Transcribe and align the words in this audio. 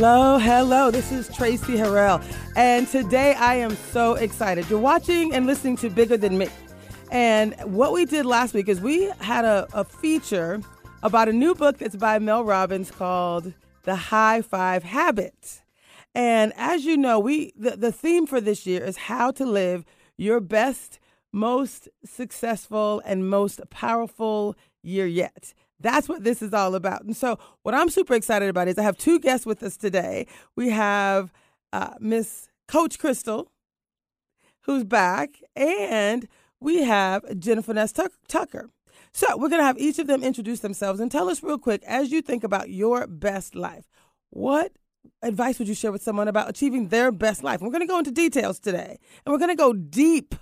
Hello, 0.00 0.38
hello. 0.38 0.92
This 0.92 1.10
is 1.10 1.26
Tracy 1.26 1.74
Harrell. 1.74 2.22
And 2.54 2.86
today 2.86 3.34
I 3.34 3.56
am 3.56 3.74
so 3.74 4.14
excited. 4.14 4.70
You're 4.70 4.78
watching 4.78 5.34
and 5.34 5.44
listening 5.44 5.74
to 5.78 5.90
Bigger 5.90 6.16
Than 6.16 6.38
Me. 6.38 6.46
And 7.10 7.56
what 7.64 7.92
we 7.92 8.04
did 8.04 8.24
last 8.24 8.54
week 8.54 8.68
is 8.68 8.80
we 8.80 9.10
had 9.18 9.44
a, 9.44 9.66
a 9.72 9.82
feature 9.82 10.60
about 11.02 11.28
a 11.28 11.32
new 11.32 11.52
book 11.52 11.78
that's 11.78 11.96
by 11.96 12.20
Mel 12.20 12.44
Robbins 12.44 12.92
called 12.92 13.52
The 13.82 13.96
High 13.96 14.40
Five 14.40 14.84
Habit. 14.84 15.62
And 16.14 16.52
as 16.56 16.84
you 16.84 16.96
know, 16.96 17.18
we 17.18 17.52
the, 17.56 17.72
the 17.72 17.90
theme 17.90 18.24
for 18.24 18.40
this 18.40 18.66
year 18.66 18.84
is 18.84 18.96
how 18.96 19.32
to 19.32 19.44
live 19.44 19.84
your 20.16 20.38
best, 20.38 21.00
most 21.32 21.88
successful, 22.04 23.02
and 23.04 23.28
most 23.28 23.60
powerful 23.68 24.54
year 24.80 25.08
yet. 25.08 25.54
That's 25.80 26.08
what 26.08 26.24
this 26.24 26.42
is 26.42 26.52
all 26.52 26.74
about. 26.74 27.02
And 27.02 27.16
so, 27.16 27.38
what 27.62 27.74
I'm 27.74 27.88
super 27.88 28.14
excited 28.14 28.48
about 28.48 28.68
is 28.68 28.78
I 28.78 28.82
have 28.82 28.98
two 28.98 29.20
guests 29.20 29.46
with 29.46 29.62
us 29.62 29.76
today. 29.76 30.26
We 30.56 30.70
have 30.70 31.32
uh, 31.72 31.94
Miss 32.00 32.48
Coach 32.66 32.98
Crystal, 32.98 33.52
who's 34.62 34.84
back, 34.84 35.40
and 35.54 36.26
we 36.60 36.82
have 36.82 37.38
Jennifer 37.38 37.72
Ness 37.72 37.92
Tucker. 37.92 38.70
So, 39.12 39.36
we're 39.36 39.48
going 39.48 39.60
to 39.60 39.66
have 39.66 39.78
each 39.78 39.98
of 40.00 40.08
them 40.08 40.24
introduce 40.24 40.60
themselves 40.60 40.98
and 40.98 41.10
tell 41.10 41.28
us 41.28 41.42
real 41.42 41.58
quick 41.58 41.82
as 41.84 42.10
you 42.10 42.22
think 42.22 42.42
about 42.42 42.70
your 42.70 43.06
best 43.06 43.54
life, 43.54 43.88
what 44.30 44.72
advice 45.22 45.58
would 45.58 45.68
you 45.68 45.74
share 45.74 45.92
with 45.92 46.02
someone 46.02 46.28
about 46.28 46.50
achieving 46.50 46.88
their 46.88 47.12
best 47.12 47.44
life? 47.44 47.60
We're 47.60 47.70
going 47.70 47.82
to 47.82 47.86
go 47.86 47.98
into 47.98 48.10
details 48.10 48.58
today, 48.58 48.98
and 49.24 49.32
we're 49.32 49.38
going 49.38 49.50
to 49.50 49.54
go 49.54 49.72
deep 49.72 50.34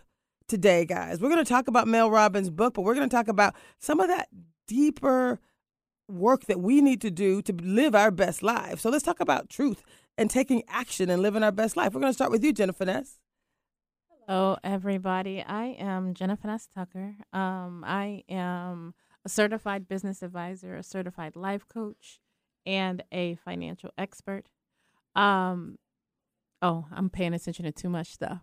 today, 0.49 0.87
guys. 0.87 1.21
We're 1.21 1.29
going 1.29 1.45
to 1.45 1.49
talk 1.49 1.69
about 1.69 1.89
Mel 1.89 2.11
Robbins' 2.11 2.49
book, 2.49 2.75
but 2.75 2.83
we're 2.83 2.95
going 2.95 3.09
to 3.09 3.15
talk 3.15 3.29
about 3.29 3.55
some 3.79 4.01
of 4.01 4.09
that 4.09 4.29
deeper 4.67 5.41
work 6.09 6.47
that 6.47 6.61
we 6.61 6.81
need 6.81 7.01
to 7.01 7.11
do 7.11 7.43
to 7.43 7.53
live 7.53 7.95
our 7.95 8.11
best 8.11 8.43
life. 8.43 8.81
So 8.81 8.91
let's 8.91 9.05
talk 9.05 9.21
about 9.21 9.49
truth 9.49 9.83
and 10.17 10.31
taking 10.31 10.63
action 10.69 11.11
and 11.11 11.23
living 11.23 11.43
our 11.43 11.53
best 11.53 11.77
life. 11.77 11.93
We're 11.95 12.01
going 12.01 12.11
to 12.11 12.15
start 12.15 12.31
with 12.31 12.45
you, 12.45 12.53
Jennifer 12.53 12.85
Ness. 12.85 13.19
Hello, 14.27 14.57
everybody. 14.65 15.43
I 15.43 15.77
am 15.79 16.15
Jennifer 16.15 16.49
Ness 16.49 16.69
Tucker. 16.73 17.15
Um, 17.33 17.85
I 17.87 18.25
am 18.29 18.95
a 19.25 19.29
certified 19.29 19.89
business 19.89 20.23
advisor, 20.23 20.75
a 20.77 20.83
certified 20.83 21.37
life 21.37 21.67
coach, 21.69 22.19
and 22.65 23.03
a 23.13 23.37
financial 23.37 23.91
expert. 23.97 24.49
Um, 25.15 25.79
oh, 26.61 26.87
I'm 26.93 27.11
paying 27.11 27.35
attention 27.35 27.65
to 27.67 27.73
too 27.73 27.89
much 27.89 28.09
stuff. 28.09 28.41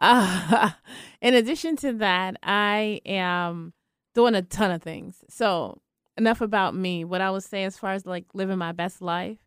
Uh, 0.00 0.70
in 1.20 1.34
addition 1.34 1.76
to 1.76 1.92
that, 1.94 2.36
I 2.42 3.00
am 3.04 3.72
doing 4.14 4.34
a 4.34 4.42
ton 4.42 4.70
of 4.70 4.82
things. 4.82 5.24
So, 5.28 5.80
enough 6.16 6.40
about 6.40 6.74
me. 6.74 7.04
What 7.04 7.20
I 7.20 7.30
would 7.30 7.42
say 7.42 7.64
as 7.64 7.76
far 7.76 7.92
as 7.92 8.06
like 8.06 8.26
living 8.34 8.58
my 8.58 8.72
best 8.72 9.00
life 9.00 9.38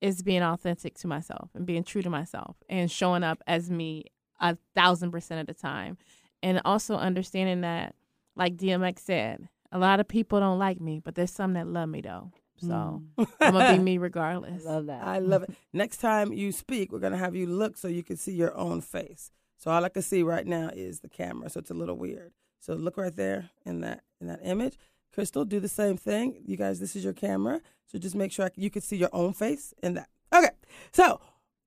is 0.00 0.22
being 0.22 0.42
authentic 0.42 0.96
to 0.98 1.06
myself 1.06 1.50
and 1.54 1.66
being 1.66 1.84
true 1.84 2.02
to 2.02 2.10
myself 2.10 2.56
and 2.68 2.90
showing 2.90 3.22
up 3.22 3.42
as 3.46 3.70
me 3.70 4.04
a 4.40 4.56
thousand 4.74 5.10
percent 5.10 5.40
of 5.40 5.46
the 5.46 5.60
time. 5.60 5.96
And 6.42 6.60
also 6.64 6.96
understanding 6.96 7.60
that, 7.62 7.94
like 8.34 8.56
DMX 8.56 9.00
said, 9.00 9.48
a 9.72 9.78
lot 9.78 10.00
of 10.00 10.08
people 10.08 10.40
don't 10.40 10.58
like 10.58 10.80
me, 10.80 11.00
but 11.00 11.14
there's 11.14 11.32
some 11.32 11.52
that 11.54 11.66
love 11.66 11.88
me 11.88 12.00
though. 12.00 12.32
So 12.58 13.02
mm. 13.18 13.26
I'm 13.40 13.52
gonna 13.52 13.76
be 13.76 13.78
me 13.82 13.98
regardless. 13.98 14.66
I 14.66 14.70
love 14.70 14.86
that. 14.86 15.06
I 15.06 15.18
love 15.18 15.42
it. 15.44 15.50
Next 15.72 15.98
time 15.98 16.32
you 16.32 16.52
speak, 16.52 16.92
we're 16.92 16.98
gonna 16.98 17.16
have 17.16 17.34
you 17.34 17.46
look 17.46 17.76
so 17.76 17.88
you 17.88 18.02
can 18.02 18.16
see 18.16 18.32
your 18.32 18.56
own 18.56 18.80
face. 18.80 19.30
So 19.58 19.70
all 19.70 19.84
I 19.84 19.90
can 19.90 20.02
see 20.02 20.22
right 20.22 20.46
now 20.46 20.70
is 20.72 21.00
the 21.00 21.08
camera, 21.08 21.50
so 21.50 21.60
it's 21.60 21.70
a 21.70 21.74
little 21.74 21.96
weird. 21.96 22.32
So 22.60 22.74
look 22.74 22.96
right 22.96 23.14
there 23.14 23.50
in 23.64 23.80
that 23.80 24.02
in 24.20 24.28
that 24.28 24.40
image. 24.44 24.76
Crystal, 25.12 25.44
do 25.44 25.58
the 25.58 25.68
same 25.68 25.96
thing. 25.96 26.42
You 26.46 26.56
guys, 26.56 26.78
this 26.78 26.94
is 26.94 27.02
your 27.02 27.12
camera, 27.12 27.60
so 27.86 27.98
just 27.98 28.14
make 28.14 28.30
sure 28.30 28.50
you 28.54 28.70
can 28.70 28.82
see 28.82 28.96
your 28.96 29.08
own 29.12 29.32
face 29.32 29.74
in 29.82 29.94
that. 29.94 30.08
Okay, 30.32 30.50
so 30.92 31.20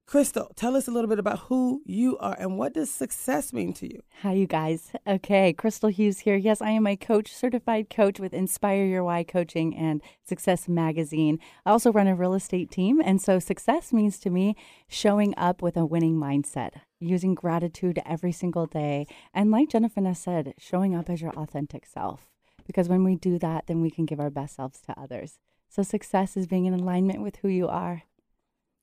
Crystal, 0.06 0.52
tell 0.56 0.75
us 0.75 0.88
a 0.88 0.91
little 0.91 1.09
bit 1.09 1.18
about 1.18 1.40
who 1.40 1.81
you 1.86 2.18
are 2.19 2.36
and 2.38 2.58
what 2.58 2.74
does 2.74 2.91
success 2.91 3.52
mean 3.52 3.74
to 3.74 3.88
you? 3.91 4.02
Hi, 4.22 4.34
you 4.34 4.46
guys. 4.46 4.91
Okay, 5.08 5.53
Crystal 5.53 5.90
Hughes 5.90 6.19
here. 6.19 6.36
Yes, 6.36 6.62
I 6.62 6.69
am 6.72 6.86
a 6.86 6.96
coach, 6.96 7.34
certified 7.34 7.90
coach 7.90 8.19
with 8.19 8.34
Inspire 8.34 8.86
Your 8.86 9.03
Why 9.03 9.24
Coaching 9.24 9.75
and 9.75 10.02
Success 10.24 10.68
Magazine. 10.68 11.40
I 11.66 11.72
also 11.72 11.92
run 11.92 12.08
a 12.08 12.16
real 12.16 12.36
estate 12.36 12.69
team, 12.69 13.02
and 13.03 13.19
so 13.22 13.40
success 13.40 13.92
means 13.92 14.19
to 14.19 14.30
me 14.30 14.56
showing 14.88 15.34
up 15.36 15.62
with 15.63 15.78
a 15.78 15.86
winning 15.86 16.18
mindset, 16.18 16.81
using 17.00 17.34
gratitude 17.34 18.00
every 18.06 18.34
single 18.34 18.68
day, 18.68 19.08
and 19.34 19.50
like 19.50 19.69
Jennifer 19.69 20.13
said, 20.13 20.53
showing 20.59 20.94
up 20.94 21.09
as 21.09 21.22
your 21.22 21.31
authentic 21.31 21.86
self. 21.88 22.30
Because 22.68 22.88
when 22.88 23.03
we 23.03 23.16
do 23.16 23.40
that, 23.40 23.66
then 23.68 23.81
we 23.81 23.90
can 23.90 24.06
give 24.06 24.19
our 24.19 24.30
best 24.30 24.58
selves 24.58 24.80
to 24.81 25.00
others. 25.00 25.40
So 25.69 25.81
success 25.81 26.38
is 26.38 26.46
being 26.46 26.66
in 26.66 26.74
alignment 26.74 27.22
with 27.24 27.38
who 27.38 27.47
you 27.47 27.68
are. 27.68 28.03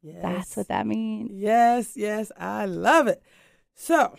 Yes. 0.03 0.23
That's 0.23 0.57
what 0.57 0.69
that 0.69 0.87
means. 0.87 1.31
Yes, 1.33 1.97
yes, 1.97 2.33
I 2.39 2.65
love 2.65 3.07
it. 3.07 3.23
So, 3.75 4.17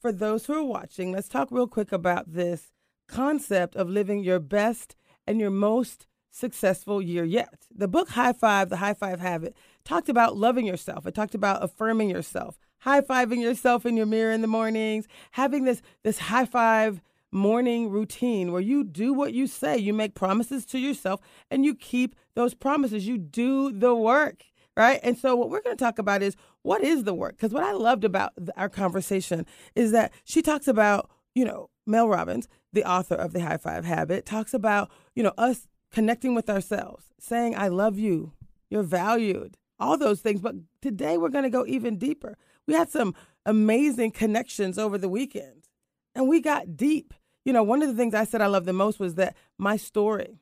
for 0.00 0.12
those 0.12 0.46
who 0.46 0.54
are 0.54 0.64
watching, 0.64 1.12
let's 1.12 1.28
talk 1.28 1.48
real 1.50 1.66
quick 1.66 1.92
about 1.92 2.32
this 2.32 2.72
concept 3.08 3.76
of 3.76 3.88
living 3.88 4.22
your 4.22 4.38
best 4.38 4.94
and 5.26 5.40
your 5.40 5.50
most 5.50 6.06
successful 6.30 7.00
year 7.02 7.24
yet. 7.24 7.66
The 7.74 7.88
book 7.88 8.10
High 8.10 8.32
Five, 8.32 8.68
The 8.68 8.76
High 8.76 8.94
Five 8.94 9.20
Habit, 9.20 9.56
talked 9.84 10.08
about 10.08 10.36
loving 10.36 10.66
yourself. 10.66 11.06
It 11.06 11.14
talked 11.14 11.34
about 11.34 11.64
affirming 11.64 12.10
yourself, 12.10 12.58
high 12.80 13.00
fiving 13.00 13.40
yourself 13.40 13.86
in 13.86 13.96
your 13.96 14.06
mirror 14.06 14.32
in 14.32 14.42
the 14.42 14.46
mornings, 14.46 15.08
having 15.32 15.64
this 15.64 15.82
this 16.04 16.18
high 16.18 16.44
five 16.44 17.00
morning 17.32 17.90
routine 17.90 18.52
where 18.52 18.60
you 18.60 18.84
do 18.84 19.12
what 19.12 19.32
you 19.32 19.46
say. 19.46 19.76
You 19.76 19.92
make 19.92 20.14
promises 20.14 20.64
to 20.66 20.78
yourself 20.78 21.20
and 21.50 21.64
you 21.64 21.74
keep 21.74 22.14
those 22.34 22.54
promises. 22.54 23.08
You 23.08 23.18
do 23.18 23.72
the 23.72 23.94
work 23.94 24.44
right? 24.76 25.00
And 25.02 25.16
so 25.16 25.34
what 25.34 25.50
we're 25.50 25.62
going 25.62 25.76
to 25.76 25.84
talk 25.84 25.98
about 25.98 26.22
is 26.22 26.36
what 26.62 26.82
is 26.82 27.04
the 27.04 27.14
work? 27.14 27.36
Because 27.36 27.52
what 27.52 27.64
I 27.64 27.72
loved 27.72 28.04
about 28.04 28.32
our 28.56 28.68
conversation 28.68 29.46
is 29.74 29.92
that 29.92 30.12
she 30.24 30.42
talks 30.42 30.68
about, 30.68 31.10
you 31.34 31.44
know, 31.44 31.70
Mel 31.86 32.08
Robbins, 32.08 32.48
the 32.72 32.84
author 32.84 33.14
of 33.14 33.32
the 33.32 33.40
High 33.40 33.56
Five 33.56 33.84
Habit, 33.84 34.26
talks 34.26 34.52
about, 34.52 34.90
you 35.14 35.22
know, 35.22 35.32
us 35.38 35.66
connecting 35.92 36.34
with 36.34 36.50
ourselves, 36.50 37.06
saying, 37.18 37.56
I 37.56 37.68
love 37.68 37.98
you, 37.98 38.32
you're 38.68 38.82
valued, 38.82 39.56
all 39.78 39.96
those 39.96 40.20
things. 40.20 40.40
But 40.40 40.56
today 40.82 41.16
we're 41.16 41.28
going 41.30 41.44
to 41.44 41.50
go 41.50 41.64
even 41.66 41.96
deeper. 41.96 42.36
We 42.66 42.74
had 42.74 42.90
some 42.90 43.14
amazing 43.46 44.10
connections 44.10 44.78
over 44.78 44.98
the 44.98 45.08
weekend 45.08 45.68
and 46.14 46.28
we 46.28 46.40
got 46.40 46.76
deep. 46.76 47.14
You 47.44 47.52
know, 47.52 47.62
one 47.62 47.82
of 47.82 47.88
the 47.88 47.94
things 47.94 48.12
I 48.12 48.24
said 48.24 48.40
I 48.40 48.46
love 48.46 48.64
the 48.64 48.72
most 48.72 48.98
was 48.98 49.14
that 49.14 49.36
my 49.56 49.76
story, 49.76 50.40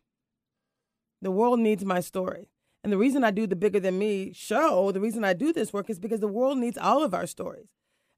the 1.20 1.30
world 1.30 1.60
needs 1.60 1.84
my 1.84 2.00
story. 2.00 2.48
And 2.84 2.92
the 2.92 2.98
reason 2.98 3.24
I 3.24 3.30
do 3.30 3.46
the 3.46 3.56
Bigger 3.56 3.80
Than 3.80 3.98
Me 3.98 4.30
show, 4.34 4.92
the 4.92 5.00
reason 5.00 5.24
I 5.24 5.32
do 5.32 5.54
this 5.54 5.72
work 5.72 5.88
is 5.88 5.98
because 5.98 6.20
the 6.20 6.28
world 6.28 6.58
needs 6.58 6.76
all 6.76 7.02
of 7.02 7.14
our 7.14 7.26
stories. 7.26 7.68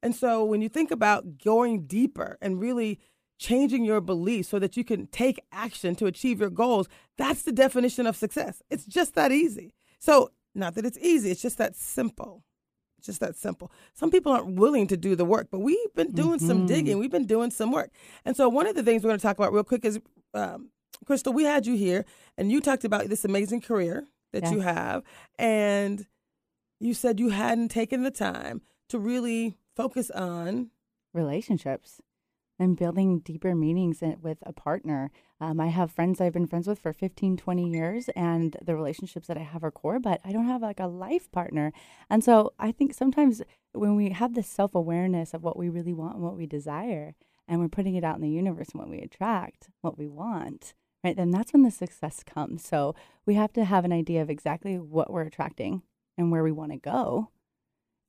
And 0.03 0.15
so 0.15 0.45
when 0.45 0.61
you 0.61 0.69
think 0.69 0.91
about 0.91 1.39
going 1.39 1.87
deeper 1.87 2.37
and 2.43 2.61
really 2.61 2.99
changing 3.39 3.85
your 3.85 4.01
beliefs 4.01 4.49
so 4.49 4.59
that 4.59 4.77
you 4.77 4.83
can 4.83 5.07
take 5.07 5.41
action 5.53 5.95
to 5.95 6.07
achieve 6.07 6.41
your 6.41 6.51
goals, 6.51 6.89
that's 7.17 7.43
the 7.43 7.53
definition 7.53 8.09
of 8.09 8.17
success. 8.17 8.61
It's 8.69 8.85
just 8.85 9.15
that 9.15 9.31
easy. 9.31 9.73
So, 10.01 10.33
not 10.53 10.75
that 10.75 10.87
it's 10.87 10.99
easy, 10.99 11.31
it's 11.31 11.43
just 11.43 11.59
that 11.59 11.77
simple. 11.77 12.43
It's 12.99 13.07
just 13.07 13.21
that 13.21 13.37
simple. 13.37 13.71
Some 13.95 14.11
people 14.11 14.33
aren't 14.33 14.57
willing 14.57 14.87
to 14.89 14.97
do 14.97 15.15
the 15.15 15.25
work, 15.25 15.49
but 15.51 15.61
we've 15.61 15.95
been 15.95 16.13
doing 16.13 16.39
mm-hmm. 16.39 16.47
some 16.47 16.67
digging, 16.67 16.99
we've 16.99 17.11
been 17.11 17.27
doing 17.27 17.51
some 17.51 17.71
work. 17.71 17.91
And 18.25 18.37
so, 18.37 18.49
one 18.49 18.67
of 18.67 18.75
the 18.75 18.83
things 18.83 19.05
we're 19.05 19.11
going 19.11 19.21
to 19.21 19.23
talk 19.23 19.39
about 19.39 19.53
real 19.53 19.65
quick 19.65 19.85
is 19.85 20.01
um, 20.35 20.71
Crystal, 21.05 21.33
we 21.33 21.45
had 21.45 21.67
you 21.67 21.77
here 21.77 22.05
and 22.37 22.51
you 22.51 22.61
talked 22.61 22.85
about 22.85 23.09
this 23.09 23.25
amazing 23.25 23.61
career 23.61 24.07
that 24.33 24.45
yes. 24.45 24.53
you 24.53 24.61
have. 24.61 25.03
And 25.39 26.07
you 26.81 26.95
said 26.95 27.21
you 27.21 27.31
hadn't 27.31 27.69
taken 27.69 28.03
the 28.03 28.11
time 28.11 28.63
to 28.89 28.99
really 28.99 29.57
focus 29.75 30.11
on 30.11 30.71
relationships 31.13 32.01
and 32.59 32.77
building 32.77 33.19
deeper 33.19 33.55
meanings 33.55 34.03
with 34.23 34.39
a 34.43 34.53
partner. 34.53 35.11
Um, 35.41 35.61
I 35.61 35.67
have 35.67 35.91
friends 35.91 36.21
I've 36.21 36.33
been 36.33 36.47
friends 36.47 36.67
with 36.67 36.79
for 36.79 36.93
15, 36.93 37.37
20 37.37 37.71
years, 37.71 38.09
and 38.17 38.57
the 38.63 38.75
relationships 38.75 39.27
that 39.27 39.37
I 39.37 39.43
have 39.43 39.63
are 39.63 39.71
core, 39.71 39.99
but 40.01 40.21
I 40.25 40.33
don't 40.33 40.47
have 40.47 40.63
like 40.63 40.81
a 40.81 40.87
life 40.87 41.31
partner. 41.31 41.73
And 42.09 42.25
so 42.25 42.55
I 42.59 42.73
think 42.73 42.95
sometimes 42.95 43.43
when 43.73 43.95
we 43.95 44.11
have 44.11 44.35
this 44.35 44.49
self 44.49 44.75
awareness 44.75 45.35
of 45.35 45.43
what 45.43 45.59
we 45.59 45.69
really 45.69 45.93
want 45.93 46.15
and 46.15 46.25
what 46.25 46.37
we 46.37 46.47
desire, 46.47 47.15
and 47.47 47.61
we're 47.61 47.69
putting 47.69 47.95
it 47.95 48.05
out 48.05 48.17
in 48.17 48.23
the 48.23 48.31
universe 48.31 48.69
and 48.73 48.81
what 48.81 48.91
we 48.91 49.01
attract, 49.01 49.69
what 49.83 49.99
we 49.99 50.09
want, 50.09 50.75
right? 51.07 51.17
Then 51.17 51.31
that's 51.31 51.53
when 51.53 51.63
the 51.63 51.71
success 51.71 52.25
comes. 52.25 52.67
So 52.67 52.97
we 53.27 53.35
have 53.35 53.53
to 53.53 53.65
have 53.65 53.85
an 53.85 53.93
idea 53.93 54.23
of 54.23 54.29
exactly 54.29 54.77
what 54.77 55.13
we're 55.13 55.23
attracting 55.23 55.83
and 56.19 56.33
where 56.33 56.43
we 56.43 56.51
want 56.51 56.73
to 56.73 56.79
go. 56.79 57.31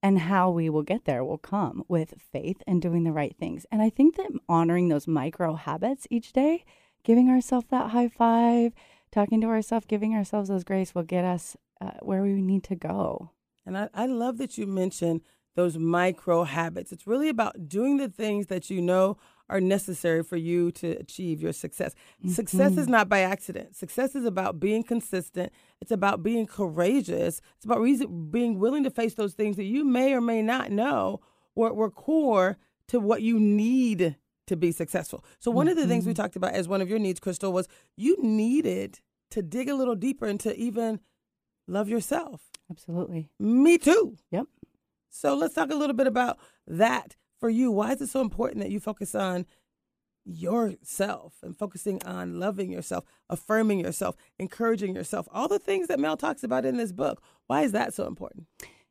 And 0.01 0.19
how 0.19 0.49
we 0.49 0.69
will 0.69 0.83
get 0.83 1.05
there 1.05 1.23
will 1.23 1.37
come 1.37 1.83
with 1.87 2.15
faith 2.31 2.61
and 2.65 2.81
doing 2.81 3.03
the 3.03 3.11
right 3.11 3.35
things. 3.37 3.65
And 3.71 3.81
I 3.81 3.89
think 3.89 4.15
that 4.15 4.31
honoring 4.47 4.87
those 4.87 5.07
micro 5.07 5.55
habits 5.55 6.07
each 6.09 6.33
day, 6.33 6.63
giving 7.03 7.29
ourselves 7.29 7.67
that 7.69 7.91
high 7.91 8.07
five, 8.07 8.73
talking 9.11 9.41
to 9.41 9.47
ourselves, 9.47 9.85
giving 9.87 10.15
ourselves 10.15 10.49
those 10.49 10.63
grace 10.63 10.95
will 10.95 11.03
get 11.03 11.25
us 11.25 11.55
uh, 11.81 11.91
where 12.01 12.21
we 12.21 12.41
need 12.41 12.63
to 12.65 12.75
go. 12.75 13.31
And 13.65 13.77
I, 13.77 13.89
I 13.93 14.05
love 14.05 14.37
that 14.37 14.57
you 14.57 14.65
mentioned 14.65 15.21
those 15.55 15.77
micro 15.77 16.43
habits. 16.45 16.91
It's 16.91 17.07
really 17.07 17.29
about 17.29 17.67
doing 17.67 17.97
the 17.97 18.09
things 18.09 18.47
that 18.47 18.69
you 18.69 18.81
know 18.81 19.17
are 19.49 19.61
necessary 19.61 20.23
for 20.23 20.35
you 20.35 20.71
to 20.71 20.91
achieve 20.91 21.41
your 21.41 21.53
success. 21.53 21.93
Mm-hmm. 22.19 22.29
Success 22.29 22.77
is 22.77 22.87
not 22.87 23.07
by 23.07 23.19
accident. 23.21 23.75
Success 23.75 24.15
is 24.15 24.25
about 24.25 24.59
being 24.59 24.83
consistent. 24.83 25.51
It's 25.81 25.91
about 25.91 26.23
being 26.23 26.45
courageous. 26.45 27.41
It's 27.55 27.65
about 27.65 27.79
reason, 27.79 28.29
being 28.29 28.59
willing 28.59 28.83
to 28.83 28.89
face 28.89 29.13
those 29.13 29.33
things 29.33 29.55
that 29.55 29.63
you 29.63 29.85
may 29.85 30.13
or 30.13 30.21
may 30.21 30.41
not 30.41 30.71
know 30.71 31.21
were, 31.55 31.73
were 31.73 31.91
core 31.91 32.57
to 32.89 32.99
what 32.99 33.21
you 33.21 33.39
need 33.39 34.17
to 34.47 34.55
be 34.55 34.71
successful. 34.71 35.23
So 35.39 35.51
one 35.51 35.67
mm-hmm. 35.67 35.71
of 35.71 35.77
the 35.77 35.87
things 35.87 36.05
we 36.05 36.13
mm-hmm. 36.13 36.21
talked 36.21 36.35
about 36.35 36.53
as 36.53 36.67
one 36.67 36.81
of 36.81 36.89
your 36.89 36.99
needs, 36.99 37.19
Crystal, 37.19 37.51
was 37.51 37.67
you 37.95 38.17
needed 38.21 38.99
to 39.31 39.41
dig 39.41 39.69
a 39.69 39.75
little 39.75 39.95
deeper 39.95 40.25
into 40.25 40.55
even 40.55 40.99
love 41.67 41.89
yourself. 41.89 42.41
Absolutely. 42.69 43.29
Me 43.39 43.77
too. 43.77 44.17
Yep. 44.31 44.47
So 45.09 45.35
let's 45.35 45.53
talk 45.53 45.71
a 45.71 45.75
little 45.75 45.95
bit 45.95 46.07
about 46.07 46.37
that 46.67 47.15
for 47.39 47.49
you. 47.49 47.71
Why 47.71 47.93
is 47.93 48.01
it 48.01 48.09
so 48.09 48.21
important 48.21 48.61
that 48.61 48.71
you 48.71 48.79
focus 48.79 49.15
on 49.15 49.45
yourself 50.25 51.35
and 51.41 51.57
focusing 51.57 52.03
on 52.03 52.39
loving 52.39 52.71
yourself, 52.71 53.05
affirming 53.29 53.79
yourself, 53.79 54.15
encouraging 54.37 54.95
yourself, 54.95 55.27
all 55.31 55.47
the 55.47 55.59
things 55.59 55.87
that 55.87 55.99
Mel 55.99 56.17
talks 56.17 56.43
about 56.43 56.65
in 56.65 56.77
this 56.77 56.91
book? 56.91 57.21
Why 57.47 57.61
is 57.61 57.71
that 57.71 57.93
so 57.93 58.07
important? 58.07 58.47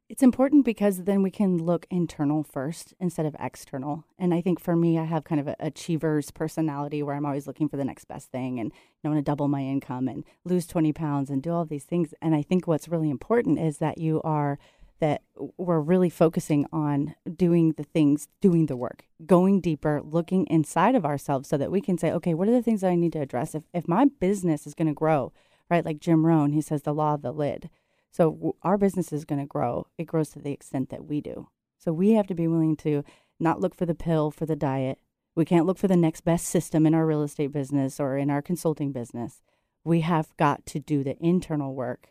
It's 0.08 0.22
important 0.22 0.64
because 0.64 1.02
then 1.02 1.20
we 1.22 1.32
can 1.32 1.58
look 1.58 1.84
internal 1.90 2.44
first 2.44 2.94
instead 3.00 3.26
of 3.26 3.34
external. 3.40 4.04
And 4.20 4.32
I 4.32 4.40
think 4.40 4.60
for 4.60 4.76
me, 4.76 5.00
I 5.00 5.04
have 5.04 5.24
kind 5.24 5.40
of 5.40 5.48
an 5.48 5.56
achiever's 5.58 6.30
personality 6.30 7.02
where 7.02 7.16
I'm 7.16 7.26
always 7.26 7.48
looking 7.48 7.68
for 7.68 7.76
the 7.76 7.84
next 7.84 8.04
best 8.04 8.30
thing 8.30 8.60
and 8.60 8.70
I 9.04 9.08
want 9.08 9.18
to 9.18 9.22
double 9.22 9.48
my 9.48 9.62
income 9.62 10.06
and 10.06 10.22
lose 10.44 10.64
20 10.68 10.92
pounds 10.92 11.28
and 11.28 11.42
do 11.42 11.50
all 11.50 11.64
these 11.64 11.84
things. 11.84 12.14
And 12.22 12.36
I 12.36 12.42
think 12.42 12.68
what's 12.68 12.88
really 12.88 13.10
important 13.10 13.58
is 13.58 13.78
that 13.78 13.98
you 13.98 14.22
are 14.22 14.60
that 15.00 15.22
we're 15.56 15.80
really 15.80 16.10
focusing 16.10 16.66
on 16.72 17.14
doing 17.34 17.72
the 17.72 17.84
things, 17.84 18.28
doing 18.40 18.66
the 18.66 18.76
work, 18.76 19.04
going 19.26 19.60
deeper, 19.60 20.00
looking 20.02 20.46
inside 20.46 20.94
of 20.94 21.04
ourselves 21.04 21.48
so 21.48 21.56
that 21.56 21.70
we 21.70 21.80
can 21.80 21.98
say, 21.98 22.10
okay, 22.12 22.34
what 22.34 22.48
are 22.48 22.52
the 22.52 22.62
things 22.62 22.80
that 22.80 22.90
I 22.90 22.96
need 22.96 23.12
to 23.12 23.20
address? 23.20 23.54
If, 23.54 23.64
if 23.74 23.86
my 23.86 24.06
business 24.20 24.66
is 24.66 24.74
going 24.74 24.88
to 24.88 24.94
grow, 24.94 25.32
right? 25.70 25.84
Like 25.84 26.00
Jim 26.00 26.24
Rohn, 26.24 26.52
he 26.52 26.60
says 26.60 26.82
the 26.82 26.94
law 26.94 27.14
of 27.14 27.22
the 27.22 27.32
lid. 27.32 27.68
So 28.10 28.30
w- 28.30 28.54
our 28.62 28.78
business 28.78 29.12
is 29.12 29.26
going 29.26 29.40
to 29.40 29.46
grow. 29.46 29.86
It 29.98 30.04
grows 30.04 30.30
to 30.30 30.38
the 30.38 30.52
extent 30.52 30.88
that 30.90 31.04
we 31.04 31.20
do. 31.20 31.48
So 31.78 31.92
we 31.92 32.12
have 32.12 32.26
to 32.28 32.34
be 32.34 32.48
willing 32.48 32.76
to 32.76 33.04
not 33.38 33.60
look 33.60 33.74
for 33.74 33.84
the 33.84 33.94
pill 33.94 34.30
for 34.30 34.46
the 34.46 34.56
diet. 34.56 34.98
We 35.34 35.44
can't 35.44 35.66
look 35.66 35.76
for 35.76 35.88
the 35.88 35.96
next 35.96 36.22
best 36.22 36.46
system 36.46 36.86
in 36.86 36.94
our 36.94 37.04
real 37.04 37.22
estate 37.22 37.52
business 37.52 38.00
or 38.00 38.16
in 38.16 38.30
our 38.30 38.40
consulting 38.40 38.92
business. 38.92 39.42
We 39.84 40.00
have 40.00 40.34
got 40.38 40.64
to 40.66 40.80
do 40.80 41.04
the 41.04 41.18
internal 41.22 41.74
work 41.74 42.08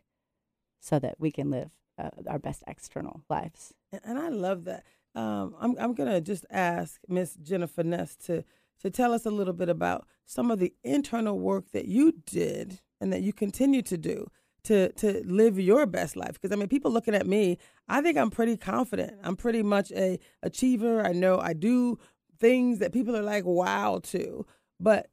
so 0.80 1.00
that 1.00 1.16
we 1.20 1.32
can 1.32 1.50
live 1.50 1.72
uh, 1.98 2.10
our 2.28 2.40
best 2.40 2.64
external 2.68 3.22
lives. 3.30 3.74
And 4.04 4.20
I 4.20 4.30
love 4.30 4.66
that. 4.66 4.84
Um, 5.16 5.56
I'm 5.60 5.76
I'm 5.80 5.94
gonna 5.94 6.22
just 6.22 6.46
ask 6.50 7.00
Miss 7.08 7.36
Jennifer 7.36 7.84
Ness 7.84 8.16
to 8.26 8.44
to 8.82 8.90
tell 8.90 9.14
us 9.14 9.26
a 9.26 9.32
little 9.32 9.54
bit 9.54 9.70
about 9.70 10.06
some 10.26 10.52
of 10.52 10.60
the 10.60 10.74
internal 10.84 11.40
work 11.40 11.72
that 11.72 11.86
you 11.86 12.14
did 12.26 12.82
and 13.00 13.14
that 13.14 13.22
you 13.22 13.32
continue 13.32 13.82
to 13.84 13.98
do 13.98 14.28
to 14.64 14.92
to 14.94 15.24
live 15.26 15.60
your 15.60 15.86
best 15.86 16.16
life. 16.16 16.34
Because 16.34 16.52
I 16.52 16.56
mean, 16.58 16.68
people 16.68 16.92
looking 16.92 17.16
at 17.16 17.26
me, 17.26 17.58
I 17.88 18.02
think 18.02 18.18
I'm 18.18 18.32
pretty 18.32 18.58
confident. 18.58 19.14
I'm 19.24 19.38
pretty 19.38 19.64
much 19.64 19.92
a 19.92 20.20
achiever. 20.44 21.06
I 21.06 21.14
know 21.14 21.40
I 21.40 21.54
do 21.54 21.98
things 22.40 22.80
that 22.80 22.92
people 22.92 23.16
are 23.16 23.24
like 23.24 23.46
wow 23.46 24.02
to. 24.04 24.46
But 24.80 25.08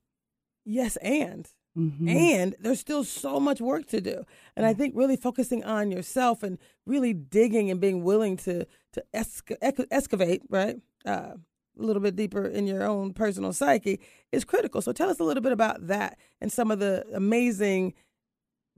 yes, 0.65 0.97
and 0.97 1.49
Mm-hmm. 1.77 2.09
And 2.09 2.55
there's 2.61 2.81
still 2.81 3.03
so 3.03 3.41
much 3.41 3.61
work 3.61 3.87
to 3.87 4.01
do. 4.01 4.25
And 4.57 4.67
I 4.67 4.75
think 4.75 4.95
really 4.95 5.17
focusing 5.17 5.65
on 5.65 5.91
yourself 5.91 6.43
and 6.43 6.59
really 6.87 7.15
digging 7.15 7.71
and 7.71 7.81
being 7.81 8.03
willing 8.03 8.37
to 8.39 8.67
to 8.93 9.05
esc- 9.15 9.57
excavate, 9.91 10.43
right? 10.51 10.77
Uh, 11.07 11.35
a 11.79 11.83
little 11.83 12.03
bit 12.03 12.17
deeper 12.17 12.45
in 12.45 12.67
your 12.67 12.83
own 12.83 13.15
personal 13.15 13.55
psyche 13.55 14.01
is 14.31 14.45
critical. 14.45 14.83
So 14.83 14.93
tell 14.93 15.09
us 15.09 15.19
a 15.19 15.25
little 15.25 15.43
bit 15.43 15.53
about 15.53 15.87
that 15.87 16.19
and 16.41 16.53
some 16.53 16.71
of 16.71 16.79
the 16.79 17.07
amazing 17.15 17.95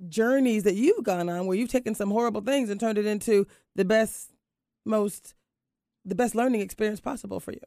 journeys 0.08 0.62
that 0.62 0.74
you've 0.74 1.04
gone 1.04 1.28
on 1.28 1.46
where 1.46 1.56
you've 1.56 1.70
taken 1.70 1.94
some 1.94 2.10
horrible 2.10 2.40
things 2.40 2.70
and 2.70 2.78
turned 2.78 2.98
it 2.98 3.06
into 3.06 3.46
the 3.74 3.84
best 3.84 4.30
most 4.84 5.34
the 6.04 6.14
best 6.14 6.34
learning 6.34 6.60
experience 6.60 7.00
possible 7.00 7.40
for 7.40 7.52
you. 7.52 7.60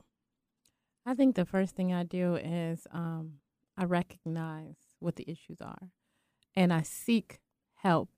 I 1.05 1.15
think 1.15 1.35
the 1.35 1.45
first 1.45 1.75
thing 1.75 1.91
I 1.91 2.03
do 2.03 2.35
is 2.35 2.85
um, 2.91 3.39
I 3.75 3.85
recognize 3.85 4.75
what 4.99 5.15
the 5.15 5.29
issues 5.29 5.61
are 5.61 5.91
and 6.55 6.73
I 6.73 6.81
seek 6.81 7.39
help 7.75 8.09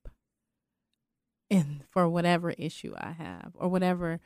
in 1.49 1.83
for 1.89 2.07
whatever 2.07 2.51
issue 2.51 2.93
I 2.97 3.11
have 3.11 3.51
or 3.55 3.67
whatever 3.67 4.19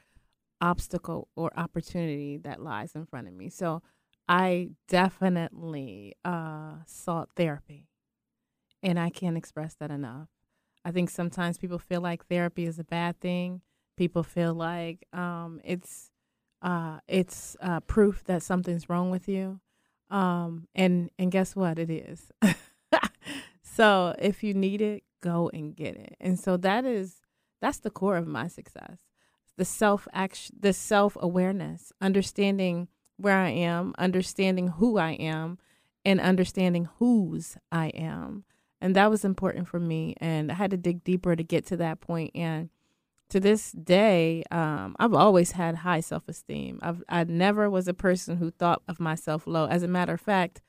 obstacle 0.61 1.27
or 1.35 1.51
opportunity 1.57 2.37
that 2.37 2.61
lies 2.61 2.93
in 2.95 3.05
front 3.05 3.27
of 3.27 3.33
me. 3.33 3.49
So 3.49 3.81
I 4.27 4.69
definitely 4.87 6.13
uh, 6.23 6.75
sought 6.85 7.29
therapy, 7.35 7.89
and 8.81 8.99
I 8.99 9.09
can't 9.09 9.35
express 9.35 9.73
that 9.75 9.91
enough. 9.91 10.29
I 10.85 10.91
think 10.91 11.09
sometimes 11.09 11.57
people 11.57 11.79
feel 11.79 12.01
like 12.01 12.27
therapy 12.27 12.65
is 12.65 12.77
a 12.77 12.83
bad 12.83 13.19
thing. 13.19 13.61
People 13.97 14.23
feel 14.23 14.53
like 14.53 15.07
um, 15.11 15.59
it's 15.63 16.11
uh, 16.61 16.99
it's 17.07 17.57
uh, 17.61 17.79
proof 17.81 18.23
that 18.25 18.43
something's 18.43 18.89
wrong 18.89 19.09
with 19.11 19.27
you. 19.27 19.59
Um, 20.09 20.67
and 20.75 21.09
and 21.17 21.31
guess 21.31 21.55
what? 21.55 21.79
It 21.79 21.89
is. 21.89 22.31
so 23.61 24.15
if 24.19 24.43
you 24.43 24.53
need 24.53 24.81
it, 24.81 25.03
go 25.21 25.49
and 25.53 25.75
get 25.75 25.95
it. 25.95 26.15
And 26.19 26.39
so 26.39 26.57
that 26.57 26.85
is 26.85 27.21
that's 27.61 27.79
the 27.79 27.89
core 27.89 28.17
of 28.17 28.27
my 28.27 28.47
success. 28.47 28.97
The 29.57 29.65
self 29.65 30.07
action, 30.13 30.57
the 30.59 30.73
self 30.73 31.17
awareness, 31.19 31.91
understanding 32.01 32.89
where 33.17 33.37
I 33.37 33.49
am, 33.49 33.93
understanding 33.97 34.67
who 34.67 34.97
I 34.97 35.11
am, 35.11 35.59
and 36.03 36.19
understanding 36.19 36.89
whose 36.99 37.57
I 37.71 37.87
am. 37.87 38.43
And 38.81 38.95
that 38.95 39.09
was 39.09 39.23
important 39.23 39.67
for 39.67 39.79
me. 39.79 40.15
And 40.17 40.51
I 40.51 40.55
had 40.55 40.71
to 40.71 40.77
dig 40.77 41.03
deeper 41.03 41.35
to 41.35 41.43
get 41.43 41.65
to 41.67 41.77
that 41.77 42.01
point. 42.01 42.31
And 42.35 42.69
to 43.29 43.39
this 43.39 43.71
day, 43.71 44.43
um, 44.51 44.95
I've 44.99 45.13
always 45.13 45.51
had 45.51 45.75
high 45.75 46.01
self 46.01 46.27
esteem. 46.27 46.79
I've 46.81 47.03
I 47.09 47.23
never 47.23 47.69
was 47.69 47.87
a 47.87 47.93
person 47.93 48.37
who 48.37 48.51
thought 48.51 48.81
of 48.87 48.99
myself 48.99 49.47
low. 49.47 49.65
As 49.65 49.83
a 49.83 49.87
matter 49.87 50.13
of 50.13 50.21
fact, 50.21 50.61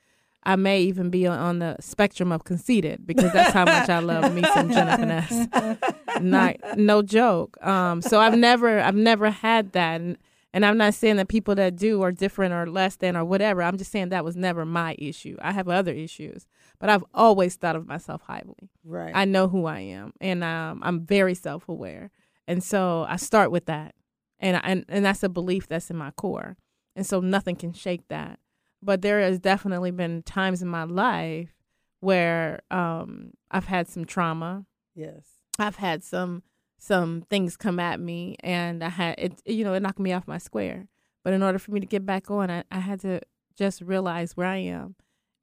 I 0.43 0.55
may 0.55 0.81
even 0.81 1.09
be 1.09 1.25
on 1.25 1.59
the 1.59 1.75
spectrum 1.79 2.31
of 2.31 2.43
conceited 2.43 3.05
because 3.05 3.33
that's 3.33 3.53
how 3.53 3.65
much 3.65 3.89
I 3.89 3.99
love 3.99 4.33
me 4.33 4.43
some 4.53 4.69
Jennifer 4.71 5.05
Ness. 5.05 5.47
Not 6.21 6.57
no 6.77 7.01
joke. 7.01 7.57
Um, 7.65 8.01
so 8.01 8.19
I've 8.19 8.37
never 8.37 8.79
I've 8.79 8.95
never 8.95 9.31
had 9.31 9.71
that. 9.73 10.01
And, 10.01 10.17
and 10.53 10.65
I'm 10.65 10.77
not 10.77 10.93
saying 10.93 11.17
that 11.17 11.27
people 11.27 11.53
that 11.55 11.75
do 11.75 12.01
are 12.01 12.13
different 12.13 12.53
or 12.53 12.65
less 12.65 12.95
than 12.95 13.17
or 13.17 13.25
whatever. 13.25 13.61
I'm 13.61 13.77
just 13.77 13.91
saying 13.91 14.09
that 14.09 14.23
was 14.23 14.37
never 14.37 14.63
my 14.65 14.95
issue. 14.97 15.35
I 15.41 15.51
have 15.51 15.67
other 15.67 15.91
issues, 15.91 16.47
but 16.79 16.89
I've 16.89 17.03
always 17.13 17.55
thought 17.57 17.75
of 17.75 17.87
myself 17.87 18.21
highly. 18.21 18.69
Right. 18.85 19.11
I 19.13 19.25
know 19.25 19.49
who 19.49 19.65
I 19.65 19.79
am, 19.79 20.13
and 20.21 20.45
um, 20.45 20.79
I'm 20.81 21.01
very 21.01 21.33
self 21.33 21.67
aware. 21.67 22.09
And 22.47 22.63
so 22.63 23.05
I 23.07 23.15
start 23.15 23.51
with 23.51 23.65
that. 23.65 23.95
And, 24.39 24.59
and 24.63 24.85
and 24.89 25.05
that's 25.05 25.23
a 25.23 25.29
belief 25.29 25.67
that's 25.67 25.89
in 25.89 25.95
my 25.95 26.11
core. 26.11 26.57
And 26.95 27.05
so 27.05 27.19
nothing 27.19 27.55
can 27.55 27.73
shake 27.73 28.07
that. 28.09 28.39
But 28.81 29.01
there 29.01 29.21
has 29.21 29.39
definitely 29.39 29.91
been 29.91 30.23
times 30.23 30.61
in 30.61 30.67
my 30.67 30.83
life 30.83 31.55
where 32.01 32.61
um, 32.69 33.31
I've 33.49 33.65
had 33.65 33.87
some 33.87 34.05
trauma. 34.05 34.65
Yes. 34.93 35.25
I've 35.57 35.77
had 35.77 36.03
some 36.03 36.43
some 36.77 37.23
things 37.29 37.55
come 37.57 37.79
at 37.79 37.99
me 37.99 38.35
and 38.41 38.83
I 38.83 38.89
had 38.89 39.15
it 39.17 39.41
you 39.45 39.63
know, 39.63 39.73
it 39.73 39.81
knocked 39.81 39.99
me 39.99 40.13
off 40.13 40.27
my 40.27 40.37
square. 40.37 40.87
But 41.23 41.33
in 41.33 41.41
order 41.41 41.57
for 41.57 41.71
me 41.71 41.79
to 41.79 41.87
get 41.87 42.05
back 42.05 42.29
on, 42.29 42.51
I, 42.51 42.63
I 42.69 42.79
had 42.79 42.99
to 43.01 43.21
just 43.55 43.81
realize 43.81 44.37
where 44.37 44.47
I 44.47 44.57
am 44.57 44.95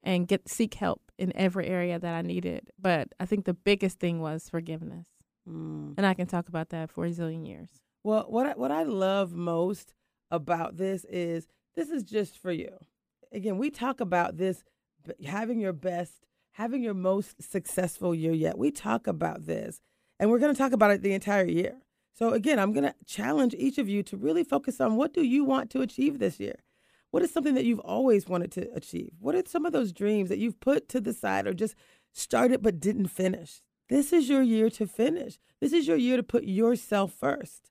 and 0.02 0.28
get 0.28 0.48
seek 0.48 0.74
help 0.74 1.10
in 1.18 1.34
every 1.36 1.66
area 1.66 1.98
that 1.98 2.14
I 2.14 2.22
needed. 2.22 2.70
But 2.78 3.08
I 3.18 3.26
think 3.26 3.44
the 3.44 3.54
biggest 3.54 3.98
thing 3.98 4.20
was 4.20 4.48
forgiveness. 4.48 5.06
Mm. 5.48 5.94
And 5.96 6.06
I 6.06 6.14
can 6.14 6.26
talk 6.26 6.48
about 6.48 6.70
that 6.70 6.90
for 6.90 7.04
a 7.04 7.10
zillion 7.10 7.46
years. 7.46 7.68
Well, 8.04 8.26
what 8.28 8.46
I, 8.46 8.52
what 8.52 8.70
I 8.70 8.82
love 8.82 9.32
most 9.32 9.94
about 10.30 10.76
this 10.76 11.04
is 11.04 11.46
this 11.74 11.90
is 11.90 12.02
just 12.02 12.38
for 12.38 12.52
you. 12.52 12.70
Again, 13.32 13.58
we 13.58 13.70
talk 13.70 14.00
about 14.00 14.36
this 14.36 14.64
having 15.24 15.58
your 15.58 15.72
best, 15.72 16.26
having 16.52 16.82
your 16.82 16.94
most 16.94 17.42
successful 17.42 18.14
year 18.14 18.32
yet. 18.32 18.58
We 18.58 18.70
talk 18.70 19.06
about 19.06 19.46
this, 19.46 19.80
and 20.18 20.30
we're 20.30 20.38
going 20.38 20.54
to 20.54 20.58
talk 20.58 20.72
about 20.72 20.90
it 20.90 21.02
the 21.02 21.14
entire 21.14 21.46
year. 21.46 21.78
So 22.14 22.30
again, 22.30 22.58
I'm 22.58 22.72
going 22.72 22.84
to 22.84 22.94
challenge 23.06 23.54
each 23.56 23.78
of 23.78 23.88
you 23.88 24.02
to 24.04 24.16
really 24.16 24.44
focus 24.44 24.80
on 24.80 24.96
what 24.96 25.14
do 25.14 25.22
you 25.22 25.44
want 25.44 25.70
to 25.70 25.80
achieve 25.80 26.18
this 26.18 26.38
year? 26.38 26.56
What 27.10 27.22
is 27.22 27.32
something 27.32 27.54
that 27.54 27.64
you've 27.64 27.80
always 27.80 28.26
wanted 28.26 28.52
to 28.52 28.72
achieve? 28.74 29.12
What 29.18 29.34
are 29.34 29.42
some 29.46 29.66
of 29.66 29.72
those 29.72 29.92
dreams 29.92 30.28
that 30.28 30.38
you've 30.38 30.60
put 30.60 30.88
to 30.90 31.00
the 31.00 31.12
side 31.12 31.46
or 31.46 31.54
just 31.54 31.74
started 32.12 32.62
but 32.62 32.80
didn't 32.80 33.08
finish? 33.08 33.62
This 33.92 34.10
is 34.10 34.26
your 34.26 34.40
year 34.40 34.70
to 34.70 34.86
finish. 34.86 35.38
This 35.60 35.74
is 35.74 35.86
your 35.86 35.98
year 35.98 36.16
to 36.16 36.22
put 36.22 36.44
yourself 36.44 37.12
first. 37.12 37.70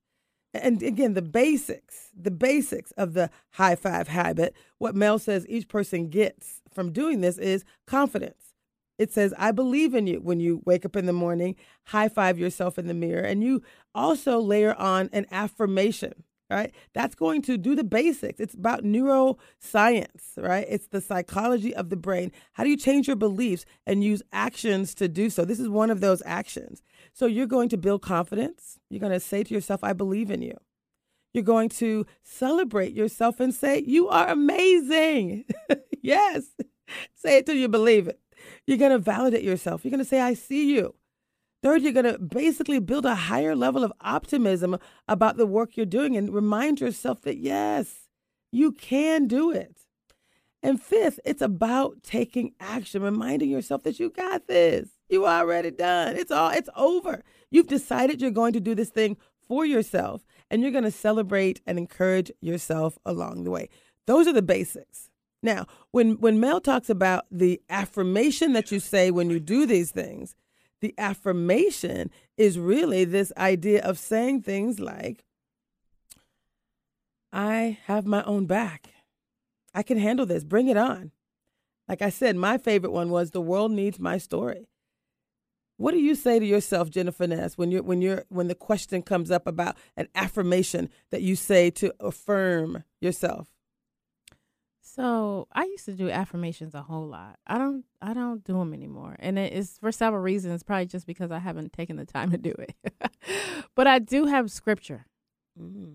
And 0.54 0.84
again, 0.84 1.16
the 1.16 1.22
basics, 1.24 2.10
the 2.16 2.30
basics 2.30 2.92
of 2.92 3.13
the 3.16 3.32
high 3.54 3.74
five 3.74 4.08
habit, 4.08 4.56
what 4.78 4.94
Mel 4.94 5.18
says 5.18 5.48
each 5.50 5.68
person 5.68 6.10
gets 6.10 6.62
from 6.72 6.92
doing 6.92 7.22
this 7.22 7.40
is 7.40 7.66
confidence. 7.88 8.54
It 9.00 9.12
says, 9.12 9.34
I 9.36 9.51
believe 9.51 9.96
in 9.96 10.06
you 10.06 10.22
when 10.22 10.40
you 10.40 10.62
wake 10.63 10.86
up 10.86 10.96
in 10.96 11.08
the 11.08 11.12
morning, 11.12 11.56
high 11.86 12.08
five 12.08 12.38
yourself 12.38 12.78
in 12.78 12.86
the 12.86 12.94
mirror, 12.94 13.24
and 13.24 13.44
you 13.44 13.63
also 13.96 14.40
layer 14.40 14.75
on 14.75 15.10
an 15.12 15.25
affirmation. 15.32 16.24
Right? 16.51 16.74
That's 16.93 17.15
going 17.15 17.41
to 17.43 17.58
do 17.58 17.75
the 17.75 17.84
basics. 17.84 18.39
It's 18.39 18.53
about 18.53 18.84
neuroscience, 18.84 20.38
right? 20.38 20.65
It's 20.70 20.88
the 20.88 21.01
psychology 21.01 21.74
of 21.74 21.89
the 21.89 21.96
brain. 21.96 22.31
How 22.53 22.63
do 22.63 22.70
you 22.70 22.77
change 22.77 23.08
your 23.08 23.15
beliefs 23.15 23.65
and 23.88 24.03
use 24.03 24.22
actions 24.31 24.93
to 24.96 25.08
do 25.08 25.29
so? 25.29 25.46
This 25.46 25.60
is 25.60 25.70
one 25.70 25.89
of 25.89 26.01
those 26.01 26.22
actions. 26.25 26.84
So 27.13 27.25
you're 27.25 27.48
going 27.48 27.70
to 27.70 27.77
build 27.77 28.01
confidence. 28.01 28.77
You're 28.89 29.00
going 29.00 29.13
to 29.13 29.20
say 29.20 29.43
to 29.43 29.53
yourself, 29.53 29.84
I 29.84 29.93
believe 29.93 30.29
in 30.29 30.41
you. 30.41 30.58
You're 31.34 31.43
going 31.43 31.70
to 31.70 32.05
celebrate 32.24 32.93
yourself 32.93 33.39
and 33.39 33.53
say, 33.53 33.84
You 33.88 34.10
are 34.10 34.27
amazing. 34.27 35.46
yes. 36.01 36.48
Say 37.15 37.38
it 37.38 37.46
till 37.46 37.55
you 37.55 37.70
believe 37.70 38.10
it. 38.10 38.20
You're 38.67 38.77
going 38.77 38.91
to 38.91 39.00
validate 39.00 39.43
yourself. 39.43 39.86
You're 39.86 39.91
going 39.91 40.03
to 40.03 40.05
say, 40.05 40.20
I 40.20 40.34
see 40.34 40.74
you. 40.74 40.93
Third, 41.62 41.84
you're 41.84 41.94
going 41.94 42.12
to 42.12 42.18
basically 42.18 42.80
build 42.80 43.06
a 43.06 43.13
higher 43.13 43.56
level 43.56 43.84
of 43.84 43.94
optimism 44.01 44.77
about 45.08 45.38
the 45.38 45.46
work 45.46 45.77
you're 45.77 45.86
doing 45.86 46.18
and 46.18 46.34
remind 46.34 46.82
yourself 46.82 47.22
that, 47.22 47.38
yes, 47.38 48.08
you 48.51 48.72
can 48.72 49.27
do 49.27 49.51
it. 49.51 49.86
And 50.63 50.82
fifth, 50.82 51.20
it's 51.25 51.41
about 51.41 52.03
taking 52.03 52.53
action, 52.60 53.01
reminding 53.01 53.50
yourself 53.50 53.84
that 53.84 54.00
you 54.00 54.10
got 54.10 54.48
this. 54.48 54.89
You 55.10 55.25
already 55.25 55.72
done. 55.72 56.15
It's 56.15 56.32
all 56.32 56.51
it's 56.51 56.70
over. 56.75 57.24
You've 57.50 57.68
decided 57.68 58.22
you're 58.22 58.32
going 58.32 58.53
to 58.53 58.60
do 58.60 58.75
this 58.75 58.89
thing 58.89 59.18
for 59.48 59.65
yourself 59.65 60.24
and 60.50 60.62
you're 60.62 60.72
going 60.72 60.84
to 60.84 60.91
celebrate 60.91 61.62
and 61.65 61.77
encourage 61.77 62.32
yourself 62.41 62.98
along 63.06 63.44
the 63.44 63.51
way. 63.51 63.70
Those 64.06 64.27
are 64.27 64.34
the 64.34 64.41
basics. 64.41 65.10
Now, 65.44 65.65
when 65.91 66.20
when 66.20 66.39
Mel 66.39 66.62
talks 66.62 66.89
about 66.89 67.25
the 67.32 67.60
affirmation 67.70 68.53
that 68.53 68.72
you 68.72 68.80
say 68.80 69.10
when 69.10 69.30
you 69.30 69.39
do 69.39 69.65
these 69.65 69.91
things, 69.91 70.36
the 70.81 70.93
affirmation 70.97 72.09
is 72.38 72.59
really 72.59 73.05
this 73.05 73.31
idea 73.38 73.81
of 73.83 73.97
saying 73.97 74.41
things 74.41 74.79
like, 74.79 75.23
I 77.31 77.77
have 77.85 78.05
my 78.05 78.23
own 78.23 78.45
back. 78.45 78.89
I 79.73 79.83
can 79.83 79.97
handle 79.97 80.25
this. 80.25 80.43
Bring 80.43 80.67
it 80.67 80.77
on. 80.77 81.11
Like 81.88 82.01
I 82.01 82.09
said, 82.09 82.35
my 82.35 82.57
favorite 82.57 82.91
one 82.91 83.09
was 83.09 83.31
the 83.31 83.41
world 83.41 83.71
needs 83.71 84.00
my 84.00 84.17
story. 84.17 84.67
What 85.77 85.91
do 85.91 86.00
you 86.00 86.13
say 86.13 86.39
to 86.39 86.45
yourself, 86.45 86.89
Jennifer 86.89 87.25
Ness, 87.25 87.57
when 87.57 87.71
you're 87.71 87.81
when 87.81 88.01
you're 88.01 88.25
when 88.29 88.47
the 88.47 88.55
question 88.55 89.01
comes 89.01 89.31
up 89.31 89.47
about 89.47 89.77
an 89.97 90.07
affirmation 90.13 90.89
that 91.09 91.21
you 91.21 91.35
say 91.35 91.71
to 91.71 91.93
affirm 92.00 92.83
yourself? 93.00 93.47
So 94.93 95.48
I 95.53 95.63
used 95.63 95.86
to 95.86 95.93
do 95.93 96.10
affirmations 96.10 96.75
a 96.75 96.81
whole 96.81 97.07
lot. 97.07 97.39
I 97.48 97.57
don't 97.57 97.86
I 98.01 98.13
don't 98.13 98.43
do 98.43 98.60
them 98.60 98.74
anymore, 98.74 99.15
and 99.19 99.39
it 99.39 99.53
is 99.53 99.77
for 99.79 99.89
several 99.89 100.21
reasons. 100.21 100.63
Probably 100.63 100.86
just 100.86 101.07
because 101.07 101.31
I 101.31 101.39
haven't 101.39 101.71
taken 101.71 101.95
the 101.95 102.05
time 102.05 102.29
to 102.31 102.38
do 102.38 102.53
it. 102.60 102.75
but 103.75 103.88
I 103.88 104.00
do 104.00 104.25
have 104.25 104.51
scripture, 104.51 105.05
mm-hmm. 105.57 105.93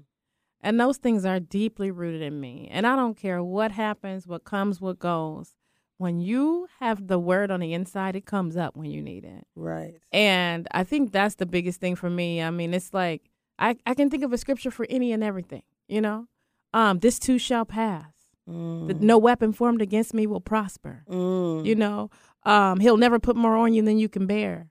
and 0.62 0.80
those 0.80 0.96
things 0.96 1.26
are 1.26 1.38
deeply 1.40 1.90
rooted 1.90 2.22
in 2.22 2.40
me. 2.40 2.68
And 2.70 2.86
I 2.86 2.96
don't 2.96 3.18
care 3.18 3.42
what 3.42 3.72
happens, 3.72 4.26
what 4.26 4.44
comes, 4.44 4.80
what 4.80 4.98
goes. 4.98 5.56
When 5.98 6.22
you 6.22 6.66
have 6.80 7.06
the 7.06 7.18
word 7.18 7.50
on 7.50 7.60
the 7.60 7.74
inside, 7.74 8.16
it 8.16 8.24
comes 8.24 8.56
up 8.56 8.76
when 8.76 8.90
you 8.90 9.02
need 9.02 9.24
it. 9.24 9.46
Right. 9.54 9.94
And 10.10 10.66
I 10.70 10.84
think 10.84 11.12
that's 11.12 11.34
the 11.34 11.46
biggest 11.46 11.80
thing 11.80 11.96
for 11.96 12.08
me. 12.08 12.42
I 12.42 12.50
mean, 12.50 12.72
it's 12.72 12.94
like 12.94 13.30
I 13.58 13.76
I 13.84 13.92
can 13.92 14.08
think 14.08 14.24
of 14.24 14.32
a 14.32 14.38
scripture 14.38 14.70
for 14.70 14.86
any 14.88 15.12
and 15.12 15.22
everything. 15.22 15.64
You 15.86 16.00
know, 16.00 16.28
um, 16.72 17.00
this 17.00 17.18
too 17.18 17.38
shall 17.38 17.66
pass 17.66 18.15
Mm. 18.48 19.00
no 19.00 19.18
weapon 19.18 19.52
formed 19.52 19.82
against 19.82 20.14
me 20.14 20.26
will 20.26 20.40
prosper. 20.40 21.02
Mm. 21.08 21.66
You 21.66 21.74
know, 21.74 22.10
um, 22.44 22.78
he'll 22.78 22.96
never 22.96 23.18
put 23.18 23.34
more 23.34 23.56
on 23.56 23.74
you 23.74 23.82
than 23.82 23.98
you 23.98 24.08
can 24.08 24.26
bear. 24.26 24.68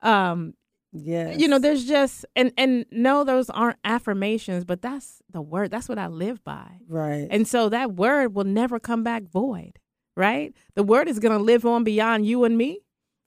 Um, 0.00 0.54
yes. 0.92 1.38
You 1.38 1.48
know, 1.48 1.58
there's 1.58 1.84
just 1.84 2.24
and 2.34 2.52
and 2.56 2.86
no, 2.90 3.24
those 3.24 3.50
aren't 3.50 3.78
affirmations, 3.84 4.64
but 4.64 4.80
that's 4.80 5.20
the 5.30 5.42
word. 5.42 5.70
That's 5.70 5.88
what 5.88 5.98
I 5.98 6.06
live 6.06 6.42
by. 6.42 6.78
Right. 6.88 7.28
And 7.30 7.46
so 7.46 7.68
that 7.68 7.94
word 7.94 8.34
will 8.34 8.44
never 8.44 8.80
come 8.80 9.02
back 9.02 9.24
void. 9.24 9.78
Right. 10.16 10.54
The 10.74 10.82
word 10.82 11.06
is 11.06 11.18
going 11.18 11.36
to 11.36 11.42
live 11.42 11.64
on 11.64 11.84
beyond 11.84 12.26
you 12.26 12.44
and 12.44 12.56
me. 12.56 12.80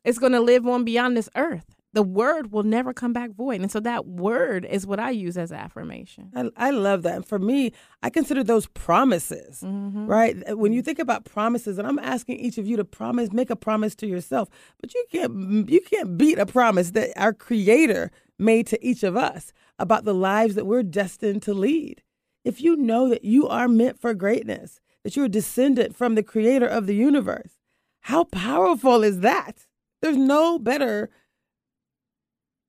It's 0.04 0.18
going 0.18 0.34
to 0.34 0.42
live 0.42 0.68
on 0.68 0.84
beyond 0.84 1.16
this 1.16 1.30
earth 1.36 1.76
the 1.94 2.04
word 2.04 2.52
will 2.52 2.64
never 2.64 2.94
come 2.94 3.12
back 3.12 3.32
void. 3.32 3.62
And 3.62 3.72
so 3.72 3.80
that 3.82 4.08
word 4.08 4.66
is 4.66 4.88
what 4.88 5.00
I 5.00 5.10
use 5.10 5.38
as 5.38 5.52
affirmation. 5.52 6.32
I, 6.36 6.50
I 6.56 6.72
love 6.72 7.04
that. 7.04 7.16
And 7.16 7.26
for 7.26 7.38
me, 7.38 7.74
I 8.02 8.10
consider 8.10 8.44
those 8.44 8.68
promises, 8.68 9.62
mm-hmm. 9.62 10.06
right? 10.06 10.58
When 10.58 10.72
you 10.72 10.82
think 10.82 11.00
about 11.00 11.26
promises, 11.26 11.78
and 11.78 11.88
I'm 11.88 12.00
asking 12.00 12.40
each 12.40 12.58
of 12.58 12.66
you 12.66 12.78
to 12.78 12.86
promise, 12.86 13.32
make 13.34 13.50
a 13.50 13.56
promise 13.56 13.94
to 13.96 14.08
yourself, 14.08 14.50
but 14.80 14.94
you 14.94 15.06
can't 15.12 15.70
you 15.70 15.82
can't 15.82 16.18
beat 16.18 16.40
a 16.40 16.46
promise 16.46 16.92
that 16.92 17.12
our 17.18 17.34
creator 17.34 18.10
made 18.40 18.68
to 18.68 18.86
each 18.86 19.04
of 19.04 19.18
us 19.18 19.52
about 19.78 20.06
the 20.06 20.14
lives 20.14 20.56
that 20.56 20.66
we're 20.66 20.84
destined 20.84 21.42
to 21.44 21.54
lead. 21.54 22.02
If 22.46 22.62
you 22.62 22.76
know 22.76 23.10
that 23.10 23.26
you 23.26 23.48
are 23.48 23.68
meant 23.68 24.00
for 24.00 24.14
greatness, 24.14 24.80
that 25.04 25.16
you're 25.16 25.26
a 25.26 25.30
descendant 25.30 25.96
from 25.96 26.16
the 26.16 26.24
creator 26.24 26.68
of 26.68 26.88
the 26.88 26.96
universe, 26.96 27.60
how 28.02 28.24
powerful 28.24 29.04
is 29.04 29.20
that? 29.20 29.68
There's 30.02 30.18
no 30.18 30.58
better 30.58 31.10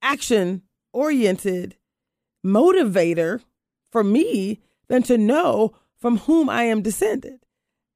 action 0.02 0.62
oriented 0.92 1.76
motivator 2.44 3.40
for 3.90 4.02
me 4.04 4.60
than 4.88 5.02
to 5.04 5.16
know 5.16 5.72
from 5.98 6.18
whom 6.18 6.48
I 6.48 6.64
am 6.64 6.82
descended, 6.82 7.40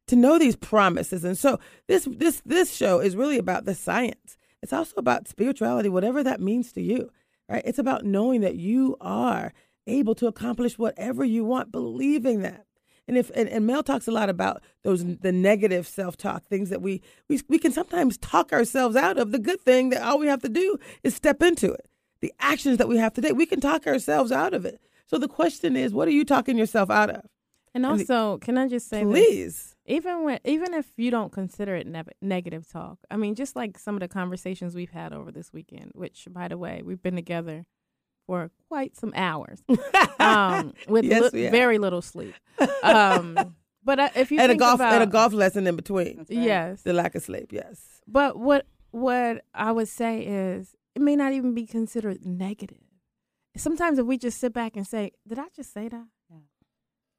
to 0.06 0.16
know 0.16 0.38
these 0.38 0.56
promises. 0.56 1.24
And 1.24 1.36
so 1.36 1.58
this 1.88 2.08
this 2.10 2.40
this 2.46 2.74
show 2.74 3.00
is 3.00 3.16
really 3.16 3.38
about 3.38 3.64
the 3.64 3.74
science. 3.74 4.38
It's 4.62 4.72
also 4.72 4.94
about 4.96 5.28
spirituality, 5.28 5.88
whatever 5.88 6.22
that 6.22 6.40
means 6.40 6.72
to 6.72 6.80
you. 6.80 7.10
Right? 7.48 7.62
It's 7.64 7.78
about 7.78 8.04
knowing 8.04 8.40
that 8.40 8.56
you 8.56 8.96
are 9.00 9.52
able 9.86 10.14
to 10.16 10.26
accomplish 10.26 10.78
whatever 10.78 11.24
you 11.24 11.44
want, 11.44 11.70
believing 11.70 12.42
that. 12.42 12.66
And 13.08 13.16
if 13.16 13.30
and, 13.34 13.48
and 13.48 13.66
Mel 13.66 13.82
talks 13.82 14.08
a 14.08 14.12
lot 14.12 14.28
about 14.28 14.62
those 14.82 15.04
the 15.04 15.32
negative 15.32 15.86
self 15.86 16.16
talk, 16.16 16.44
things 16.44 16.70
that 16.70 16.82
we, 16.82 17.02
we 17.28 17.40
we 17.48 17.58
can 17.58 17.72
sometimes 17.72 18.18
talk 18.18 18.52
ourselves 18.52 18.96
out 18.96 19.18
of. 19.18 19.32
The 19.32 19.38
good 19.38 19.60
thing 19.60 19.90
that 19.90 20.02
all 20.02 20.18
we 20.18 20.26
have 20.26 20.42
to 20.42 20.48
do 20.48 20.78
is 21.02 21.14
step 21.14 21.42
into 21.42 21.72
it 21.72 21.88
the 22.20 22.32
actions 22.40 22.78
that 22.78 22.88
we 22.88 22.98
have 22.98 23.12
today. 23.12 23.32
We 23.32 23.46
can 23.46 23.60
talk 23.60 23.86
ourselves 23.86 24.32
out 24.32 24.54
of 24.54 24.64
it. 24.64 24.80
So 25.06 25.18
the 25.18 25.28
question 25.28 25.76
is, 25.76 25.92
what 25.92 26.08
are 26.08 26.12
you 26.12 26.24
talking 26.24 26.58
yourself 26.58 26.90
out 26.90 27.10
of? 27.10 27.22
And 27.74 27.84
also, 27.84 28.32
and 28.32 28.40
the, 28.40 28.44
can 28.44 28.58
I 28.58 28.68
just 28.68 28.88
say, 28.88 29.04
please, 29.04 29.54
this? 29.54 29.76
even 29.84 30.24
when 30.24 30.40
even 30.44 30.72
if 30.72 30.86
you 30.96 31.10
don't 31.10 31.30
consider 31.30 31.76
it 31.76 31.86
ne- 31.86 32.04
negative 32.22 32.66
talk, 32.66 32.98
I 33.10 33.16
mean, 33.16 33.34
just 33.34 33.54
like 33.54 33.78
some 33.78 33.94
of 33.94 34.00
the 34.00 34.08
conversations 34.08 34.74
we've 34.74 34.90
had 34.90 35.12
over 35.12 35.30
this 35.30 35.52
weekend, 35.52 35.92
which, 35.94 36.26
by 36.30 36.48
the 36.48 36.56
way, 36.56 36.82
we've 36.82 37.02
been 37.02 37.16
together 37.16 37.66
for 38.26 38.50
quite 38.68 38.96
some 38.96 39.12
hours, 39.14 39.62
um, 40.18 40.72
with 40.88 41.04
yes, 41.04 41.32
li- 41.34 41.50
very 41.50 41.76
little 41.78 42.02
sleep. 42.02 42.34
Um, 42.82 43.54
but 43.84 44.00
uh, 44.00 44.08
if 44.16 44.32
you 44.32 44.38
and 44.40 44.50
a 44.50 44.56
golf 44.56 44.76
about, 44.76 44.94
and 44.94 45.02
a 45.02 45.06
golf 45.06 45.34
lesson 45.34 45.66
in 45.66 45.76
between, 45.76 46.18
right. 46.18 46.30
yes, 46.30 46.80
the 46.80 46.94
lack 46.94 47.14
of 47.14 47.22
sleep, 47.22 47.52
yes. 47.52 48.00
But 48.08 48.38
what 48.38 48.66
what 48.90 49.44
I 49.54 49.70
would 49.72 49.88
say 49.88 50.22
is 50.22 50.74
it 50.96 51.02
may 51.02 51.14
not 51.14 51.34
even 51.34 51.52
be 51.52 51.66
considered 51.66 52.24
negative. 52.24 52.78
Sometimes 53.54 53.98
if 53.98 54.06
we 54.06 54.16
just 54.16 54.40
sit 54.40 54.54
back 54.54 54.76
and 54.76 54.86
say, 54.86 55.12
Did 55.28 55.38
I 55.38 55.48
just 55.54 55.72
say 55.72 55.88
that? 55.88 56.06
Yeah. 56.30 56.38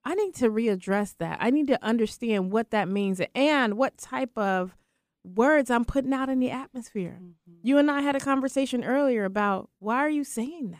I 0.03 0.15
need 0.15 0.34
to 0.36 0.50
readdress 0.50 1.15
that. 1.19 1.38
I 1.39 1.51
need 1.51 1.67
to 1.67 1.84
understand 1.86 2.51
what 2.51 2.72
that 2.72 2.89
means 2.89 3.22
and 3.36 3.77
what 3.77 4.00
type 4.00 4.36
of 4.36 4.75
words 5.24 5.69
I'm 5.69 5.86
putting 5.86 6.12
out 6.12 6.27
in 6.27 6.39
the 6.39 6.50
atmosphere. 6.50 7.19
Mm-hmm. 7.22 7.60
You 7.62 7.77
and 7.77 7.91
I 7.91 8.01
had 8.01 8.15
a 8.15 8.19
conversation 8.19 8.84
earlier 8.84 9.25
about 9.25 9.69
why 9.77 9.98
are 9.98 10.10
you 10.10 10.24
saying 10.24 10.72
that? 10.72 10.79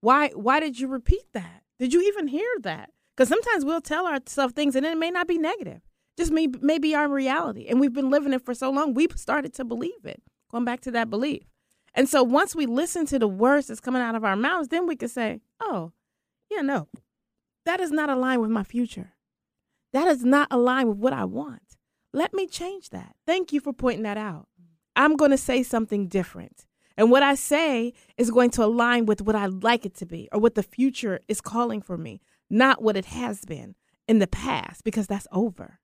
Why 0.00 0.30
why 0.30 0.58
did 0.58 0.80
you 0.80 0.88
repeat 0.88 1.32
that? 1.32 1.62
Did 1.78 1.92
you 1.92 2.02
even 2.02 2.26
hear 2.26 2.50
that? 2.62 2.90
Because 3.16 3.28
sometimes 3.28 3.64
we'll 3.64 3.80
tell 3.80 4.08
ourselves 4.08 4.52
things 4.52 4.74
and 4.74 4.84
it 4.84 4.98
may 4.98 5.12
not 5.12 5.28
be 5.28 5.38
negative. 5.38 5.80
Just 6.18 6.32
may, 6.32 6.48
may 6.60 6.78
be 6.78 6.94
our 6.94 7.08
reality. 7.08 7.66
And 7.68 7.78
we've 7.78 7.92
been 7.92 8.10
living 8.10 8.32
it 8.32 8.44
for 8.44 8.54
so 8.54 8.70
long, 8.70 8.94
we've 8.94 9.16
started 9.16 9.54
to 9.54 9.64
believe 9.64 10.04
it. 10.04 10.22
Going 10.50 10.64
back 10.64 10.80
to 10.82 10.90
that 10.92 11.08
belief. 11.08 11.44
And 11.96 12.08
so 12.08 12.22
once 12.22 12.54
we 12.54 12.66
listen 12.66 13.06
to 13.06 13.18
the 13.18 13.26
words 13.26 13.66
that's 13.66 13.80
coming 13.80 14.02
out 14.02 14.14
of 14.14 14.22
our 14.22 14.36
mouths, 14.36 14.68
then 14.68 14.86
we 14.86 14.96
can 14.96 15.08
say, 15.08 15.40
oh, 15.60 15.92
yeah, 16.50 16.60
no, 16.60 16.88
that 17.64 17.80
is 17.80 17.90
not 17.90 18.10
aligned 18.10 18.42
with 18.42 18.50
my 18.50 18.62
future. 18.62 19.14
That 19.94 20.06
is 20.06 20.22
not 20.22 20.48
aligned 20.50 20.90
with 20.90 20.98
what 20.98 21.14
I 21.14 21.24
want. 21.24 21.62
Let 22.12 22.34
me 22.34 22.46
change 22.46 22.90
that. 22.90 23.16
Thank 23.26 23.52
you 23.52 23.60
for 23.60 23.72
pointing 23.72 24.02
that 24.02 24.18
out. 24.18 24.46
I'm 24.94 25.16
going 25.16 25.30
to 25.30 25.38
say 25.38 25.62
something 25.62 26.06
different. 26.06 26.66
And 26.98 27.10
what 27.10 27.22
I 27.22 27.34
say 27.34 27.94
is 28.16 28.30
going 28.30 28.50
to 28.50 28.64
align 28.64 29.06
with 29.06 29.22
what 29.22 29.34
I'd 29.34 29.62
like 29.62 29.84
it 29.86 29.94
to 29.96 30.06
be 30.06 30.28
or 30.32 30.40
what 30.40 30.54
the 30.54 30.62
future 30.62 31.20
is 31.28 31.40
calling 31.40 31.80
for 31.80 31.96
me, 31.96 32.20
not 32.50 32.82
what 32.82 32.96
it 32.96 33.06
has 33.06 33.44
been 33.44 33.74
in 34.06 34.18
the 34.18 34.26
past, 34.26 34.84
because 34.84 35.06
that's 35.06 35.26
over. 35.32 35.80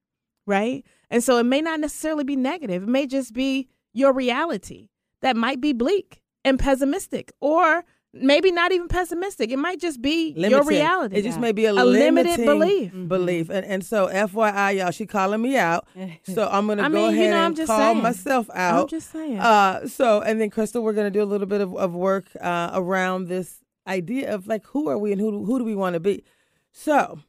Right. 0.47 0.85
And 1.11 1.23
so 1.23 1.39
it 1.39 1.45
may 1.45 1.61
not 1.61 1.81
necessarily 1.81 2.25
be 2.25 2.37
negative, 2.37 2.83
it 2.83 2.89
may 2.89 3.07
just 3.07 3.33
be 3.33 3.69
your 3.93 4.13
reality 4.13 4.89
that 5.23 5.37
might 5.37 5.61
be 5.61 5.73
bleak 5.73 6.21
and 6.45 6.59
pessimistic 6.59 7.33
or 7.41 7.85
maybe 8.15 8.53
not 8.53 8.73
even 8.73 8.89
pessimistic. 8.89 9.51
It 9.51 9.57
might 9.59 9.81
just 9.81 10.03
be 10.03 10.35
limited. 10.37 10.51
your 10.51 10.65
reality. 10.65 11.17
It 11.17 11.23
just 11.23 11.41
may 11.41 11.53
be 11.53 11.65
a, 11.65 11.73
a 11.73 11.85
limited 11.85 12.45
belief. 12.45 12.93
Belief, 13.09 13.49
and 13.49 13.65
and 13.65 13.85
so 13.85 14.09
FYI, 14.09 14.79
y'all, 14.79 14.91
she 14.91 15.07
calling 15.07 15.41
me 15.41 15.57
out. 15.57 15.87
So 16.25 16.49
I'm 16.49 16.67
gonna 16.67 16.83
I 16.83 16.89
go 16.89 16.95
mean, 16.95 17.09
ahead 17.15 17.25
you 17.25 17.31
know, 17.31 17.47
and 17.47 17.57
call 17.57 17.79
saying. 17.79 18.03
myself 18.03 18.51
out. 18.55 18.83
I'm 18.83 18.89
just 18.89 19.11
saying. 19.11 19.39
Uh, 19.39 19.87
so 19.89 20.21
and 20.21 20.41
then 20.41 20.51
Crystal, 20.51 20.83
we're 20.83 20.93
gonna 20.93 21.11
do 21.11 21.23
a 21.23 21.25
little 21.25 21.47
bit 21.47 21.61
of, 21.61 21.75
of 21.77 21.95
work 21.95 22.29
uh, 22.41 22.71
around 22.75 23.29
this 23.29 23.59
idea 23.87 24.33
of 24.35 24.47
like 24.47 24.65
who 24.67 24.89
are 24.89 24.99
we 24.99 25.13
and 25.13 25.21
who 25.21 25.45
who 25.45 25.59
do 25.59 25.65
we 25.65 25.75
want 25.75 25.95
to 25.95 26.01
be. 26.01 26.25
So, 26.71 27.21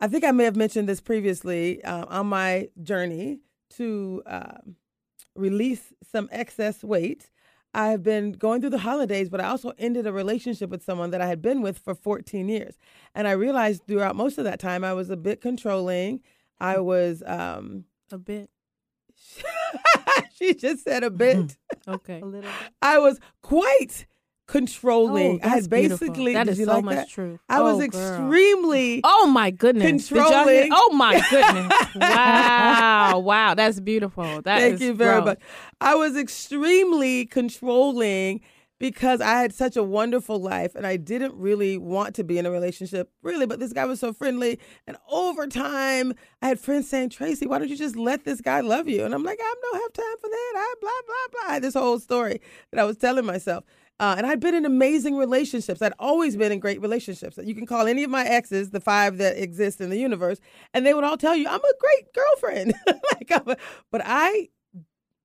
I 0.00 0.08
think 0.08 0.24
I 0.24 0.32
may 0.32 0.44
have 0.44 0.56
mentioned 0.56 0.88
this 0.88 1.00
previously 1.00 1.82
uh, 1.84 2.06
on 2.08 2.26
my 2.26 2.68
journey 2.82 3.40
to 3.76 4.22
uh, 4.26 4.58
release 5.34 5.92
some 6.10 6.28
excess 6.32 6.82
weight. 6.82 7.30
I 7.74 7.88
have 7.88 8.02
been 8.02 8.32
going 8.32 8.60
through 8.60 8.70
the 8.70 8.78
holidays, 8.78 9.30
but 9.30 9.40
I 9.40 9.48
also 9.48 9.72
ended 9.78 10.06
a 10.06 10.12
relationship 10.12 10.68
with 10.68 10.84
someone 10.84 11.10
that 11.10 11.22
I 11.22 11.26
had 11.26 11.40
been 11.40 11.62
with 11.62 11.78
for 11.78 11.94
14 11.94 12.48
years. 12.48 12.76
And 13.14 13.26
I 13.26 13.32
realized 13.32 13.86
throughout 13.86 14.14
most 14.14 14.36
of 14.36 14.44
that 14.44 14.60
time, 14.60 14.84
I 14.84 14.92
was 14.92 15.08
a 15.08 15.16
bit 15.16 15.40
controlling. 15.40 16.20
I 16.60 16.78
was. 16.80 17.22
Um, 17.26 17.84
a 18.12 18.18
bit. 18.18 18.50
she 20.34 20.54
just 20.54 20.84
said 20.84 21.02
a 21.02 21.10
bit. 21.10 21.56
Okay. 21.88 22.20
A 22.20 22.24
little 22.24 22.42
bit. 22.42 22.50
I 22.80 23.00
was 23.00 23.18
quite 23.42 24.06
controlling. 24.52 25.40
Oh, 25.42 25.46
I 25.46 25.48
had 25.48 25.70
basically. 25.70 26.34
That 26.34 26.46
did 26.46 26.56
so 26.58 26.64
like 26.64 26.84
much 26.84 26.94
that? 26.96 27.08
truth. 27.08 27.40
I 27.48 27.60
was 27.62 27.74
Oh, 27.74 27.78
girl. 27.78 27.84
extremely. 27.86 29.00
Oh 29.02 29.26
my 29.26 29.50
goodness! 29.50 30.08
Did 30.08 30.16
y'all 30.16 30.26
hear- 30.46 30.62
Controlling. 30.62 30.70
Oh 30.72 30.92
my 30.94 31.22
goodness! 31.30 31.94
wow! 31.96 33.18
Wow! 33.18 33.54
That's 33.54 33.80
beautiful. 33.80 34.42
That 34.42 34.60
Thank 34.60 34.74
is 34.74 34.80
you 34.82 34.94
very 34.94 35.14
growth. 35.22 35.24
much. 35.24 35.38
I 35.80 35.94
was 35.94 36.16
extremely 36.16 37.26
controlling 37.26 38.40
because 38.78 39.20
I 39.20 39.40
had 39.40 39.54
such 39.54 39.76
a 39.76 39.82
wonderful 39.82 40.40
life 40.40 40.74
and 40.74 40.84
I 40.86 40.96
didn't 40.96 41.34
really 41.34 41.78
want 41.78 42.16
to 42.16 42.24
be 42.24 42.36
in 42.38 42.46
a 42.46 42.50
relationship, 42.50 43.10
really. 43.22 43.46
But 43.46 43.60
this 43.60 43.72
guy 43.72 43.84
was 43.84 44.00
so 44.00 44.12
friendly. 44.12 44.58
And 44.88 44.96
over 45.08 45.46
time, 45.46 46.14
I 46.42 46.48
had 46.48 46.58
friends 46.58 46.88
saying, 46.88 47.10
Tracy, 47.10 47.46
why 47.46 47.58
don't 47.58 47.68
you 47.68 47.76
just 47.76 47.96
let 47.96 48.24
this 48.24 48.40
guy 48.40 48.60
love 48.60 48.88
you? 48.88 49.04
And 49.04 49.14
I'm 49.14 49.22
like, 49.22 49.38
I 49.40 49.54
don't 49.62 49.82
have 49.82 49.92
time 49.92 50.16
for 50.20 50.28
that. 50.28 50.52
I 50.56 50.74
blah, 50.80 50.90
blah, 51.06 51.14
blah. 51.30 51.50
I 51.50 51.54
had 51.54 51.62
this 51.62 51.74
whole 51.74 52.00
story 52.00 52.40
that 52.72 52.80
I 52.80 52.84
was 52.84 52.96
telling 52.96 53.24
myself. 53.24 53.62
Uh, 54.02 54.16
and 54.18 54.26
I'd 54.26 54.40
been 54.40 54.56
in 54.56 54.66
amazing 54.66 55.16
relationships. 55.16 55.80
I'd 55.80 55.94
always 56.00 56.36
been 56.36 56.50
in 56.52 56.60
great 56.60 56.82
relationships. 56.82 57.38
You 57.40 57.54
can 57.54 57.66
call 57.66 57.86
any 57.86 58.02
of 58.02 58.10
my 58.10 58.26
exes, 58.26 58.70
the 58.70 58.80
five 58.80 59.18
that 59.18 59.40
exist 59.40 59.80
in 59.80 59.90
the 59.90 59.96
universe, 59.98 60.40
and 60.74 60.84
they 60.84 60.92
would 60.92 61.04
all 61.04 61.16
tell 61.16 61.36
you, 61.36 61.48
I'm 61.48 61.60
a 61.60 61.74
great 61.80 62.12
girlfriend. 62.12 62.74
like, 63.14 63.30
a- 63.30 63.56
but 63.92 64.02
I 64.04 64.50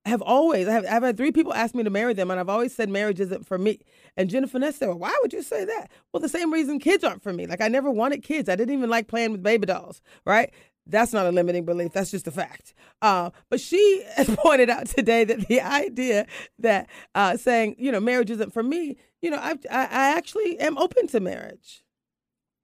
have 0.06 0.22
always, 0.22 0.68
I 0.68 0.72
have, 0.72 0.86
I've 0.86 1.02
had 1.02 1.16
three 1.16 1.32
people 1.32 1.54
ask 1.54 1.74
me 1.74 1.84
to 1.84 1.90
marry 1.90 2.14
them, 2.14 2.30
and 2.30 2.40
I've 2.40 2.48
always 2.48 2.74
said 2.74 2.88
marriage 2.88 3.20
isn't 3.20 3.46
for 3.46 3.58
me. 3.58 3.80
And 4.16 4.30
Jennifer 4.30 4.60
Ness 4.60 4.76
said, 4.76 4.88
well, 4.88 4.98
why 4.98 5.18
would 5.22 5.32
you 5.32 5.42
say 5.42 5.64
that? 5.64 5.90
Well, 6.12 6.20
the 6.20 6.28
same 6.28 6.52
reason 6.52 6.78
kids 6.80 7.04
aren't 7.04 7.22
for 7.22 7.32
me. 7.32 7.48
Like, 7.48 7.60
I 7.60 7.68
never 7.68 7.90
wanted 7.90 8.22
kids. 8.22 8.48
I 8.48 8.56
didn't 8.56 8.74
even 8.74 8.90
like 8.90 9.08
playing 9.08 9.32
with 9.32 9.42
baby 9.42 9.66
dolls, 9.66 10.00
right? 10.24 10.52
That's 10.88 11.12
not 11.12 11.26
a 11.26 11.30
limiting 11.30 11.64
belief. 11.64 11.92
That's 11.92 12.10
just 12.10 12.26
a 12.26 12.30
fact. 12.30 12.74
Uh, 13.02 13.30
but 13.50 13.60
she 13.60 14.04
has 14.16 14.28
pointed 14.36 14.70
out 14.70 14.86
today 14.86 15.24
that 15.24 15.46
the 15.48 15.60
idea 15.60 16.26
that 16.58 16.88
uh, 17.14 17.36
saying, 17.36 17.76
you 17.78 17.92
know, 17.92 18.00
marriage 18.00 18.30
isn't 18.30 18.52
for 18.52 18.62
me, 18.62 18.96
you 19.20 19.30
know, 19.30 19.36
I, 19.38 19.52
I, 19.70 19.82
I 19.84 20.16
actually 20.16 20.58
am 20.58 20.78
open 20.78 21.06
to 21.08 21.20
marriage. 21.20 21.84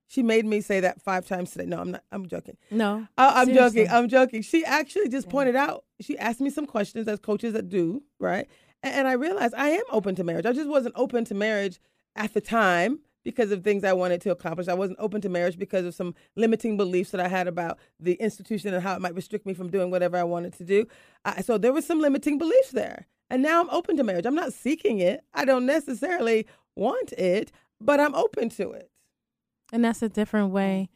She 0.08 0.22
made 0.22 0.44
me 0.46 0.60
say 0.60 0.80
that 0.80 1.02
five 1.02 1.26
times 1.26 1.50
today. 1.50 1.66
No, 1.66 1.80
I'm 1.80 1.90
not. 1.90 2.04
I'm 2.12 2.26
joking. 2.28 2.56
No, 2.70 3.06
Uh, 3.18 3.32
I'm 3.34 3.46
Seriously. 3.46 3.82
joking. 3.84 3.92
I'm 3.96 4.08
joking. 4.08 4.42
She 4.42 4.64
actually 4.64 5.08
just 5.08 5.28
pointed 5.28 5.56
out. 5.56 5.84
She 6.00 6.16
asked 6.18 6.40
me 6.40 6.50
some 6.50 6.66
questions 6.66 7.08
as 7.08 7.18
coaches 7.18 7.52
that 7.54 7.68
do, 7.68 8.02
right? 8.20 8.46
And, 8.82 8.94
and 8.94 9.08
I 9.08 9.12
realized 9.14 9.54
I 9.56 9.70
am 9.70 9.82
open 9.90 10.14
to 10.16 10.24
marriage. 10.24 10.46
I 10.46 10.52
just 10.52 10.68
wasn't 10.68 10.94
open 10.96 11.24
to 11.26 11.34
marriage 11.34 11.80
at 12.14 12.32
the 12.32 12.40
time 12.40 13.00
because 13.24 13.50
of 13.50 13.64
things 13.64 13.84
I 13.84 13.92
wanted 13.94 14.20
to 14.22 14.30
accomplish. 14.30 14.68
I 14.68 14.74
wasn't 14.74 14.98
open 15.00 15.20
to 15.22 15.28
marriage 15.28 15.58
because 15.58 15.84
of 15.86 15.94
some 15.94 16.14
limiting 16.36 16.76
beliefs 16.76 17.10
that 17.10 17.20
I 17.20 17.28
had 17.28 17.48
about 17.48 17.78
the 17.98 18.14
institution 18.14 18.72
and 18.74 18.82
how 18.82 18.94
it 18.94 19.00
might 19.00 19.14
restrict 19.14 19.46
me 19.46 19.54
from 19.54 19.70
doing 19.70 19.90
whatever 19.90 20.16
I 20.16 20.24
wanted 20.24 20.52
to 20.58 20.64
do. 20.64 20.86
I, 21.24 21.40
so 21.40 21.58
there 21.58 21.72
was 21.72 21.86
some 21.86 22.00
limiting 22.00 22.38
beliefs 22.38 22.70
there. 22.70 23.06
And 23.30 23.42
now 23.42 23.60
I'm 23.60 23.70
open 23.70 23.96
to 23.96 24.04
marriage. 24.04 24.26
I'm 24.26 24.34
not 24.34 24.52
seeking 24.52 24.98
it. 24.98 25.24
I 25.32 25.44
don't 25.44 25.66
necessarily 25.66 26.46
want 26.76 27.12
it, 27.12 27.50
but 27.80 27.98
I'm 27.98 28.14
open 28.14 28.50
to 28.50 28.70
it. 28.72 28.90
and 29.72 29.84
that's 29.84 30.02
a 30.02 30.08
different 30.08 30.50
way 30.50 30.88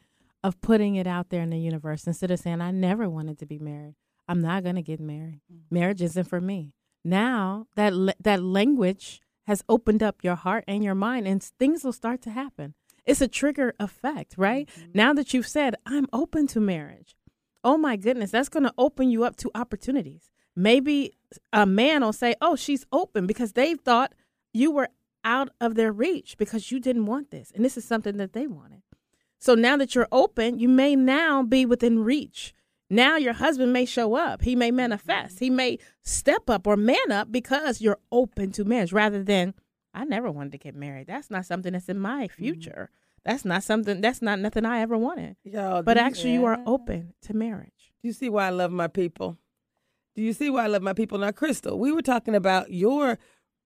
of 0.43 0.61
putting 0.61 0.95
it 0.95 1.07
out 1.07 1.29
there 1.29 1.41
in 1.41 1.49
the 1.49 1.57
universe. 1.59 2.07
Instead 2.07 2.31
of 2.31 2.39
saying, 2.39 2.61
"I 2.61 2.71
never 2.71 3.09
wanted 3.09 3.39
to 3.39 3.45
be 3.45 3.59
married. 3.59 3.95
I'm 4.27 4.41
not 4.41 4.63
going 4.63 4.75
to 4.75 4.81
get 4.81 4.99
married. 5.01 5.41
Mm. 5.51 5.61
Marriage 5.71 6.01
isn't 6.01 6.25
for 6.25 6.39
me." 6.39 6.73
Now 7.03 7.67
that 7.75 7.93
that 8.21 8.41
language 8.43 9.19
has 9.49 9.63
opened 9.67 10.03
up 10.03 10.23
your 10.23 10.35
heart 10.35 10.63
and 10.67 10.83
your 10.83 10.93
mind, 10.93 11.27
and 11.27 11.41
things 11.41 11.83
will 11.83 11.91
start 11.91 12.21
to 12.21 12.29
happen. 12.29 12.75
It's 13.03 13.19
a 13.19 13.27
trigger 13.27 13.73
effect, 13.79 14.35
right? 14.37 14.69
Mm-hmm. 14.69 14.91
Now 14.93 15.11
that 15.13 15.33
you've 15.33 15.47
said, 15.47 15.75
"I'm 15.87 16.05
open 16.13 16.45
to 16.53 16.59
marriage," 16.59 17.17
oh 17.63 17.75
my 17.75 17.95
goodness, 17.95 18.29
that's 18.29 18.49
going 18.49 18.67
to 18.69 18.73
open 18.77 19.09
you 19.09 19.23
up 19.23 19.35
to 19.37 19.49
opportunities. 19.55 20.29
Maybe 20.55 21.17
a 21.51 21.65
man 21.65 22.01
will 22.01 22.13
say, 22.13 22.35
"Oh, 22.39 22.55
she's 22.55 22.85
open," 22.91 23.25
because 23.25 23.53
they 23.53 23.73
thought 23.73 24.13
you 24.53 24.69
were 24.69 24.89
out 25.23 25.49
of 25.59 25.73
their 25.73 25.91
reach 25.91 26.37
because 26.37 26.71
you 26.71 26.79
didn't 26.79 27.07
want 27.07 27.31
this, 27.31 27.51
and 27.55 27.65
this 27.65 27.75
is 27.75 27.85
something 27.85 28.17
that 28.17 28.33
they 28.33 28.45
wanted. 28.45 28.83
So 29.39 29.55
now 29.55 29.77
that 29.77 29.95
you're 29.95 30.07
open, 30.11 30.59
you 30.59 30.69
may 30.69 30.95
now 30.95 31.41
be 31.41 31.65
within 31.65 32.03
reach. 32.03 32.53
Now 32.89 33.17
your 33.17 33.33
husband 33.33 33.71
may 33.71 33.85
show 33.85 34.15
up. 34.15 34.41
He 34.41 34.55
may 34.55 34.71
manifest. 34.71 35.39
He 35.39 35.49
may 35.49 35.77
step 36.03 36.49
up 36.49 36.65
or 36.65 36.75
man 36.75 37.11
up 37.11 37.31
because 37.31 37.81
you're 37.81 37.99
open 38.11 38.51
to 38.53 38.63
marriage 38.65 38.91
rather 38.91 39.23
than 39.23 39.53
I 39.93 40.05
never 40.05 40.31
wanted 40.31 40.51
to 40.53 40.57
get 40.57 40.75
married. 40.75 41.07
That's 41.07 41.29
not 41.29 41.45
something 41.45 41.73
that's 41.73 41.89
in 41.89 41.99
my 41.99 42.27
future. 42.27 42.89
That's 43.25 43.45
not 43.45 43.63
something 43.63 44.01
that's 44.01 44.21
not 44.21 44.39
nothing 44.39 44.65
I 44.65 44.79
ever 44.81 44.97
wanted. 44.97 45.35
Y'all, 45.43 45.83
But 45.83 45.97
actually 45.97 46.33
you 46.33 46.45
are 46.45 46.59
open 46.65 47.13
to 47.23 47.33
marriage. 47.33 47.91
Do 48.01 48.07
you 48.07 48.13
see 48.13 48.29
why 48.29 48.47
I 48.47 48.49
love 48.49 48.71
my 48.71 48.87
people? 48.87 49.37
Do 50.15 50.23
you 50.23 50.33
see 50.33 50.49
why 50.49 50.63
I 50.63 50.67
love 50.67 50.81
my 50.81 50.93
people? 50.93 51.17
Now, 51.19 51.31
Crystal, 51.31 51.77
we 51.77 51.91
were 51.91 52.01
talking 52.01 52.33
about 52.33 52.71
your 52.71 53.19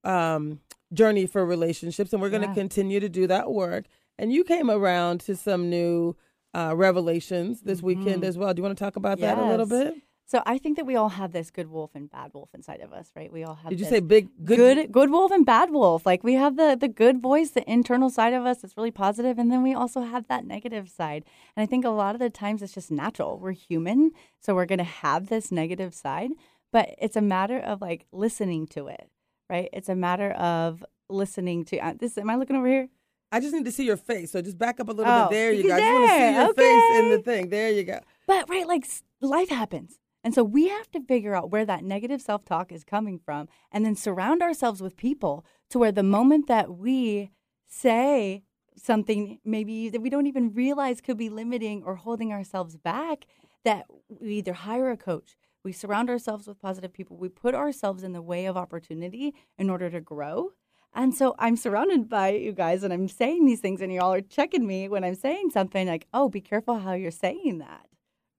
um, 0.04 0.60
journey 0.92 1.26
for 1.28 1.46
relationships, 1.46 2.12
and 2.14 2.22
we're 2.22 2.30
going 2.30 2.42
to 2.42 2.48
Yeah. 2.50 2.54
continue 2.56 3.00
to 3.00 3.10
do 3.10 3.26
that 3.28 3.52
work. 3.52 3.86
And 4.18 4.34
you 4.34 4.44
came 4.44 4.70
around 4.70 5.22
to 5.22 5.36
some 5.36 5.70
new 5.70 6.16
uh, 6.54 6.74
revelations 6.76 7.62
this 7.62 7.82
weekend 7.82 8.24
as 8.24 8.38
well. 8.38 8.54
Do 8.54 8.60
you 8.60 8.64
want 8.64 8.78
to 8.78 8.84
talk 8.84 8.96
about 8.96 9.20
that 9.20 9.38
a 9.38 9.46
little 9.46 9.66
bit? 9.66 9.96
So 10.26 10.42
I 10.46 10.58
think 10.58 10.78
that 10.78 10.86
we 10.86 10.96
all 10.96 11.10
have 11.10 11.32
this 11.32 11.52
good 11.52 11.70
wolf 11.70 11.92
and 11.94 12.10
bad 12.10 12.34
wolf 12.34 12.50
inside 12.56 12.80
of 12.80 12.92
us, 12.92 13.12
right? 13.16 13.32
We 13.32 13.44
all 13.44 13.56
have. 13.56 13.70
Did 13.70 13.80
you 13.80 13.86
this 13.86 13.94
say 13.94 14.00
big, 14.00 14.30
good? 14.44 14.58
good, 14.58 14.92
good, 14.92 15.12
wolf 15.12 15.32
and 15.32 15.46
bad 15.46 15.70
wolf? 15.70 16.06
Like 16.06 16.24
we 16.24 16.34
have 16.34 16.56
the 16.56 16.76
the 16.80 16.88
good 16.88 17.22
voice, 17.22 17.52
the 17.52 17.70
internal 17.70 18.10
side 18.10 18.34
of 18.34 18.46
us 18.46 18.60
that's 18.62 18.76
really 18.76 18.90
positive, 18.90 19.38
and 19.38 19.52
then 19.52 19.62
we 19.62 19.74
also 19.74 20.02
have 20.02 20.28
that 20.30 20.46
negative 20.46 20.90
side. 20.90 21.24
And 21.56 21.64
I 21.64 21.68
think 21.68 21.86
a 21.86 21.90
lot 21.90 22.16
of 22.16 22.20
the 22.20 22.30
times 22.30 22.64
it's 22.64 22.74
just 22.74 22.90
natural. 22.90 23.38
We're 23.38 23.52
human, 23.52 24.12
so 24.40 24.56
we're 24.56 24.66
gonna 24.66 24.84
have 24.84 25.28
this 25.28 25.52
negative 25.52 25.94
side, 25.94 26.32
but 26.72 26.96
it's 27.00 27.18
a 27.18 27.22
matter 27.22 27.60
of 27.60 27.82
like 27.82 28.06
listening 28.12 28.66
to 28.68 28.88
it, 28.88 29.10
right? 29.50 29.70
It's 29.72 29.90
a 29.90 29.96
matter 29.96 30.32
of 30.32 30.84
listening 31.10 31.66
to 31.66 31.78
uh, 31.78 31.94
this. 32.00 32.18
Am 32.18 32.30
I 32.30 32.38
looking 32.38 32.56
over 32.56 32.68
here? 32.68 32.90
I 33.34 33.40
just 33.40 33.54
need 33.54 33.66
to 33.66 33.72
see 33.72 33.84
your 33.86 33.98
face. 33.98 34.32
So 34.32 34.42
just 34.42 34.58
back 34.60 34.80
up 34.80 34.90
a 34.90 34.92
little 34.92 35.12
Oh, 35.12 35.28
bit. 35.28 35.36
There 35.36 35.52
you 35.52 35.68
go. 35.68 35.76
I 35.76 35.80
just 35.80 35.92
want 35.94 36.04
to 36.06 36.14
see 36.14 36.20
there. 36.20 36.44
your 36.46 36.54
face 36.54 37.00
in 37.00 37.10
the 37.10 37.20
thing. 37.24 37.50
There 37.50 37.72
you 37.72 37.84
go. 37.84 38.00
But 38.28 38.48
right, 38.50 38.68
like 38.68 38.86
life 39.22 39.50
happens. 39.50 39.98
And 40.24 40.34
so 40.34 40.44
we 40.44 40.70
have 40.70 40.90
to 40.92 41.02
figure 41.02 41.36
out 41.36 41.50
where 41.52 41.66
that 41.66 41.84
negative 41.84 42.22
self 42.22 42.46
talk 42.46 42.72
is 42.72 42.84
coming 42.84 43.20
from 43.20 43.50
and 43.72 43.84
then 43.86 43.96
surround 43.96 44.42
ourselves 44.42 44.82
with 44.82 44.96
people 44.96 45.46
to 45.72 45.80
where 45.80 45.92
the 45.92 46.04
moment 46.04 46.48
that 46.48 46.78
we 46.78 47.32
say 47.68 48.44
something 48.78 49.40
maybe 49.44 49.90
that 49.90 50.02
we 50.02 50.10
don't 50.10 50.28
even 50.28 50.54
realize 50.54 51.02
could 51.02 51.18
be 51.18 51.30
limiting 51.30 51.84
or 51.84 51.96
holding 51.96 52.32
ourselves 52.32 52.78
back, 52.78 53.26
that 53.66 53.86
we 54.08 54.36
either 54.36 54.54
hire 54.54 54.92
a 54.92 54.98
coach, 54.98 55.36
we 55.64 55.72
surround 55.72 56.10
ourselves 56.10 56.48
with 56.48 56.60
positive 56.62 56.94
people, 56.94 57.18
we 57.18 57.30
put 57.30 57.56
ourselves 57.56 58.04
in 58.04 58.14
the 58.14 58.22
way 58.22 58.46
of 58.46 58.56
opportunity 58.58 59.34
in 59.58 59.70
order 59.70 59.90
to 59.90 60.00
grow. 60.02 60.52
And 60.96 61.14
so 61.16 61.36
I'm 61.40 61.56
surrounded 61.58 62.08
by 62.10 62.30
you 62.32 62.52
guys 62.54 62.84
and 62.84 62.94
I'm 62.94 63.08
saying 63.08 63.46
these 63.46 63.60
things 63.62 63.82
and 63.82 63.92
y'all 63.92 64.14
are 64.14 64.22
checking 64.22 64.68
me 64.68 64.88
when 64.90 65.04
I'm 65.04 65.16
saying 65.16 65.52
something 65.52 65.88
like, 65.88 66.08
oh, 66.14 66.30
be 66.30 66.42
careful 66.42 66.80
how 66.80 66.94
you're 66.94 67.12
saying 67.12 67.60
that 67.60 67.88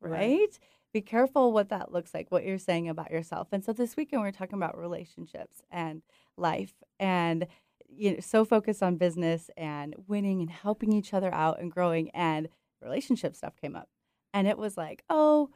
Right. 0.01 0.13
right? 0.13 0.59
Be 0.93 1.01
careful 1.01 1.53
what 1.53 1.71
that 1.71 1.93
looks 1.93 2.15
like, 2.15 2.31
what 2.31 2.45
you're 2.45 2.59
saying 2.59 2.89
about 2.89 3.11
yourself. 3.11 3.49
And 3.53 3.65
so 3.65 3.73
this 3.73 3.97
weekend 3.97 4.23
we're 4.23 4.31
talking 4.31 4.59
about 4.59 4.79
relationships 4.79 5.63
and 5.71 6.03
life 6.37 6.75
and 7.01 7.47
you 7.89 8.13
know 8.13 8.21
so 8.21 8.45
focused 8.45 8.83
on 8.83 8.97
business 8.97 9.51
and 9.57 9.95
winning 10.09 10.41
and 10.41 10.51
helping 10.51 10.93
each 10.93 11.15
other 11.15 11.33
out 11.35 11.61
and 11.61 11.71
growing 11.73 12.11
and 12.11 12.49
relationship 12.83 13.35
stuff 13.37 13.55
came 13.61 13.77
up. 13.77 13.89
And 14.33 14.49
it 14.49 14.59
was 14.59 14.77
like, 14.77 15.05
"Oh, 15.11 15.51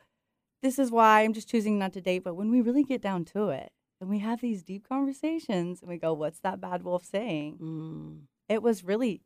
this 0.63 0.79
is 0.79 0.91
why 0.91 1.23
I'm 1.23 1.33
just 1.33 1.49
choosing 1.49 1.79
not 1.79 1.93
to 1.95 2.01
date." 2.01 2.21
But 2.25 2.35
when 2.35 2.51
we 2.51 2.61
really 2.61 2.85
get 2.85 3.03
down 3.03 3.25
to 3.27 3.51
it, 3.51 3.73
and 4.01 4.09
we 4.11 4.19
have 4.21 4.41
these 4.41 4.63
deep 4.63 4.89
conversations 4.89 5.81
and 5.81 5.89
we 5.91 5.99
go, 5.99 6.13
"What's 6.13 6.41
that 6.41 6.61
bad 6.61 6.83
wolf 6.85 7.05
saying?" 7.05 7.59
Mm. 7.59 8.27
It 8.49 8.63
was 8.63 8.85
really 8.85 9.23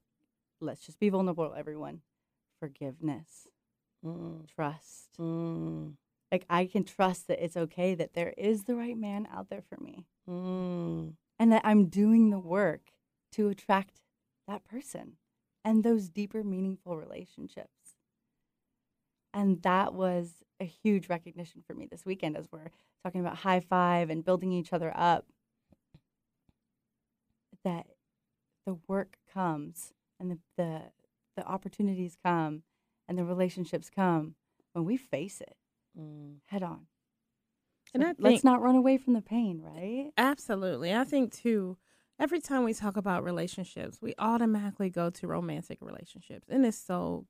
let's 0.60 0.84
just 0.86 0.98
be 1.00 1.08
vulnerable 1.08 1.54
everyone. 1.56 2.02
Forgiveness, 2.60 3.48
Mm. 4.04 4.46
trust 4.48 5.16
Mm. 5.18 5.96
like 6.30 6.46
I 6.48 6.66
can 6.66 6.84
trust 6.84 7.26
that 7.28 7.44
it's 7.44 7.56
okay 7.56 7.94
that 7.96 8.14
there 8.14 8.32
is 8.38 8.64
the 8.64 8.76
right 8.76 8.96
man 8.96 9.26
out 9.30 9.48
there 9.48 9.62
for 9.62 9.76
me 9.78 10.06
Mm. 10.28 11.16
and 11.38 11.52
that 11.52 11.62
I'm 11.64 11.88
doing 11.88 12.30
the 12.30 12.38
work 12.38 12.92
to 13.32 13.48
attract 13.48 14.00
that 14.46 14.64
person 14.64 15.16
and 15.64 15.82
those 15.84 16.08
deeper 16.08 16.42
meaningful 16.44 16.96
relationships. 16.96 17.81
And 19.34 19.62
that 19.62 19.94
was 19.94 20.44
a 20.60 20.64
huge 20.64 21.08
recognition 21.08 21.62
for 21.66 21.74
me 21.74 21.86
this 21.86 22.04
weekend 22.04 22.36
as 22.36 22.48
we're 22.52 22.70
talking 23.02 23.20
about 23.20 23.38
high 23.38 23.60
five 23.60 24.10
and 24.10 24.24
building 24.24 24.52
each 24.52 24.72
other 24.72 24.92
up 24.94 25.26
that 27.64 27.86
the 28.66 28.74
work 28.86 29.18
comes 29.32 29.92
and 30.20 30.30
the 30.30 30.38
the, 30.56 30.82
the 31.36 31.44
opportunities 31.46 32.16
come 32.22 32.62
and 33.08 33.18
the 33.18 33.24
relationships 33.24 33.90
come 33.90 34.34
when 34.72 34.84
we 34.84 34.96
face 34.96 35.40
it 35.40 35.56
Mm. 35.98 36.36
head 36.46 36.62
on. 36.62 36.86
And 37.92 38.02
So 38.02 38.08
I 38.08 38.14
let's 38.18 38.44
not 38.44 38.62
run 38.62 38.76
away 38.76 38.96
from 38.96 39.12
the 39.12 39.20
pain, 39.20 39.60
right? 39.60 40.10
Absolutely. 40.16 40.94
I 40.94 41.04
think 41.04 41.32
too, 41.32 41.76
every 42.18 42.40
time 42.40 42.64
we 42.64 42.74
talk 42.74 42.96
about 42.96 43.24
relationships, 43.24 44.00
we 44.02 44.14
automatically 44.18 44.90
go 44.90 45.10
to 45.10 45.26
romantic 45.26 45.78
relationships. 45.80 46.48
And 46.48 46.64
it's 46.66 46.76
so 46.78 47.26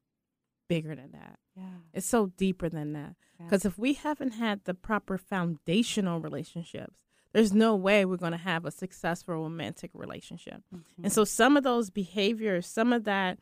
bigger 0.69 0.95
than 0.95 1.13
that. 1.13 1.39
Yeah. 1.57 1.65
It's 1.93 2.07
so 2.07 2.27
deeper 2.37 2.69
than 2.69 2.93
that. 2.95 3.15
Yeah. 3.39 3.47
Because 3.47 3.65
if 3.65 3.79
we 3.79 3.95
haven't 3.95 4.33
had 4.33 4.65
the 4.65 4.75
proper 4.75 5.19
foundational 5.19 6.21
relationships, 6.21 6.95
there's 7.33 7.53
no 7.53 7.75
way 7.75 8.05
we're 8.05 8.17
going 8.17 8.33
to 8.33 8.39
have 8.39 8.65
a 8.65 8.71
successful 8.71 9.35
romantic 9.35 9.91
relationship. 9.95 10.63
Mm-hmm. 10.75 11.05
And 11.05 11.13
so 11.13 11.25
some 11.25 11.57
of 11.57 11.65
those 11.65 11.91
behaviors, 11.91 12.67
some 12.67 12.93
of 12.93 13.05
that, 13.05 13.39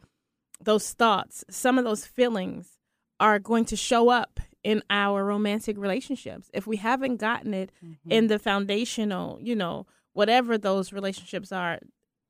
those 0.63 0.93
thoughts, 0.93 1.45
some 1.51 1.79
of 1.79 1.85
those 1.85 2.07
feelings 2.07 2.79
are 3.19 3.39
going 3.39 3.65
to 3.67 3.77
show 3.77 4.09
up 4.09 4.41
in 4.63 4.83
our 4.91 5.25
romantic 5.25 5.77
relationships. 5.79 6.51
If 6.55 6.67
we 6.67 6.77
haven't 6.77 7.17
gotten 7.17 7.55
it 7.55 7.73
Mm-hmm. 7.85 8.13
in 8.13 8.27
the 8.29 8.39
foundational, 8.39 9.39
you 9.41 9.57
know, 9.57 9.87
whatever 10.13 10.59
those 10.59 10.93
relationships 10.93 11.51
are, 11.53 11.79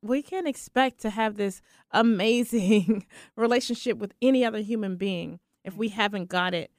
we 0.01 0.21
can't 0.21 0.47
expect 0.47 0.99
to 1.01 1.09
have 1.09 1.37
this 1.37 1.61
amazing 1.91 3.05
relationship 3.35 3.97
with 3.97 4.13
any 4.21 4.43
other 4.43 4.59
human 4.59 4.95
being 4.95 5.39
if 5.63 5.75
we 5.75 5.89
haven't 5.89 6.29
got 6.29 6.53
it 6.53 6.71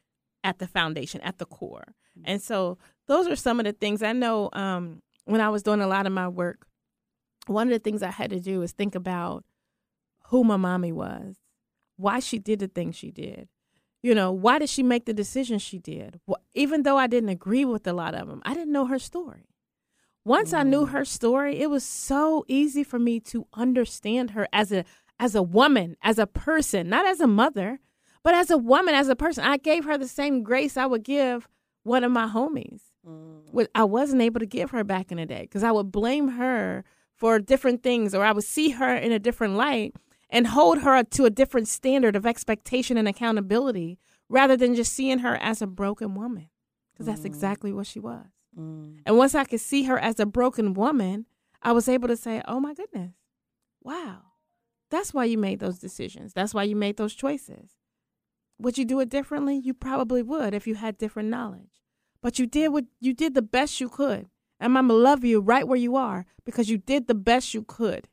at 0.44 0.58
the 0.58 0.66
foundation, 0.66 1.20
at 1.20 1.38
the 1.38 1.46
core. 1.46 1.94
And 2.24 2.42
so 2.42 2.78
those 3.06 3.26
are 3.28 3.36
some 3.36 3.60
of 3.60 3.64
the 3.64 3.72
things 3.72 4.02
I 4.02 4.12
know 4.12 4.50
um, 4.52 5.02
when 5.24 5.40
I 5.40 5.48
was 5.48 5.62
doing 5.62 5.80
a 5.80 5.86
lot 5.86 6.06
of 6.06 6.12
my 6.12 6.28
work. 6.28 6.66
One 7.46 7.68
of 7.68 7.72
the 7.72 7.78
things 7.78 8.02
I 8.02 8.10
had 8.10 8.30
to 8.30 8.40
do 8.40 8.62
is 8.62 8.72
think 8.72 8.94
about 8.94 9.44
who 10.26 10.44
my 10.44 10.56
mommy 10.56 10.92
was, 10.92 11.36
why 11.96 12.20
she 12.20 12.38
did 12.38 12.58
the 12.58 12.68
things 12.68 12.96
she 12.96 13.10
did. 13.10 13.48
You 14.02 14.14
know, 14.14 14.32
why 14.32 14.58
did 14.58 14.68
she 14.68 14.82
make 14.82 15.04
the 15.06 15.14
decisions 15.14 15.62
she 15.62 15.78
did? 15.78 16.20
Wh- 16.28 16.40
Even 16.54 16.82
though 16.82 16.98
I 16.98 17.06
didn't 17.06 17.28
agree 17.28 17.64
with 17.64 17.86
a 17.86 17.92
lot 17.92 18.14
of 18.14 18.26
them, 18.28 18.42
I 18.44 18.54
didn't 18.54 18.72
know 18.72 18.86
her 18.86 18.98
story. 18.98 19.46
Once 20.24 20.52
I 20.52 20.62
knew 20.62 20.86
mm. 20.86 20.90
her 20.90 21.04
story, 21.04 21.60
it 21.60 21.68
was 21.68 21.84
so 21.84 22.44
easy 22.46 22.84
for 22.84 22.98
me 22.98 23.18
to 23.20 23.46
understand 23.54 24.30
her 24.30 24.46
as 24.52 24.72
a 24.72 24.84
as 25.18 25.34
a 25.34 25.42
woman, 25.42 25.96
as 26.02 26.18
a 26.18 26.26
person, 26.26 26.88
not 26.88 27.06
as 27.06 27.20
a 27.20 27.26
mother, 27.26 27.78
but 28.22 28.34
as 28.34 28.50
a 28.50 28.58
woman, 28.58 28.94
as 28.94 29.08
a 29.08 29.16
person. 29.16 29.44
I 29.44 29.56
gave 29.56 29.84
her 29.84 29.96
the 29.96 30.08
same 30.08 30.42
grace 30.42 30.76
I 30.76 30.86
would 30.86 31.04
give 31.04 31.48
one 31.84 32.02
of 32.02 32.10
my 32.10 32.26
homies. 32.26 32.80
Mm. 33.06 33.52
What 33.52 33.70
I 33.74 33.84
wasn't 33.84 34.22
able 34.22 34.40
to 34.40 34.46
give 34.46 34.70
her 34.70 34.84
back 34.84 35.10
in 35.10 35.18
the 35.18 35.26
day 35.26 35.42
because 35.42 35.64
I 35.64 35.72
would 35.72 35.92
blame 35.92 36.28
her 36.28 36.84
for 37.16 37.38
different 37.38 37.82
things, 37.82 38.14
or 38.14 38.24
I 38.24 38.32
would 38.32 38.44
see 38.44 38.70
her 38.70 38.96
in 38.96 39.12
a 39.12 39.18
different 39.18 39.54
light 39.54 39.94
and 40.30 40.46
hold 40.46 40.78
her 40.78 41.02
to 41.02 41.24
a 41.24 41.30
different 41.30 41.68
standard 41.68 42.16
of 42.16 42.26
expectation 42.26 42.96
and 42.96 43.06
accountability 43.06 43.98
rather 44.28 44.56
than 44.56 44.74
just 44.74 44.92
seeing 44.92 45.18
her 45.18 45.36
as 45.36 45.60
a 45.60 45.66
broken 45.66 46.14
woman 46.14 46.48
because 46.92 47.06
that's 47.06 47.22
mm. 47.22 47.26
exactly 47.26 47.72
what 47.72 47.86
she 47.86 48.00
was. 48.00 48.26
Mm. 48.58 49.00
And 49.06 49.16
once 49.16 49.34
I 49.34 49.44
could 49.44 49.60
see 49.60 49.84
her 49.84 49.98
as 49.98 50.20
a 50.20 50.26
broken 50.26 50.74
woman, 50.74 51.26
I 51.62 51.72
was 51.72 51.88
able 51.88 52.08
to 52.08 52.16
say, 52.16 52.42
oh 52.46 52.60
my 52.60 52.74
goodness, 52.74 53.14
wow, 53.82 54.22
that's 54.90 55.14
why 55.14 55.24
you 55.24 55.38
made 55.38 55.60
those 55.60 55.78
decisions. 55.78 56.32
That's 56.32 56.54
why 56.54 56.64
you 56.64 56.76
made 56.76 56.96
those 56.96 57.14
choices. 57.14 57.70
Would 58.58 58.78
you 58.78 58.84
do 58.84 59.00
it 59.00 59.08
differently? 59.08 59.56
You 59.56 59.74
probably 59.74 60.22
would 60.22 60.54
if 60.54 60.66
you 60.66 60.74
had 60.74 60.98
different 60.98 61.28
knowledge. 61.28 61.82
But 62.20 62.38
you 62.38 62.46
did 62.46 62.68
what 62.68 62.84
you 63.00 63.12
did 63.12 63.34
the 63.34 63.42
best 63.42 63.80
you 63.80 63.88
could. 63.88 64.28
And 64.60 64.78
I'm 64.78 64.88
gonna 64.88 64.94
love 64.94 65.24
you 65.24 65.40
right 65.40 65.66
where 65.66 65.78
you 65.78 65.96
are 65.96 66.24
because 66.44 66.68
you 66.68 66.78
did 66.78 67.08
the 67.08 67.14
best 67.14 67.54
you 67.54 67.62
could. 67.62 68.08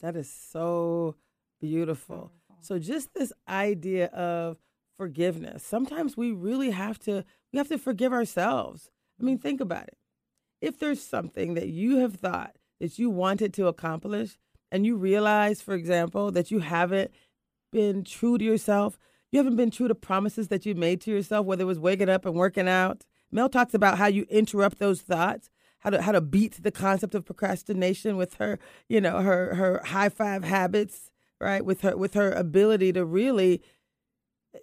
That 0.00 0.16
is 0.16 0.30
so 0.30 1.14
beautiful. 1.60 2.32
So 2.60 2.80
just 2.80 3.14
this 3.14 3.32
idea 3.48 4.06
of 4.06 4.56
forgiveness. 4.96 5.62
Sometimes 5.62 6.16
we 6.16 6.32
really 6.32 6.70
have 6.70 6.98
to 7.00 7.24
we 7.52 7.58
have 7.58 7.68
to 7.68 7.78
forgive 7.78 8.12
ourselves. 8.12 8.90
I 9.20 9.24
mean, 9.24 9.38
think 9.38 9.60
about 9.60 9.88
it. 9.88 9.98
If 10.60 10.78
there's 10.78 11.02
something 11.02 11.54
that 11.54 11.68
you 11.68 11.98
have 11.98 12.16
thought 12.16 12.56
that 12.80 12.98
you 12.98 13.10
wanted 13.10 13.52
to 13.54 13.66
accomplish 13.66 14.38
and 14.70 14.84
you 14.84 14.96
realize, 14.96 15.62
for 15.62 15.74
example, 15.74 16.30
that 16.32 16.50
you 16.50 16.60
haven't 16.60 17.10
been 17.72 18.04
true 18.04 18.38
to 18.38 18.44
yourself, 18.44 18.98
you 19.32 19.38
haven't 19.38 19.56
been 19.56 19.70
true 19.70 19.88
to 19.88 19.94
promises 19.94 20.48
that 20.48 20.66
you 20.66 20.74
made 20.74 21.00
to 21.02 21.10
yourself, 21.10 21.46
whether 21.46 21.62
it 21.62 21.66
was 21.66 21.78
waking 21.78 22.08
up 22.08 22.24
and 22.24 22.34
working 22.34 22.68
out. 22.68 23.04
Mel 23.30 23.48
talks 23.48 23.74
about 23.74 23.98
how 23.98 24.06
you 24.06 24.26
interrupt 24.28 24.78
those 24.78 25.02
thoughts, 25.02 25.50
how 25.80 25.90
to 25.90 26.00
how 26.00 26.12
to 26.12 26.20
beat 26.20 26.62
the 26.62 26.70
concept 26.70 27.14
of 27.14 27.24
procrastination 27.24 28.16
with 28.16 28.34
her, 28.34 28.58
you 28.88 29.00
know, 29.00 29.20
her 29.20 29.54
her 29.54 29.82
high 29.84 30.08
five 30.08 30.44
habits, 30.44 31.10
right? 31.40 31.64
With 31.64 31.80
her 31.82 31.96
with 31.96 32.14
her 32.14 32.32
ability 32.32 32.92
to 32.94 33.04
really 33.04 33.62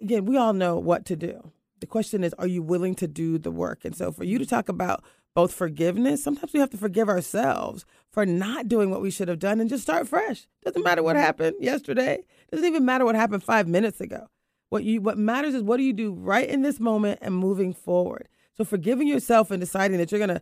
again, 0.00 0.24
we 0.24 0.36
all 0.36 0.52
know 0.52 0.78
what 0.78 1.04
to 1.06 1.16
do. 1.16 1.52
The 1.80 1.86
question 1.86 2.24
is, 2.24 2.34
are 2.34 2.46
you 2.46 2.62
willing 2.62 2.94
to 2.96 3.08
do 3.08 3.38
the 3.38 3.50
work? 3.50 3.84
And 3.84 3.96
so 3.96 4.12
for 4.12 4.24
you 4.24 4.38
to 4.38 4.46
talk 4.46 4.68
about 4.68 5.04
both 5.34 5.52
forgiveness, 5.52 6.22
sometimes 6.22 6.52
we 6.52 6.60
have 6.60 6.70
to 6.70 6.76
forgive 6.76 7.08
ourselves 7.08 7.84
for 8.10 8.24
not 8.24 8.68
doing 8.68 8.90
what 8.90 9.02
we 9.02 9.10
should 9.10 9.28
have 9.28 9.40
done 9.40 9.60
and 9.60 9.68
just 9.68 9.82
start 9.82 10.08
fresh. 10.08 10.46
Doesn't 10.64 10.84
matter 10.84 11.02
what 11.02 11.16
happened 11.16 11.56
yesterday. 11.60 12.22
Doesn't 12.50 12.66
even 12.66 12.84
matter 12.84 13.04
what 13.04 13.16
happened 13.16 13.42
five 13.42 13.66
minutes 13.66 14.00
ago. 14.00 14.28
What 14.70 14.84
you 14.84 15.00
what 15.00 15.18
matters 15.18 15.54
is 15.54 15.62
what 15.62 15.76
do 15.76 15.82
you 15.82 15.92
do 15.92 16.12
right 16.12 16.48
in 16.48 16.62
this 16.62 16.80
moment 16.80 17.18
and 17.22 17.34
moving 17.34 17.72
forward. 17.72 18.28
So 18.56 18.64
forgiving 18.64 19.08
yourself 19.08 19.50
and 19.50 19.60
deciding 19.60 19.98
that 19.98 20.12
you're 20.12 20.20
gonna 20.20 20.40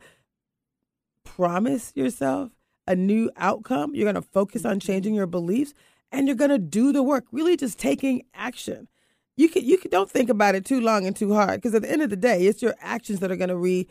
promise 1.25 1.93
yourself 1.95 2.53
a 2.87 2.95
new 2.95 3.31
outcome. 3.37 3.95
You're 3.95 4.07
gonna 4.11 4.23
focus 4.23 4.65
on 4.65 4.81
changing 4.81 5.15
your 5.15 5.27
beliefs 5.27 5.73
and 6.11 6.27
you're 6.27 6.37
gonna 6.37 6.59
do 6.59 6.93
the 6.93 7.03
work. 7.03 7.25
Really 7.33 7.57
just 7.57 7.79
taking 7.79 8.23
action. 8.35 8.89
You 9.37 9.49
can 9.49 9.65
you 9.65 9.79
can 9.79 9.91
don't 9.91 10.11
think 10.11 10.29
about 10.29 10.55
it 10.55 10.65
too 10.65 10.81
long 10.81 11.07
and 11.07 11.17
too 11.17 11.35
hard 11.35 11.61
because 11.61 11.75
at 11.75 11.83
the 11.83 11.91
end 11.91 12.03
of 12.03 12.11
the 12.11 12.17
day, 12.17 12.47
it's 12.47 12.63
your 12.63 12.75
actions 12.81 13.21
that 13.21 13.31
are 13.31 13.37
gonna 13.37 13.57
re, 13.57 13.89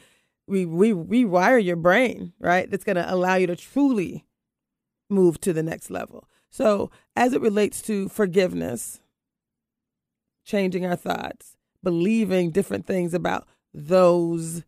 re, 0.48 0.66
re 0.66 0.92
rewire 0.92 1.64
your 1.64 1.76
brain, 1.76 2.34
right? 2.40 2.70
That's 2.70 2.84
gonna 2.84 3.06
allow 3.08 3.36
you 3.36 3.48
to 3.48 3.56
truly 3.56 4.26
move 5.10 5.42
to 5.42 5.54
the 5.54 5.64
next 5.64 5.90
level. 5.90 6.28
So 6.50 6.92
as 7.16 7.34
it 7.34 7.42
relates 7.42 7.82
to 7.84 8.10
forgiveness, 8.10 9.00
changing 10.46 10.86
our 10.86 10.96
thoughts, 10.96 11.56
believing 11.84 12.52
different 12.52 12.86
things 12.86 13.14
about 13.14 13.48
those 13.74 14.64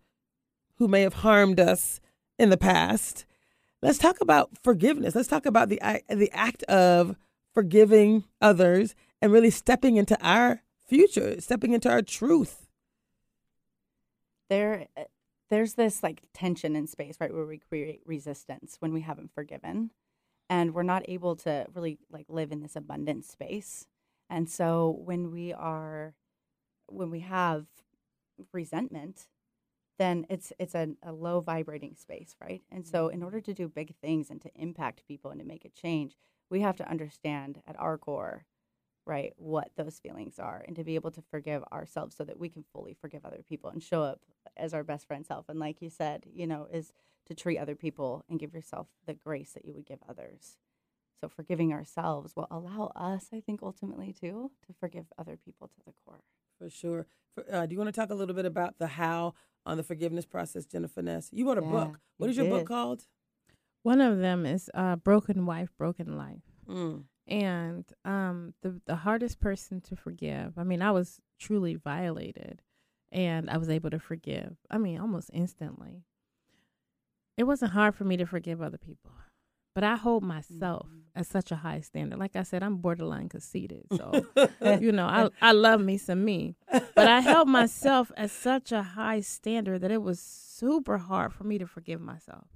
who 0.78 0.88
may 0.88 1.02
have 1.02 1.14
harmed 1.16 1.60
us 1.60 2.00
in 2.40 2.50
the 2.50 2.58
past. 2.58 3.26
Let's 3.82 3.98
talk 3.98 4.22
about 4.22 4.50
forgiveness. 4.64 5.16
Let's 5.16 5.28
talk 5.28 5.46
about 5.46 5.70
the 5.70 5.80
the 6.10 6.32
act 6.32 6.64
of 6.64 7.16
forgiving 7.54 8.24
others 8.42 8.96
and 9.24 9.32
really 9.32 9.50
stepping 9.50 9.96
into 9.96 10.22
our 10.22 10.62
future, 10.86 11.40
stepping 11.40 11.72
into 11.72 11.90
our 11.90 12.02
truth. 12.02 12.68
there 14.50 14.88
uh, 14.98 15.04
there's 15.50 15.76
this 15.76 16.04
like 16.04 16.24
tension 16.34 16.76
in 16.76 16.88
space 16.88 17.16
right 17.22 17.34
where 17.34 17.46
we 17.46 17.58
create 17.58 18.02
resistance 18.06 18.76
when 18.82 18.92
we 18.92 19.00
haven't 19.02 19.32
forgiven 19.34 19.92
and 20.50 20.74
we're 20.74 20.84
not 20.84 21.08
able 21.08 21.38
to 21.38 21.66
really 21.74 21.98
like 22.12 22.26
live 22.28 22.52
in 22.52 22.62
this 22.62 22.76
abundant 22.76 23.24
space 23.24 23.88
and 24.30 24.50
so 24.50 25.00
when 25.06 25.32
we 25.32 25.54
are 25.54 26.14
when 26.88 27.10
we 27.10 27.22
have 27.22 27.66
resentment 28.52 29.28
then 30.00 30.26
it's 30.30 30.52
it's 30.60 30.76
a, 30.76 30.90
a 31.02 31.14
low 31.14 31.40
vibrating 31.40 31.96
space 31.96 32.36
right 32.42 32.62
and 32.70 32.86
so 32.86 33.08
in 33.08 33.24
order 33.24 33.40
to 33.40 33.54
do 33.54 33.70
big 33.70 33.96
things 33.96 34.30
and 34.30 34.42
to 34.42 34.52
impact 34.56 35.08
people 35.08 35.32
and 35.32 35.40
to 35.40 35.48
make 35.48 35.64
a 35.64 35.70
change 35.70 36.18
we 36.50 36.60
have 36.60 36.76
to 36.76 36.90
understand 36.90 37.62
at 37.66 37.80
our 37.80 37.98
core 37.98 38.44
right 39.06 39.34
what 39.38 39.70
those 39.76 40.00
feelings 40.00 40.40
are 40.40 40.64
and 40.68 40.76
to 40.76 40.84
be 40.84 40.96
able 40.96 41.12
to 41.12 41.22
forgive 41.22 41.64
ourselves 41.72 42.16
so 42.16 42.24
that 42.24 42.40
we 42.40 42.50
can 42.50 42.64
fully 42.74 42.94
forgive 42.94 43.26
other 43.26 43.42
people 43.48 43.70
and 43.70 43.84
show 43.84 44.02
up 44.02 44.22
as 44.58 44.74
our 44.74 44.84
best 44.84 45.06
friend 45.08 45.26
self 45.26 45.50
and 45.50 45.60
like 45.60 45.82
you 45.82 45.90
said 45.90 46.24
you 46.34 46.48
know 46.48 46.68
is 46.72 46.94
to 47.26 47.34
treat 47.34 47.58
other 47.58 47.76
people 47.76 48.24
and 48.30 48.40
give 48.40 48.54
yourself 48.54 48.88
the 49.06 49.14
grace 49.14 49.52
that 49.54 49.66
you 49.66 49.74
would 49.74 49.86
give 49.86 50.00
others 50.08 50.58
so 51.20 51.28
forgiving 51.30 51.72
ourselves 51.74 52.36
will 52.36 52.48
allow 52.52 52.92
us 52.96 53.28
i 53.34 53.40
think 53.40 53.62
ultimately 53.62 54.14
too 54.14 54.52
to 54.66 54.74
forgive 54.80 55.06
other 55.18 55.38
people 55.38 55.68
to 55.68 55.80
the 55.86 55.94
core 56.06 56.24
For 56.60 56.70
sure. 56.70 57.06
For, 57.36 57.44
uh, 57.52 57.66
do 57.66 57.74
you 57.74 57.80
want 57.80 57.94
to 57.94 58.00
talk 58.00 58.10
a 58.12 58.16
little 58.16 58.36
bit 58.36 58.46
about 58.46 58.78
the 58.78 58.88
how 58.88 59.34
on 59.66 59.78
the 59.78 59.84
forgiveness 59.84 60.26
process, 60.26 60.66
Jennifer 60.66 61.02
Ness? 61.02 61.30
You 61.32 61.48
wrote 61.48 61.58
a 61.58 61.62
Yeah, 61.62 61.72
book. 61.72 62.00
what 62.18 62.30
is 62.30 62.38
we 62.38 62.44
is 62.44 62.50
your 62.50 62.60
book 62.60 62.68
called? 62.68 63.08
One 63.82 64.02
of 64.02 64.20
them 64.20 64.46
is 64.46 64.70
uh, 64.74 64.98
Broken 64.98 65.46
Wife, 65.46 65.70
Broken 65.78 66.16
Life. 66.18 66.44
Mm. 66.70 67.06
And 67.28 67.86
um 68.04 68.54
the 68.62 68.82
the 68.86 68.98
hardest 68.98 69.40
person 69.40 69.80
to 69.80 69.96
forgive 69.96 70.54
i 70.58 70.64
mean 70.64 70.82
i 70.82 70.92
was 70.92 71.22
truly 71.40 71.76
violated 71.76 72.62
and 73.12 73.50
i 73.50 73.58
was 73.58 73.70
able 73.70 73.90
to 73.90 74.00
forgive 74.00 74.58
i 74.70 74.78
mean 74.78 75.00
almost 75.00 75.30
instantly. 75.34 76.04
It 77.36 77.46
wasn't 77.46 77.72
hard 77.72 77.96
for 77.96 78.04
me 78.04 78.16
to 78.18 78.26
forgive 78.26 78.62
other 78.62 78.78
people 78.78 79.12
but 79.74 79.84
i 79.84 79.96
hold 79.96 80.24
myself 80.24 80.88
at 81.16 81.28
such 81.28 81.52
a 81.52 81.56
high 81.58 81.80
standard. 81.82 82.20
Like 82.20 82.36
i 82.36 82.44
said 82.44 82.62
i'm 82.64 82.78
borderline 82.78 83.30
conceited 83.30 83.86
so 83.96 84.26
you 84.80 84.92
know 84.92 85.06
i 85.06 85.30
i 85.42 85.52
love 85.52 85.82
me 85.82 85.98
some 85.98 86.24
me 86.24 86.56
but 86.72 87.08
i 87.08 87.22
held 87.22 87.48
myself 87.48 88.12
at 88.18 88.30
such 88.32 88.72
a 88.72 88.84
high 88.84 89.22
standard 89.22 89.82
that 89.82 89.92
it 89.92 90.02
was 90.02 90.20
super 90.20 90.98
hard 90.98 91.34
for 91.34 91.44
me 91.44 91.58
to 91.58 91.66
forgive 91.66 92.02
myself 92.02 92.48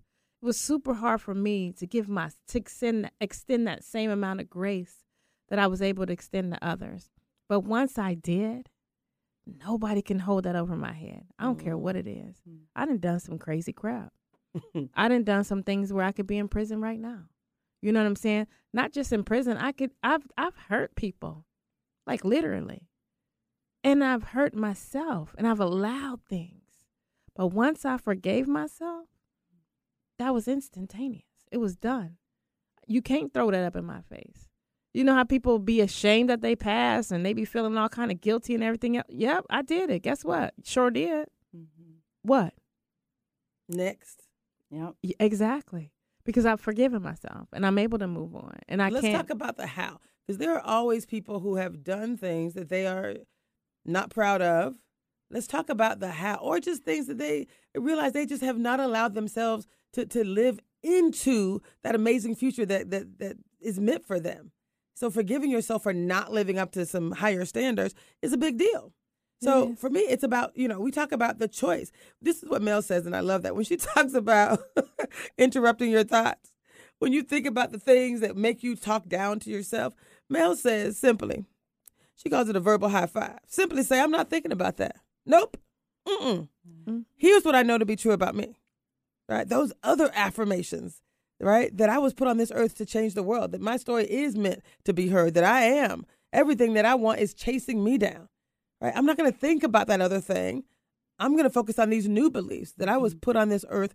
it 0.41 0.45
was 0.45 0.59
super 0.59 0.93
hard 0.93 1.21
for 1.21 1.33
me 1.33 1.71
to 1.73 1.87
give 1.87 2.07
my 2.07 2.29
to 2.49 2.57
extend 2.57 3.09
extend 3.19 3.67
that 3.67 3.83
same 3.83 4.11
amount 4.11 4.39
of 4.39 4.49
grace 4.49 5.05
that 5.49 5.59
I 5.59 5.67
was 5.67 5.81
able 5.81 6.05
to 6.05 6.13
extend 6.13 6.53
to 6.53 6.65
others. 6.65 7.09
But 7.49 7.61
once 7.61 7.97
I 7.97 8.13
did, 8.13 8.69
nobody 9.45 10.01
can 10.01 10.19
hold 10.19 10.43
that 10.43 10.55
over 10.55 10.75
my 10.75 10.93
head. 10.93 11.23
I 11.39 11.45
don't 11.45 11.59
care 11.59 11.77
what 11.77 11.95
it 11.95 12.07
is. 12.07 12.35
Mm. 12.47 12.59
I 12.75 12.85
done 12.85 12.99
done 12.99 13.19
some 13.19 13.39
crazy 13.39 13.73
crap. 13.73 14.11
I 14.95 15.07
done 15.07 15.23
done 15.23 15.43
some 15.43 15.63
things 15.63 15.91
where 15.91 16.05
I 16.05 16.11
could 16.11 16.27
be 16.27 16.37
in 16.37 16.47
prison 16.47 16.81
right 16.81 16.99
now. 16.99 17.23
You 17.81 17.91
know 17.91 17.99
what 17.99 18.07
I'm 18.07 18.15
saying? 18.15 18.47
Not 18.73 18.91
just 18.91 19.13
in 19.13 19.23
prison. 19.23 19.57
I 19.57 19.71
could 19.71 19.91
I've 20.03 20.27
I've 20.37 20.55
hurt 20.69 20.95
people. 20.95 21.45
Like 22.05 22.23
literally. 22.23 22.87
And 23.83 24.03
I've 24.03 24.23
hurt 24.23 24.53
myself 24.53 25.33
and 25.37 25.47
I've 25.47 25.59
allowed 25.59 26.21
things. 26.29 26.61
But 27.35 27.47
once 27.47 27.85
I 27.85 27.97
forgave 27.97 28.47
myself, 28.47 29.05
that 30.19 30.33
was 30.33 30.47
instantaneous. 30.47 31.23
It 31.51 31.57
was 31.57 31.75
done. 31.75 32.17
You 32.87 33.01
can't 33.01 33.33
throw 33.33 33.51
that 33.51 33.63
up 33.65 33.75
in 33.75 33.85
my 33.85 34.01
face. 34.01 34.47
You 34.93 35.03
know 35.03 35.13
how 35.13 35.23
people 35.25 35.59
be 35.59 35.81
ashamed 35.81 36.29
that 36.29 36.41
they 36.41 36.55
passed 36.55 37.11
and 37.11 37.25
they 37.25 37.33
be 37.33 37.45
feeling 37.45 37.77
all 37.77 37.89
kind 37.89 38.11
of 38.11 38.21
guilty 38.21 38.55
and 38.55 38.63
everything 38.63 38.97
else? 38.97 39.05
Yep, 39.09 39.45
I 39.49 39.61
did 39.61 39.89
it. 39.89 40.01
Guess 40.01 40.23
what? 40.25 40.53
Sure 40.63 40.89
did. 40.89 41.27
Mhm. 41.55 41.97
What? 42.23 42.53
Next. 43.69 44.23
Yep. 44.71 44.95
Exactly. 45.19 45.91
Because 46.23 46.45
I've 46.45 46.59
forgiven 46.59 47.01
myself 47.01 47.47
and 47.53 47.65
I'm 47.65 47.77
able 47.77 47.99
to 47.99 48.07
move 48.07 48.35
on. 48.35 48.57
And 48.67 48.81
I 48.81 48.87
can 48.87 48.95
Let's 48.95 49.05
can't. 49.07 49.27
talk 49.27 49.29
about 49.29 49.57
the 49.57 49.67
how, 49.67 49.99
because 50.25 50.39
there 50.39 50.53
are 50.55 50.61
always 50.61 51.05
people 51.05 51.39
who 51.39 51.55
have 51.55 51.83
done 51.83 52.17
things 52.17 52.53
that 52.55 52.69
they 52.69 52.85
are 52.87 53.15
not 53.85 54.09
proud 54.09 54.41
of. 54.41 54.75
Let's 55.29 55.47
talk 55.47 55.69
about 55.69 55.99
the 55.99 56.09
how, 56.11 56.35
or 56.35 56.59
just 56.59 56.83
things 56.83 57.07
that 57.07 57.17
they 57.17 57.47
realize 57.75 58.13
they 58.13 58.25
just 58.25 58.43
have 58.43 58.57
not 58.57 58.79
allowed 58.79 59.13
themselves 59.13 59.67
to 59.93 60.05
to 60.05 60.23
live 60.23 60.59
into 60.83 61.61
that 61.83 61.95
amazing 61.95 62.35
future 62.35 62.65
that 62.65 62.89
that 62.91 63.19
that 63.19 63.37
is 63.59 63.79
meant 63.79 64.05
for 64.05 64.19
them. 64.19 64.51
So 64.95 65.09
forgiving 65.11 65.51
yourself 65.51 65.83
for 65.83 65.93
not 65.93 66.31
living 66.31 66.57
up 66.57 66.71
to 66.71 66.85
some 66.85 67.11
higher 67.11 67.45
standards 67.45 67.93
is 68.21 68.33
a 68.33 68.37
big 68.37 68.57
deal. 68.57 68.93
So 69.43 69.69
Yes. 69.69 69.79
for 69.79 69.89
me, 69.91 69.99
it's 69.99 70.23
about, 70.23 70.57
you 70.57 70.67
know, 70.67 70.79
we 70.79 70.89
talk 70.89 71.11
about 71.11 71.37
the 71.37 71.47
choice. 71.47 71.91
This 72.19 72.41
is 72.41 72.49
what 72.49 72.63
Mel 72.63 72.81
says, 72.81 73.05
and 73.05 73.15
I 73.15 73.19
love 73.19 73.43
that. 73.43 73.55
When 73.55 73.65
she 73.65 73.77
talks 73.77 74.15
about 74.15 74.59
interrupting 75.37 75.91
your 75.91 76.03
thoughts, 76.03 76.51
when 76.97 77.13
you 77.13 77.21
think 77.21 77.45
about 77.45 77.71
the 77.71 77.77
things 77.79 78.21
that 78.21 78.35
make 78.35 78.63
you 78.63 78.75
talk 78.75 79.07
down 79.07 79.39
to 79.41 79.51
yourself, 79.51 79.93
Mel 80.29 80.55
says 80.55 80.97
simply, 80.97 81.45
she 82.15 82.29
calls 82.29 82.49
it 82.49 82.55
a 82.55 82.59
verbal 82.59 82.89
high 82.89 83.05
five. 83.05 83.37
Simply 83.47 83.83
say, 83.83 84.01
I'm 84.01 84.09
not 84.09 84.31
thinking 84.31 84.51
about 84.51 84.77
that. 84.77 84.95
Nope. 85.27 85.57
Mm-mm. 86.07 86.47
Mm. 86.87 87.05
Here's 87.15 87.43
what 87.43 87.55
I 87.55 87.63
know 87.63 87.77
to 87.77 87.85
be 87.85 87.95
true 87.95 88.13
about 88.13 88.35
me. 88.35 88.55
Right? 89.29 89.47
Those 89.47 89.73
other 89.83 90.09
affirmations, 90.15 91.01
right? 91.39 91.75
That 91.75 91.89
I 91.89 91.97
was 91.99 92.13
put 92.13 92.27
on 92.27 92.37
this 92.37 92.51
earth 92.55 92.75
to 92.77 92.85
change 92.85 93.13
the 93.13 93.23
world, 93.23 93.51
that 93.51 93.61
my 93.61 93.75
story 93.75 94.05
is 94.05 94.37
meant 94.37 94.63
to 94.85 94.93
be 94.93 95.09
heard, 95.09 95.33
that 95.33 95.43
I 95.43 95.63
am. 95.63 96.05
Everything 96.31 96.73
that 96.73 96.85
I 96.85 96.95
want 96.95 97.19
is 97.19 97.33
chasing 97.33 97.83
me 97.83 97.97
down. 97.97 98.29
Right? 98.79 98.93
I'm 98.95 99.05
not 99.05 99.17
going 99.17 99.31
to 99.31 99.37
think 99.37 99.63
about 99.63 99.87
that 99.87 100.01
other 100.01 100.21
thing. 100.21 100.63
I'm 101.19 101.33
going 101.33 101.43
to 101.43 101.49
focus 101.49 101.79
on 101.79 101.89
these 101.89 102.07
new 102.07 102.29
beliefs 102.29 102.73
that 102.77 102.87
I 102.87 102.97
was 102.97 103.15
put 103.15 103.35
on 103.35 103.49
this 103.49 103.65
earth 103.69 103.93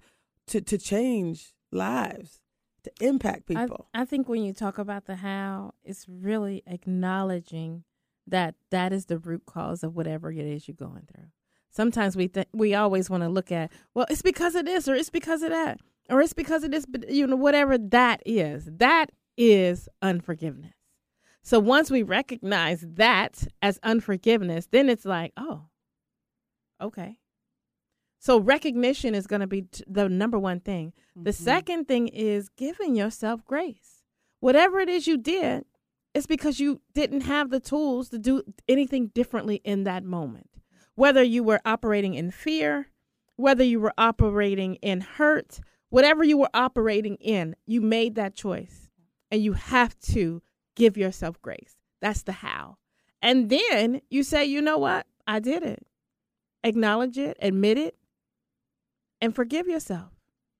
to 0.48 0.60
to 0.60 0.76
change 0.76 1.54
lives, 1.70 2.40
to 2.84 2.90
impact 3.00 3.50
I, 3.50 3.62
people. 3.62 3.88
I 3.94 4.04
think 4.04 4.28
when 4.28 4.42
you 4.42 4.52
talk 4.52 4.76
about 4.76 5.06
the 5.06 5.16
how, 5.16 5.74
it's 5.84 6.06
really 6.08 6.62
acknowledging 6.66 7.84
that 8.26 8.54
that 8.70 8.92
is 8.92 9.06
the 9.06 9.18
root 9.18 9.42
cause 9.46 9.82
of 9.82 9.94
whatever 9.94 10.30
it 10.30 10.38
is 10.38 10.68
you're 10.68 10.74
going 10.74 11.02
through. 11.12 11.26
Sometimes 11.70 12.16
we 12.16 12.28
th- 12.28 12.48
we 12.52 12.74
always 12.74 13.08
want 13.08 13.22
to 13.22 13.28
look 13.28 13.50
at, 13.50 13.72
well, 13.94 14.06
it's 14.10 14.22
because 14.22 14.54
of 14.54 14.66
this 14.66 14.86
or 14.88 14.94
it's 14.94 15.10
because 15.10 15.42
of 15.42 15.50
that 15.50 15.80
or 16.10 16.20
it's 16.20 16.34
because 16.34 16.64
of 16.64 16.70
this, 16.70 16.84
but 16.86 17.10
you 17.10 17.26
know 17.26 17.36
whatever 17.36 17.78
that 17.78 18.22
is. 18.26 18.68
That 18.70 19.06
is 19.36 19.88
unforgiveness. 20.02 20.74
So 21.42 21.58
once 21.58 21.90
we 21.90 22.02
recognize 22.02 22.84
that 22.86 23.46
as 23.62 23.80
unforgiveness, 23.82 24.66
then 24.70 24.88
it's 24.88 25.04
like, 25.04 25.32
oh, 25.36 25.64
okay. 26.80 27.18
So 28.18 28.38
recognition 28.38 29.14
is 29.16 29.26
going 29.26 29.40
to 29.40 29.46
be 29.48 29.62
t- 29.62 29.82
the 29.88 30.08
number 30.08 30.38
one 30.38 30.60
thing. 30.60 30.92
The 31.16 31.30
Mhm. 31.32 31.34
second 31.34 31.88
thing 31.88 32.06
is 32.08 32.48
giving 32.50 32.94
yourself 32.94 33.44
grace. 33.44 34.02
Whatever 34.38 34.78
it 34.78 34.88
is 34.88 35.06
you 35.08 35.16
did, 35.16 35.64
it's 36.14 36.26
because 36.26 36.60
you 36.60 36.80
didn't 36.94 37.22
have 37.22 37.50
the 37.50 37.60
tools 37.60 38.08
to 38.10 38.18
do 38.18 38.42
anything 38.68 39.08
differently 39.08 39.60
in 39.64 39.84
that 39.84 40.04
moment. 40.04 40.50
Whether 40.94 41.22
you 41.22 41.42
were 41.42 41.60
operating 41.64 42.14
in 42.14 42.30
fear, 42.30 42.88
whether 43.36 43.64
you 43.64 43.80
were 43.80 43.94
operating 43.96 44.74
in 44.76 45.00
hurt, 45.00 45.60
whatever 45.88 46.22
you 46.22 46.36
were 46.36 46.50
operating 46.52 47.16
in, 47.16 47.56
you 47.66 47.80
made 47.80 48.14
that 48.16 48.34
choice. 48.34 48.88
And 49.30 49.42
you 49.42 49.54
have 49.54 49.98
to 50.12 50.42
give 50.76 50.98
yourself 50.98 51.40
grace. 51.40 51.76
That's 52.02 52.22
the 52.22 52.32
how. 52.32 52.76
And 53.22 53.48
then 53.48 54.02
you 54.10 54.22
say, 54.22 54.44
you 54.44 54.60
know 54.60 54.78
what? 54.78 55.06
I 55.26 55.40
did 55.40 55.62
it. 55.62 55.86
Acknowledge 56.64 57.16
it, 57.16 57.36
admit 57.40 57.78
it, 57.78 57.96
and 59.20 59.34
forgive 59.34 59.66
yourself. 59.66 60.12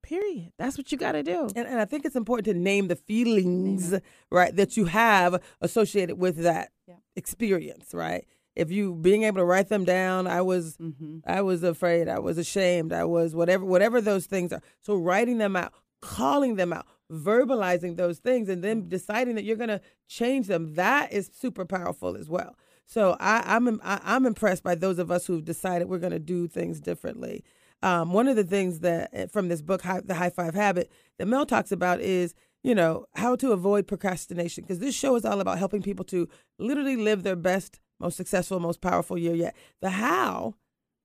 Period. 0.03 0.51
That's 0.59 0.77
what 0.77 0.91
you 0.91 0.97
got 0.97 1.13
to 1.13 1.23
do. 1.23 1.47
And, 1.55 1.65
and 1.67 1.79
I 1.79 1.85
think 1.85 2.05
it's 2.05 2.15
important 2.15 2.45
to 2.45 2.53
name 2.53 2.89
the 2.89 2.95
feelings, 2.95 3.95
right, 4.29 4.55
that 4.55 4.77
you 4.77 4.85
have 4.85 5.41
associated 5.61 6.17
with 6.19 6.37
that 6.43 6.71
Yeah. 6.87 6.95
experience, 7.15 7.93
right? 7.93 8.25
If 8.55 8.69
you 8.69 8.93
being 8.93 9.23
able 9.23 9.37
to 9.37 9.45
write 9.45 9.69
them 9.69 9.85
down, 9.85 10.27
I 10.27 10.41
was 10.41 10.77
Mhm. 10.77 11.21
I 11.25 11.41
was 11.41 11.63
afraid, 11.63 12.07
I 12.07 12.19
was 12.19 12.37
ashamed, 12.37 12.91
I 12.93 13.05
was 13.05 13.33
whatever 13.33 13.65
whatever 13.65 13.99
those 14.01 14.25
things 14.27 14.51
are. 14.53 14.61
So 14.81 14.95
writing 14.95 15.37
them 15.39 15.55
out, 15.55 15.73
calling 16.01 16.55
them 16.57 16.71
out, 16.73 16.85
verbalizing 17.11 17.95
those 17.95 18.19
things 18.19 18.49
and 18.49 18.63
then 18.63 18.89
deciding 18.89 19.35
that 19.35 19.43
you're 19.45 19.55
going 19.57 19.69
to 19.69 19.81
change 20.07 20.47
them, 20.47 20.73
that 20.75 21.11
is 21.13 21.31
super 21.33 21.65
powerful 21.65 22.15
as 22.17 22.29
well. 22.29 22.55
So 22.85 23.15
I, 23.19 23.41
I'm 23.55 23.79
I, 23.83 24.01
I'm 24.03 24.25
impressed 24.25 24.63
by 24.63 24.75
those 24.75 24.99
of 24.99 25.09
us 25.09 25.25
who've 25.27 25.43
decided 25.45 25.87
we're 25.89 25.97
going 25.99 26.11
to 26.11 26.19
do 26.19 26.47
things 26.47 26.79
differently. 26.81 27.43
Um, 27.83 28.13
one 28.13 28.29
of 28.29 28.35
the 28.37 28.45
things 28.45 28.79
that 28.79 29.09
eh, 29.13 29.25
from 29.27 29.49
this 29.49 29.61
book, 29.61 29.81
High, 29.81 29.99
The 29.99 30.15
High 30.15 30.29
Five 30.29 30.55
Habit, 30.55 30.89
that 31.19 31.27
Mel 31.27 31.45
talks 31.45 31.71
about 31.71 31.99
is 31.99 32.33
you 32.63 32.73
know 32.73 33.05
how 33.15 33.35
to 33.35 33.51
avoid 33.51 33.87
procrastination 33.87 34.63
because 34.63 34.79
this 34.79 34.95
show 34.95 35.15
is 35.17 35.25
all 35.25 35.41
about 35.41 35.59
helping 35.59 35.81
people 35.81 36.05
to 36.05 36.29
literally 36.57 36.95
live 36.95 37.23
their 37.23 37.35
best, 37.35 37.79
most 37.99 38.15
successful, 38.15 38.59
most 38.59 38.79
powerful 38.79 39.17
year 39.17 39.35
yet. 39.35 39.53
The 39.81 39.89
how, 39.89 40.55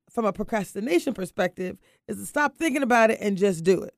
from 0.09 0.25
a 0.25 0.33
procrastination 0.33 1.15
perspective, 1.15 1.81
is 2.07 2.17
to 2.19 2.27
stop 2.27 2.57
thinking 2.57 2.85
about 2.85 3.11
it 3.11 3.19
and 3.21 3.37
just 3.37 3.65
do 3.65 3.83
it. 3.83 3.95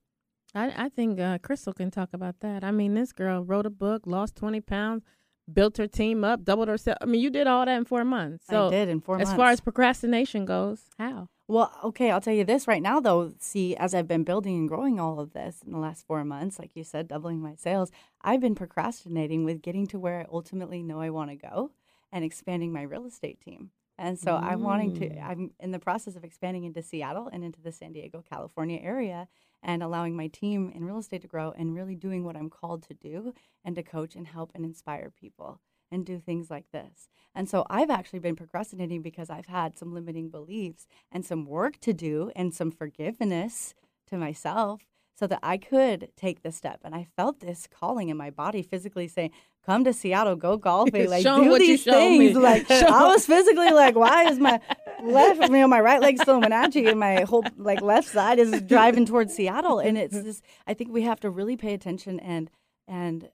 I, 0.54 0.86
I 0.86 0.88
think 0.88 1.20
uh, 1.20 1.38
Crystal 1.38 1.72
can 1.74 1.90
talk 1.90 2.08
about 2.12 2.40
that. 2.40 2.64
I 2.64 2.70
mean, 2.70 2.94
this 2.94 3.12
girl 3.12 3.44
wrote 3.44 3.66
a 3.66 3.70
book, 3.70 4.02
lost 4.06 4.36
20 4.36 4.62
pounds, 4.62 5.04
built 5.52 5.76
her 5.76 5.86
team 5.86 6.24
up, 6.24 6.44
doubled 6.44 6.68
herself. 6.68 6.96
I 7.00 7.04
mean, 7.04 7.20
you 7.20 7.30
did 7.30 7.46
all 7.46 7.64
that 7.64 7.76
in 7.76 7.84
four 7.84 8.04
months. 8.04 8.46
So, 8.48 8.68
I 8.68 8.70
did 8.70 8.88
in 8.88 9.00
four 9.00 9.16
as 9.20 9.28
months. 9.28 9.36
far 9.36 9.50
as 9.50 9.60
procrastination 9.60 10.46
goes, 10.46 10.80
how? 10.98 11.28
Well, 11.50 11.76
okay, 11.82 12.12
I'll 12.12 12.20
tell 12.20 12.32
you 12.32 12.44
this 12.44 12.68
right 12.68 12.80
now, 12.80 13.00
though. 13.00 13.32
See, 13.40 13.74
as 13.74 13.92
I've 13.92 14.06
been 14.06 14.22
building 14.22 14.56
and 14.56 14.68
growing 14.68 15.00
all 15.00 15.18
of 15.18 15.32
this 15.32 15.62
in 15.66 15.72
the 15.72 15.78
last 15.78 16.06
four 16.06 16.24
months, 16.24 16.60
like 16.60 16.76
you 16.76 16.84
said, 16.84 17.08
doubling 17.08 17.40
my 17.40 17.56
sales, 17.56 17.90
I've 18.22 18.40
been 18.40 18.54
procrastinating 18.54 19.44
with 19.44 19.60
getting 19.60 19.88
to 19.88 19.98
where 19.98 20.20
I 20.20 20.26
ultimately 20.32 20.80
know 20.84 21.00
I 21.00 21.10
want 21.10 21.30
to 21.30 21.34
go 21.34 21.72
and 22.12 22.24
expanding 22.24 22.72
my 22.72 22.82
real 22.82 23.04
estate 23.04 23.40
team. 23.40 23.72
And 23.98 24.16
so 24.16 24.36
I'm 24.36 24.62
wanting 24.62 24.94
to, 24.94 25.08
Mm. 25.10 25.28
I'm 25.28 25.50
in 25.58 25.72
the 25.72 25.80
process 25.80 26.14
of 26.14 26.22
expanding 26.22 26.62
into 26.62 26.82
Seattle 26.82 27.28
and 27.32 27.42
into 27.42 27.60
the 27.60 27.72
San 27.72 27.92
Diego, 27.94 28.22
California 28.30 28.78
area 28.80 29.26
and 29.60 29.82
allowing 29.82 30.14
my 30.14 30.28
team 30.28 30.70
in 30.72 30.84
real 30.84 30.98
estate 30.98 31.22
to 31.22 31.28
grow 31.28 31.52
and 31.58 31.74
really 31.74 31.96
doing 31.96 32.22
what 32.24 32.36
I'm 32.36 32.48
called 32.48 32.84
to 32.84 32.94
do 32.94 33.34
and 33.64 33.74
to 33.74 33.82
coach 33.82 34.14
and 34.14 34.28
help 34.28 34.52
and 34.54 34.64
inspire 34.64 35.10
people 35.10 35.60
and 35.90 36.06
do 36.06 36.18
things 36.18 36.50
like 36.50 36.70
this. 36.72 37.08
And 37.34 37.48
so 37.48 37.64
I've 37.70 37.90
actually 37.90 38.18
been 38.18 38.36
procrastinating 38.36 39.02
because 39.02 39.30
I've 39.30 39.46
had 39.46 39.78
some 39.78 39.94
limiting 39.94 40.30
beliefs 40.30 40.86
and 41.12 41.24
some 41.24 41.44
work 41.44 41.78
to 41.80 41.92
do 41.92 42.30
and 42.34 42.54
some 42.54 42.70
forgiveness 42.70 43.74
to 44.08 44.16
myself 44.16 44.82
so 45.20 45.26
that 45.26 45.40
I 45.42 45.58
could 45.58 46.08
take 46.16 46.42
the 46.42 46.50
step. 46.50 46.80
And 46.82 46.94
I 46.94 47.06
felt 47.16 47.40
this 47.40 47.68
calling 47.68 48.08
in 48.08 48.16
my 48.16 48.30
body 48.30 48.62
physically 48.62 49.06
saying, 49.06 49.32
Come 49.66 49.84
to 49.84 49.92
Seattle, 49.92 50.36
go 50.36 50.56
golfing, 50.56 51.10
like 51.10 51.22
do 51.22 51.58
these 51.58 51.82
showed 51.82 52.18
me. 52.18 52.32
things. 52.32 52.38
Like 52.38 52.70
I 52.70 53.06
was 53.06 53.26
physically 53.26 53.70
like, 53.70 53.94
why 53.94 54.24
is 54.24 54.38
my 54.38 54.58
left, 55.04 55.42
you 55.42 55.48
know, 55.48 55.68
my 55.68 55.80
right 55.80 56.00
leg's 56.00 56.22
still 56.22 56.36
in 56.36 56.40
Wenatchee 56.40 56.86
and 56.86 56.98
my 56.98 57.22
whole 57.22 57.44
like 57.58 57.82
left 57.82 58.08
side 58.08 58.38
is 58.38 58.62
driving 58.62 59.04
towards 59.04 59.34
Seattle. 59.34 59.78
And 59.78 59.98
it's 59.98 60.18
just, 60.22 60.42
I 60.66 60.72
think 60.72 60.90
we 60.90 61.02
have 61.02 61.20
to 61.20 61.28
really 61.30 61.56
pay 61.56 61.74
attention 61.74 62.18
and 62.20 62.50
and 62.88 63.28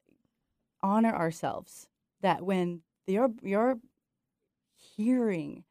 honor 0.83 1.15
ourselves 1.15 1.87
that 2.27 2.43
when 2.43 2.81
you're 3.07 3.31
you're 3.41 3.79
hearing 4.75 5.63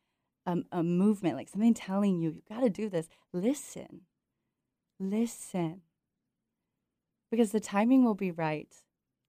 a, 0.46 0.58
a 0.72 0.84
movement 0.84 1.36
like 1.36 1.50
something 1.50 1.74
telling 1.74 2.22
you 2.22 2.30
you 2.30 2.42
got 2.48 2.62
to 2.62 2.70
do 2.70 2.90
this 2.90 3.10
listen. 3.34 4.02
Listen. 4.98 5.82
Because 7.30 7.52
the 7.52 7.60
timing 7.60 8.06
will 8.06 8.16
be 8.16 8.32
right. 8.32 8.74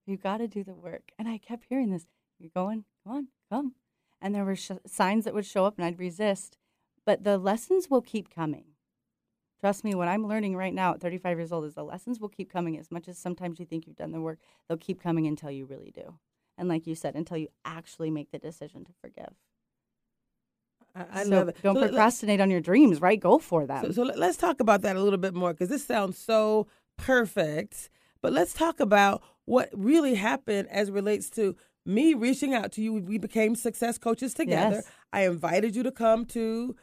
You 0.05 0.15
got 0.15 0.37
to 0.37 0.47
do 0.47 0.63
the 0.63 0.73
work. 0.73 1.11
And 1.19 1.27
i 1.27 1.37
kept 1.37 1.65
hearing 1.67 1.91
this 1.91 2.07
you're 2.39 2.51
going 2.55 2.85
come 3.03 3.13
on 3.13 3.27
come. 3.51 3.73
And 4.21 4.33
there 4.33 4.45
were 4.45 4.55
sh- 4.55 4.71
signs 4.85 5.25
that 5.25 5.33
would 5.33 5.45
show 5.45 5.65
up 5.65 5.77
and 5.77 5.85
i'd 5.85 5.99
resist. 5.99 6.57
But 7.05 7.25
the 7.25 7.37
lessons 7.37 7.89
will 7.89 8.01
keep 8.01 8.33
coming. 8.33 8.67
Trust 9.59 9.83
me 9.83 9.95
what 9.95 10.07
i'm 10.07 10.25
learning 10.25 10.55
right 10.55 10.73
now 10.73 10.93
at 10.93 11.01
35 11.01 11.37
years 11.37 11.51
old 11.51 11.65
is 11.65 11.73
the 11.73 11.83
lessons 11.83 12.21
will 12.21 12.29
keep 12.29 12.49
coming 12.49 12.77
as 12.77 12.89
much 12.89 13.09
as 13.09 13.17
sometimes 13.17 13.59
you 13.59 13.65
think 13.65 13.85
you've 13.85 13.97
done 13.97 14.11
the 14.13 14.21
work 14.21 14.39
they'll 14.67 14.77
keep 14.77 15.01
coming 15.01 15.27
until 15.27 15.51
you 15.51 15.65
really 15.65 15.91
do 15.91 16.13
and 16.57 16.67
like 16.67 16.87
you 16.87 16.95
said 16.95 17.15
until 17.15 17.37
you 17.37 17.47
actually 17.65 18.09
make 18.11 18.31
the 18.31 18.39
decision 18.39 18.83
to 18.85 18.91
forgive 19.01 19.33
I, 20.95 21.05
I 21.21 21.23
so 21.23 21.29
love 21.29 21.49
it. 21.49 21.57
Don't 21.61 21.75
So 21.75 21.81
procrastinate 21.81 22.41
on 22.41 22.49
your 22.49 22.61
dreams, 22.61 22.99
right? 23.01 23.19
Go 23.19 23.37
for 23.37 23.65
them. 23.67 23.85
So, 23.85 23.91
so 23.91 24.03
let- 24.03 24.17
let's 24.17 24.37
talk 24.37 24.59
about 24.59 24.81
that 24.81 24.95
a 24.95 25.01
little 25.01 25.19
bit 25.19 25.33
more 25.35 25.53
because 25.53 25.69
this 25.69 25.85
sounds 25.85 26.17
so 26.17 26.67
perfect. 26.97 27.89
But 28.21 28.33
let's 28.33 28.53
talk 28.53 28.79
about 28.79 29.21
what 29.45 29.69
really 29.73 30.15
happened 30.15 30.67
as 30.71 30.89
it 30.89 30.93
relates 30.93 31.29
to 31.31 31.55
me 31.85 32.13
reaching 32.15 32.53
out 32.55 32.71
to 32.73 32.81
you. 32.81 32.93
We 32.93 33.19
became 33.19 33.53
success 33.55 33.97
coaches 33.99 34.33
together. 34.33 34.77
Yes. 34.77 34.91
I 35.13 35.21
invited 35.27 35.75
you 35.75 35.83
to 35.83 35.91
come 35.91 36.25
to 36.27 36.75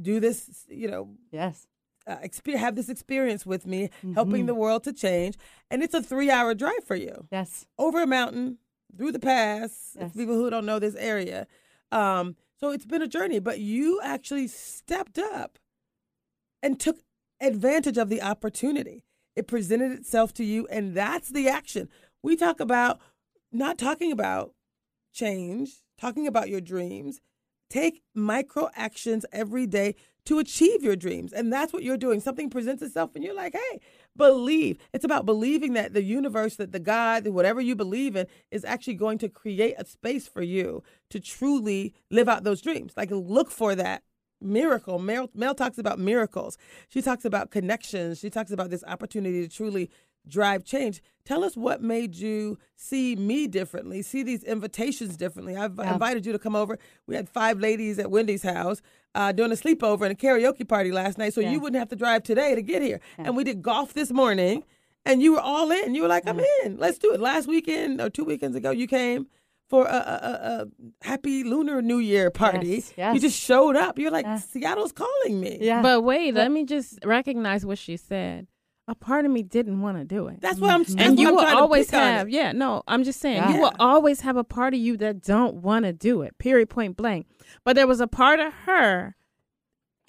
do 0.00 0.18
this, 0.18 0.64
you 0.70 0.88
know, 0.88 1.10
yes. 1.30 1.66
uh, 2.06 2.16
have 2.56 2.74
this 2.74 2.88
experience 2.88 3.44
with 3.44 3.66
me, 3.66 3.90
helping 4.14 4.44
Mhm. 4.44 4.46
the 4.46 4.54
world 4.54 4.82
to 4.84 4.92
change. 4.94 5.36
And 5.70 5.82
it's 5.82 5.92
a 5.94 6.02
three 6.02 6.30
hour 6.30 6.54
drive 6.54 6.84
for 6.84 6.96
you 6.96 7.28
Yes. 7.30 7.66
over 7.78 8.02
a 8.02 8.06
mountain, 8.06 8.58
through 8.96 9.12
the 9.12 9.18
pass, 9.18 9.96
Yes. 9.98 10.12
people 10.14 10.34
who 10.34 10.50
don't 10.50 10.66
know 10.66 10.78
this 10.78 10.96
area. 10.96 11.46
Um, 11.92 12.36
so 12.58 12.70
it's 12.70 12.86
been 12.86 13.02
a 13.02 13.08
journey, 13.08 13.38
but 13.38 13.58
you 13.60 14.00
actually 14.02 14.46
stepped 14.48 15.18
up 15.18 15.58
and 16.62 16.78
took 16.78 16.98
advantage 17.40 17.96
of 17.96 18.08
the 18.08 18.20
opportunity. 18.22 19.04
It 19.34 19.46
presented 19.46 19.92
itself 19.92 20.34
to 20.34 20.44
you, 20.44 20.66
and 20.70 20.94
that's 20.94 21.30
the 21.30 21.48
action. 21.48 21.88
We 22.22 22.36
talk 22.36 22.60
about 22.60 23.00
not 23.50 23.78
talking 23.78 24.12
about 24.12 24.54
change, 25.12 25.70
talking 25.98 26.26
about 26.26 26.48
your 26.50 26.60
dreams. 26.60 27.20
Take 27.70 28.02
micro 28.14 28.68
actions 28.74 29.24
every 29.32 29.66
day 29.66 29.94
to 30.24 30.38
achieve 30.38 30.82
your 30.82 30.96
dreams. 30.96 31.32
And 31.32 31.52
that's 31.52 31.72
what 31.72 31.82
you're 31.82 31.96
doing. 31.96 32.20
Something 32.20 32.50
presents 32.50 32.82
itself, 32.82 33.14
and 33.14 33.24
you're 33.24 33.34
like, 33.34 33.54
hey, 33.54 33.80
believe. 34.16 34.78
It's 34.92 35.04
about 35.04 35.26
believing 35.26 35.74
that 35.74 35.94
the 35.94 36.02
universe, 36.02 36.56
that 36.56 36.72
the 36.72 36.80
God, 36.80 37.26
whatever 37.28 37.60
you 37.60 37.74
believe 37.74 38.16
in, 38.16 38.26
is 38.50 38.64
actually 38.64 38.94
going 38.94 39.18
to 39.18 39.28
create 39.28 39.74
a 39.78 39.84
space 39.84 40.28
for 40.28 40.42
you 40.42 40.82
to 41.10 41.20
truly 41.20 41.94
live 42.10 42.28
out 42.28 42.44
those 42.44 42.60
dreams. 42.60 42.92
Like, 42.96 43.10
look 43.10 43.50
for 43.50 43.74
that 43.74 44.02
miracle. 44.40 44.98
Mel, 44.98 45.30
Mel 45.34 45.54
talks 45.54 45.78
about 45.78 45.98
miracles. 45.98 46.56
She 46.88 47.02
talks 47.02 47.24
about 47.24 47.50
connections. 47.50 48.18
She 48.18 48.30
talks 48.30 48.50
about 48.50 48.70
this 48.70 48.84
opportunity 48.84 49.46
to 49.46 49.54
truly 49.54 49.90
drive 50.28 50.64
change. 50.64 51.02
Tell 51.24 51.44
us 51.44 51.56
what 51.56 51.82
made 51.82 52.14
you 52.16 52.58
see 52.76 53.14
me 53.16 53.46
differently, 53.46 54.02
see 54.02 54.22
these 54.22 54.42
invitations 54.44 55.16
differently. 55.16 55.56
I've 55.56 55.76
Yeah. 55.78 55.92
invited 55.92 56.26
you 56.26 56.32
to 56.32 56.38
come 56.38 56.56
over. 56.56 56.78
We 57.06 57.14
had 57.14 57.28
five 57.28 57.60
ladies 57.60 57.98
at 57.98 58.10
Wendy's 58.10 58.42
house 58.42 58.80
uh, 59.14 59.32
doing 59.32 59.50
a 59.52 59.56
sleepover 59.56 60.02
and 60.02 60.12
a 60.12 60.14
karaoke 60.14 60.66
party 60.66 60.90
last 60.92 61.18
night, 61.18 61.34
so 61.34 61.40
Yeah. 61.40 61.50
you 61.52 61.60
wouldn't 61.60 61.78
have 61.78 61.88
to 61.90 61.96
drive 61.96 62.22
today 62.22 62.54
to 62.54 62.62
get 62.62 62.80
here. 62.82 63.00
And 63.18 63.36
we 63.36 63.44
did 63.44 63.60
golf 63.62 63.92
this 63.92 64.10
morning, 64.12 64.64
and 65.04 65.20
you 65.22 65.32
were 65.32 65.40
all 65.40 65.70
in. 65.70 65.94
You 65.94 66.02
were 66.02 66.08
like, 66.08 66.26
I'm 66.28 66.40
in. 66.64 66.76
Let's 66.78 66.98
do 66.98 67.12
it. 67.12 67.20
Last 67.20 67.46
weekend 67.48 68.00
or 68.00 68.08
two 68.10 68.24
weekends 68.24 68.56
ago, 68.56 68.70
you 68.70 68.86
came 68.86 69.26
for 69.68 69.86
a, 69.86 69.88
a, 69.94 69.94
a, 69.94 70.62
a 70.62 70.66
happy 71.06 71.44
Lunar 71.44 71.80
New 71.80 71.98
Year 71.98 72.30
party. 72.30 72.68
Yes, 72.68 72.92
yes. 72.96 73.14
You 73.14 73.20
just 73.20 73.38
showed 73.38 73.76
up. 73.76 73.98
You're 74.00 74.10
like, 74.10 74.26
Yeah. 74.26 74.38
Seattle's 74.38 74.92
calling 74.92 75.38
me. 75.40 75.58
Yeah. 75.60 75.80
But 75.82 76.02
wait, 76.02 76.34
let 76.34 76.50
me 76.50 76.64
just 76.64 76.98
recognize 77.04 77.64
what 77.64 77.78
she 77.78 77.96
said. 77.96 78.46
A 78.90 78.94
part 78.96 79.24
of 79.24 79.30
me 79.30 79.44
didn't 79.44 79.80
want 79.80 79.98
to 79.98 80.04
do 80.04 80.26
it. 80.26 80.40
That's 80.40 80.58
what 80.58 80.72
I'm. 80.72 80.84
Mm-hmm. 80.84 80.94
That's 80.96 81.08
and 81.10 81.16
what 81.16 81.22
you 81.22 81.28
I'm 81.28 81.34
will 81.36 81.58
always 81.62 81.90
have, 81.90 82.28
yeah, 82.28 82.50
no, 82.50 82.82
I'm 82.88 83.04
just 83.04 83.20
saying, 83.20 83.36
Yeah. 83.36 83.54
you 83.54 83.60
will 83.60 83.72
always 83.78 84.22
have 84.22 84.36
a 84.36 84.42
part 84.42 84.74
of 84.74 84.80
you 84.80 84.96
that 84.96 85.22
don't 85.22 85.62
want 85.62 85.84
to 85.84 85.92
do 85.92 86.22
it, 86.22 86.36
period, 86.38 86.70
point 86.70 86.96
blank. 86.96 87.28
But 87.62 87.76
there 87.76 87.86
was 87.86 88.00
a 88.00 88.08
part 88.08 88.40
of 88.40 88.52
her, 88.66 89.14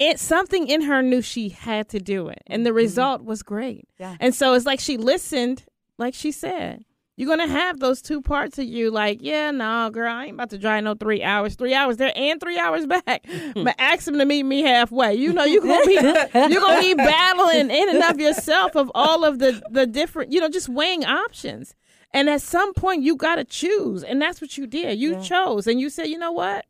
it 0.00 0.18
something 0.18 0.66
in 0.66 0.82
her 0.82 1.00
knew 1.00 1.22
she 1.22 1.50
had 1.50 1.88
to 1.90 2.00
do 2.00 2.26
it. 2.26 2.42
And 2.48 2.66
the 2.66 2.70
mm-hmm. 2.70 2.78
result 2.78 3.24
was 3.24 3.44
great. 3.44 3.86
Yeah. 4.00 4.16
And 4.18 4.34
so 4.34 4.54
it's 4.54 4.66
like 4.66 4.80
she 4.80 4.96
listened, 4.96 5.64
like 5.96 6.12
she 6.14 6.32
said. 6.32 6.84
You're 7.16 7.28
gonna 7.28 7.46
have 7.46 7.78
those 7.78 8.00
two 8.00 8.22
parts 8.22 8.58
of 8.58 8.64
you, 8.64 8.90
like, 8.90 9.18
yeah, 9.20 9.50
no, 9.50 9.90
girl, 9.90 10.10
I 10.10 10.24
ain't 10.24 10.34
about 10.34 10.48
to 10.50 10.58
drive 10.58 10.82
no 10.84 10.94
three 10.94 11.22
hours, 11.22 11.56
three 11.56 11.74
hours 11.74 11.98
there 11.98 12.12
and 12.16 12.40
three 12.40 12.58
hours 12.58 12.86
back. 12.86 13.26
but 13.54 13.74
ask 13.78 14.08
him 14.08 14.18
to 14.18 14.24
meet 14.24 14.44
me 14.44 14.62
halfway. 14.62 15.14
You 15.14 15.32
know, 15.32 15.44
you're 15.44 15.62
gonna 15.62 15.86
be 15.86 15.94
you're 16.50 16.60
gonna 16.60 16.80
be 16.80 16.94
battling 16.94 17.70
in 17.70 17.88
and 17.90 18.02
of 18.02 18.18
yourself 18.18 18.74
of 18.76 18.90
all 18.94 19.24
of 19.24 19.38
the 19.40 19.62
the 19.70 19.86
different, 19.86 20.32
you 20.32 20.40
know, 20.40 20.48
just 20.48 20.68
weighing 20.70 21.04
options. 21.04 21.74
And 22.14 22.28
at 22.28 22.42
some 22.42 22.74
point, 22.74 23.02
you 23.02 23.16
gotta 23.16 23.44
choose, 23.44 24.02
and 24.02 24.20
that's 24.20 24.40
what 24.40 24.56
you 24.56 24.66
did. 24.66 24.98
You 24.98 25.12
Yeah. 25.12 25.20
chose, 25.20 25.66
and 25.66 25.80
you 25.80 25.90
said, 25.90 26.06
you 26.08 26.18
know 26.18 26.32
what? 26.32 26.66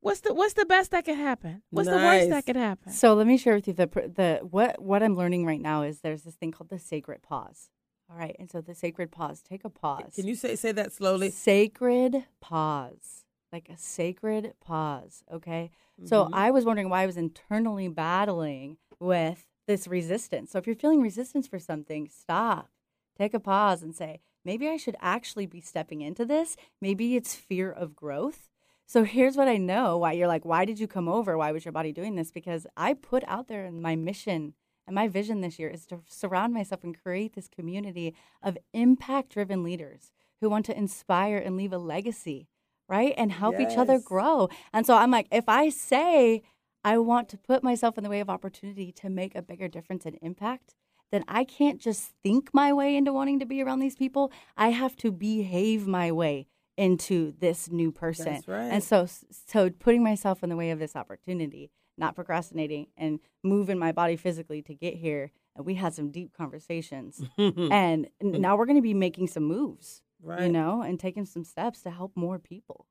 What's 0.00 0.20
the 0.20 0.32
what's 0.32 0.54
the 0.54 0.64
best 0.64 0.92
that 0.92 1.04
could 1.04 1.16
happen? 1.16 1.62
What's 1.70 1.88
the 1.88 1.96
worst 1.96 2.30
that 2.30 2.46
could 2.46 2.56
happen? 2.56 2.92
So 2.92 3.14
let 3.14 3.26
me 3.26 3.36
share 3.36 3.54
with 3.54 3.68
you 3.68 3.74
the 3.74 3.86
the 3.86 4.40
what 4.48 4.80
what 4.80 5.02
I'm 5.02 5.16
learning 5.16 5.44
right 5.44 5.60
now 5.60 5.82
is 5.82 6.00
there's 6.00 6.22
this 6.22 6.36
thing 6.36 6.52
called 6.52 6.70
the 6.70 6.78
sacred 6.78 7.22
pause. 7.22 7.68
All 8.10 8.16
right, 8.16 8.34
and 8.38 8.50
so 8.50 8.60
the 8.60 8.74
sacred 8.74 9.10
pause. 9.10 9.42
Take 9.42 9.64
a 9.64 9.70
pause. 9.70 10.14
Can 10.14 10.26
you 10.26 10.34
say 10.34 10.56
say 10.56 10.72
that 10.72 10.92
slowly? 10.92 11.30
Sacred 11.30 12.24
pause, 12.40 13.24
like 13.52 13.68
a 13.68 13.76
sacred 13.76 14.54
pause. 14.60 15.24
Okay. 15.30 15.70
So 16.04 16.24
Mhm. 16.24 16.30
I 16.32 16.50
was 16.50 16.64
wondering 16.64 16.88
why 16.88 17.02
I 17.02 17.06
was 17.06 17.16
internally 17.16 17.88
battling 17.88 18.78
with 18.98 19.46
this 19.66 19.86
resistance. 19.86 20.50
So 20.50 20.58
if 20.58 20.66
you're 20.66 20.76
feeling 20.76 21.02
resistance 21.02 21.46
for 21.46 21.58
something, 21.58 22.08
stop, 22.08 22.70
take 23.16 23.34
a 23.34 23.40
pause, 23.40 23.82
and 23.82 23.94
say, 23.94 24.20
maybe 24.44 24.68
I 24.68 24.76
should 24.78 24.96
actually 25.00 25.44
be 25.46 25.60
stepping 25.60 26.00
into 26.00 26.24
this. 26.24 26.56
Maybe 26.80 27.16
it's 27.16 27.34
fear 27.34 27.70
of 27.70 27.94
growth. 27.94 28.48
So 28.86 29.04
here's 29.04 29.36
what 29.36 29.48
I 29.48 29.58
know 29.58 29.98
why 29.98 30.12
you're 30.12 30.28
like, 30.28 30.46
why 30.46 30.64
did 30.64 30.80
you 30.80 30.86
come 30.86 31.08
over? 31.08 31.36
Why 31.36 31.52
was 31.52 31.66
your 31.66 31.72
body 31.72 31.92
doing 31.92 32.14
this? 32.14 32.30
Because 32.30 32.66
I 32.74 32.94
put 32.94 33.22
out 33.26 33.48
there 33.48 33.66
in 33.66 33.82
my 33.82 33.96
mission 33.96 34.54
and 34.88 34.94
my 34.94 35.06
vision 35.06 35.42
this 35.42 35.58
year 35.58 35.68
is 35.68 35.84
to 35.86 36.00
surround 36.08 36.54
myself 36.54 36.82
and 36.82 36.98
create 36.98 37.34
this 37.34 37.46
community 37.46 38.14
of 38.42 38.56
impact 38.72 39.28
driven 39.28 39.62
leaders 39.62 40.12
who 40.40 40.48
want 40.48 40.64
to 40.64 40.76
inspire 40.76 41.36
and 41.36 41.58
leave 41.58 41.74
a 41.74 41.78
legacy, 41.78 42.48
right? 42.88 43.12
And 43.18 43.30
help 43.30 43.60
each 43.60 43.76
other 43.76 43.98
grow. 43.98 44.48
And 44.72 44.86
so 44.86 44.96
I'm 44.96 45.10
like, 45.10 45.28
if 45.30 45.46
I 45.46 45.68
say 45.68 46.42
I 46.82 46.96
want 46.96 47.28
to 47.28 47.36
put 47.36 47.62
myself 47.62 47.98
in 47.98 48.04
the 48.04 48.08
way 48.08 48.20
of 48.20 48.30
opportunity 48.30 48.90
to 48.92 49.10
make 49.10 49.34
a 49.34 49.42
bigger 49.42 49.68
difference 49.68 50.06
and 50.06 50.18
impact, 50.22 50.74
then 51.12 51.22
I 51.28 51.44
can't 51.44 51.78
just 51.78 52.12
think 52.22 52.48
my 52.54 52.72
way 52.72 52.96
into 52.96 53.12
wanting 53.12 53.40
to 53.40 53.46
be 53.46 53.62
around 53.62 53.80
these 53.80 53.96
people. 53.96 54.32
I 54.56 54.70
have 54.70 54.96
to 54.96 55.12
behave 55.12 55.86
my 55.86 56.10
way 56.10 56.46
into 56.78 57.34
this 57.40 57.70
new 57.70 57.92
person. 57.92 58.32
That's 58.32 58.48
right. 58.48 58.72
And 58.72 58.82
so 58.82 59.06
so 59.46 59.68
putting 59.68 60.02
myself 60.02 60.42
in 60.42 60.48
the 60.48 60.56
way 60.56 60.70
of 60.70 60.78
this 60.78 60.96
opportunity, 60.96 61.70
not 61.98 62.14
procrastinating 62.14 62.86
and 62.96 63.20
moving 63.42 63.78
my 63.78 63.92
body 63.92 64.16
physically 64.16 64.62
to 64.62 64.74
get 64.74 64.94
here. 64.94 65.30
And 65.56 65.66
we 65.66 65.74
had 65.74 65.92
some 65.94 66.10
deep 66.10 66.32
conversations. 66.36 67.20
and 67.38 68.08
now 68.22 68.56
we're 68.56 68.66
going 68.66 68.76
to 68.76 68.82
be 68.82 68.94
making 68.94 69.26
some 69.28 69.44
moves, 69.44 70.02
right. 70.22 70.42
you 70.42 70.48
know, 70.48 70.82
and 70.82 70.98
taking 71.00 71.26
some 71.26 71.44
steps 71.44 71.82
to 71.82 71.90
help 71.90 72.12
more 72.16 72.38
people. 72.38 72.86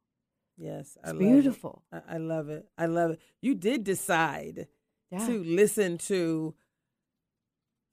Yes, 0.58 0.98
I 1.04 1.10
It's 1.12 1.15
it. 1.15 1.20
beautiful. 1.20 1.84
I, 1.91 2.02
I 2.10 2.17
love 2.17 2.50
it. 2.50 2.67
I 2.78 2.88
love 2.88 3.12
it. 3.12 3.22
You 3.41 3.56
did 3.56 3.84
decide 3.84 4.67
Yeah. 5.12 5.26
to 5.26 5.43
listen 5.43 5.98
to 6.00 6.56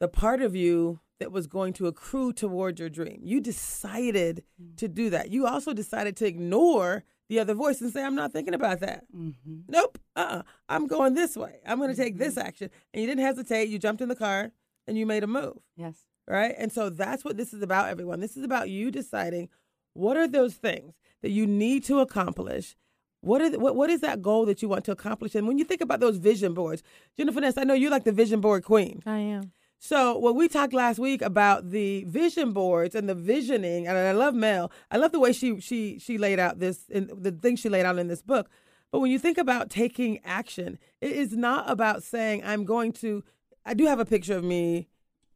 the 0.00 0.08
part 0.08 0.42
of 0.42 0.56
you 0.56 1.00
that 1.20 1.30
was 1.30 1.46
going 1.46 1.72
to 1.74 1.86
accrue 1.86 2.32
toward 2.32 2.80
your 2.80 2.88
dream. 2.88 3.20
You 3.22 3.40
decided 3.40 4.42
Mm. 4.60 4.76
to 4.78 4.88
do 4.88 5.10
that. 5.10 5.30
You 5.30 5.46
also 5.46 5.72
decided 5.72 6.16
to 6.16 6.26
ignore 6.26 7.04
the 7.28 7.38
other 7.40 7.54
voice 7.54 7.80
and 7.80 7.92
say, 7.92 8.04
I'm 8.04 8.14
not 8.14 8.32
thinking 8.32 8.54
about 8.54 8.80
that. 8.80 9.04
Mm-hmm. 9.14 9.60
Nope. 9.68 9.98
Uh 10.14 10.20
uh-uh. 10.20 10.38
uh. 10.38 10.42
i 10.68 10.76
am 10.76 10.86
going 10.86 11.14
this 11.14 11.36
way. 11.36 11.56
I'm 11.66 11.78
going 11.78 11.90
to 11.90 11.96
take 11.96 12.18
this 12.18 12.36
action. 12.36 12.70
And 12.92 13.00
you 13.02 13.08
didn't 13.08 13.24
hesitate. 13.24 13.68
You 13.68 13.78
jumped 13.78 14.02
in 14.02 14.08
the 14.08 14.16
car 14.16 14.50
and 14.86 14.98
you 14.98 15.06
made 15.06 15.24
a 15.24 15.26
move 15.26 15.58
Yes. 15.76 15.96
right? 16.28 16.54
And 16.58 16.70
so 16.72 16.90
that's 16.90 17.24
what 17.24 17.36
this 17.36 17.54
is 17.54 17.62
about, 17.62 17.88
everyone. 17.88 18.20
This 18.20 18.36
is 18.36 18.44
about 18.44 18.68
you 18.68 18.90
deciding 18.90 19.48
what 19.94 20.16
are 20.16 20.28
those 20.28 20.54
things 20.54 20.94
that 21.22 21.30
you 21.30 21.46
need 21.46 21.84
to 21.84 22.00
accomplish. 22.00 22.76
What 23.20 23.40
is 23.40 23.56
what, 23.56 23.74
what 23.74 23.88
is 23.88 24.02
that 24.02 24.20
goal 24.20 24.44
that 24.44 24.60
you 24.60 24.68
want 24.68 24.84
to 24.84 24.92
accomplish? 24.92 25.34
And 25.34 25.48
when 25.48 25.56
you 25.56 25.64
think 25.64 25.80
about 25.80 26.00
those 26.00 26.18
vision 26.18 26.52
boards, 26.52 26.82
Jennifer 27.16 27.40
Ness, 27.40 27.56
I 27.56 27.64
know 27.64 27.72
you're 27.72 27.90
like 27.90 28.04
the 28.04 28.12
vision 28.12 28.42
board 28.42 28.64
queen. 28.64 29.02
I 29.06 29.18
am. 29.18 29.52
So 29.86 30.16
when 30.16 30.34
we 30.34 30.48
talked 30.48 30.72
last 30.72 30.98
week 30.98 31.20
about 31.20 31.68
the 31.68 32.04
vision 32.04 32.54
boards 32.54 32.94
and 32.94 33.06
the 33.06 33.14
visioning, 33.14 33.86
and 33.86 33.98
I 33.98 34.12
love 34.12 34.32
Mel. 34.32 34.72
I 34.90 34.96
love 34.96 35.12
the 35.12 35.20
way 35.20 35.34
she 35.34 35.60
she 35.60 35.98
she 35.98 36.16
laid 36.16 36.38
out 36.38 36.58
this 36.58 36.88
in 36.88 37.10
the 37.14 37.30
things 37.30 37.60
she 37.60 37.68
laid 37.68 37.84
out 37.84 37.98
in 37.98 38.08
this 38.08 38.22
book. 38.22 38.48
But 38.90 39.00
when 39.00 39.10
you 39.10 39.18
think 39.18 39.36
about 39.36 39.68
taking 39.68 40.20
action, 40.24 40.78
it 41.02 41.12
is 41.12 41.36
not 41.36 41.70
about 41.70 42.02
saying 42.02 42.42
I'm 42.46 42.64
going 42.64 42.92
to. 42.92 43.24
I 43.66 43.74
do 43.74 43.84
have 43.84 44.00
a 44.00 44.06
picture 44.06 44.34
of 44.34 44.42
me 44.42 44.88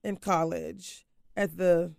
in 0.02 0.16
college 0.16 1.04
at 1.36 1.58
the 1.58 1.92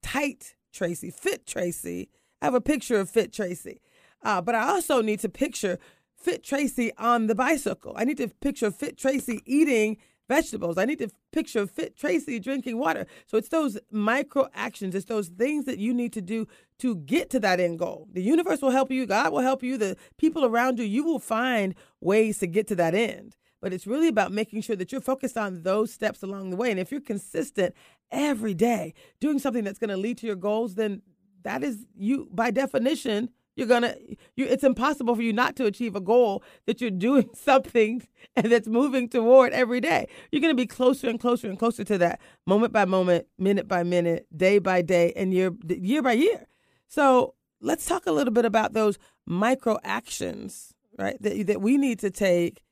tight 0.00 0.54
Tracy, 0.72 1.10
fit 1.10 1.44
Tracy. 1.44 2.08
I 2.40 2.44
have 2.44 2.54
a 2.54 2.60
picture 2.60 3.00
of 3.00 3.10
fit 3.10 3.32
Tracy, 3.32 3.80
uh, 4.22 4.40
but 4.40 4.54
I 4.54 4.68
also 4.68 5.02
need 5.02 5.18
to 5.20 5.28
picture 5.28 5.80
fit 6.16 6.44
Tracy 6.44 6.92
on 6.98 7.26
the 7.26 7.34
bicycle. 7.34 7.94
I 7.96 8.04
need 8.04 8.18
to 8.18 8.28
picture 8.28 8.70
fit 8.70 8.96
Tracy 8.96 9.42
eating 9.44 9.96
vegetables. 10.28 10.78
I 10.78 10.84
need 10.84 10.98
to 10.98 11.08
picture 11.32 11.66
fit 11.66 11.96
Tracy 11.96 12.38
drinking 12.38 12.78
water. 12.78 13.06
So 13.26 13.36
it's 13.36 13.48
those 13.48 13.78
micro 13.90 14.48
actions, 14.54 14.94
it's 14.94 15.06
those 15.06 15.28
things 15.28 15.64
that 15.66 15.78
you 15.78 15.92
need 15.92 16.12
to 16.14 16.22
do 16.22 16.46
to 16.78 16.96
get 16.96 17.30
to 17.30 17.40
that 17.40 17.60
end 17.60 17.78
goal. 17.78 18.08
The 18.12 18.22
universe 18.22 18.62
will 18.62 18.70
help 18.70 18.90
you, 18.90 19.06
God 19.06 19.32
will 19.32 19.40
help 19.40 19.62
you, 19.62 19.76
the 19.76 19.96
people 20.18 20.44
around 20.44 20.78
you, 20.78 20.84
you 20.84 21.04
will 21.04 21.18
find 21.18 21.74
ways 22.00 22.38
to 22.38 22.46
get 22.46 22.66
to 22.68 22.74
that 22.76 22.94
end. 22.94 23.36
But 23.60 23.72
it's 23.72 23.86
really 23.86 24.08
about 24.08 24.30
making 24.30 24.60
sure 24.60 24.76
that 24.76 24.92
you're 24.92 25.00
focused 25.00 25.38
on 25.38 25.62
those 25.62 25.90
steps 25.92 26.22
along 26.22 26.50
the 26.50 26.56
way. 26.56 26.70
And 26.70 26.78
if 26.78 26.92
you're 26.92 27.00
consistent 27.00 27.74
every 28.10 28.52
day 28.52 28.92
doing 29.20 29.38
something 29.38 29.64
that's 29.64 29.78
going 29.78 29.88
to 29.88 29.96
lead 29.96 30.18
to 30.18 30.26
your 30.26 30.36
goals, 30.36 30.74
then 30.74 31.00
that 31.44 31.62
is 31.62 31.86
you, 31.96 32.28
by 32.30 32.50
definition, 32.50 33.30
You're 33.56 33.68
gonna. 33.68 33.94
You, 34.36 34.46
it's 34.46 34.64
impossible 34.64 35.14
for 35.14 35.22
you 35.22 35.32
not 35.32 35.56
to 35.56 35.66
achieve 35.66 35.94
a 35.94 36.00
goal 36.00 36.42
that 36.66 36.80
you're 36.80 36.90
doing 36.90 37.30
something 37.34 38.06
and 38.36 38.50
that's 38.50 38.68
moving 38.68 39.08
toward 39.08 39.52
every 39.52 39.80
day. 39.80 40.08
You're 40.32 40.42
gonna 40.42 40.54
be 40.54 40.66
closer 40.66 41.08
and 41.08 41.20
closer 41.20 41.48
and 41.48 41.58
closer 41.58 41.84
to 41.84 41.98
that 41.98 42.20
moment 42.46 42.72
by 42.72 42.84
moment, 42.84 43.26
minute 43.38 43.68
by 43.68 43.82
minute, 43.82 44.26
day 44.36 44.58
by 44.58 44.82
day, 44.82 45.12
and 45.14 45.32
year 45.32 45.52
year 45.68 46.02
by 46.02 46.12
year. 46.12 46.46
So 46.88 47.34
let's 47.60 47.86
talk 47.86 48.06
a 48.06 48.12
little 48.12 48.32
bit 48.32 48.44
about 48.44 48.72
those 48.72 48.98
micro 49.26 49.78
actions, 49.84 50.74
right? 50.98 51.20
That 51.22 51.46
that 51.46 51.60
we 51.60 51.78
need 51.78 52.00
to 52.00 52.10
take 52.10 52.62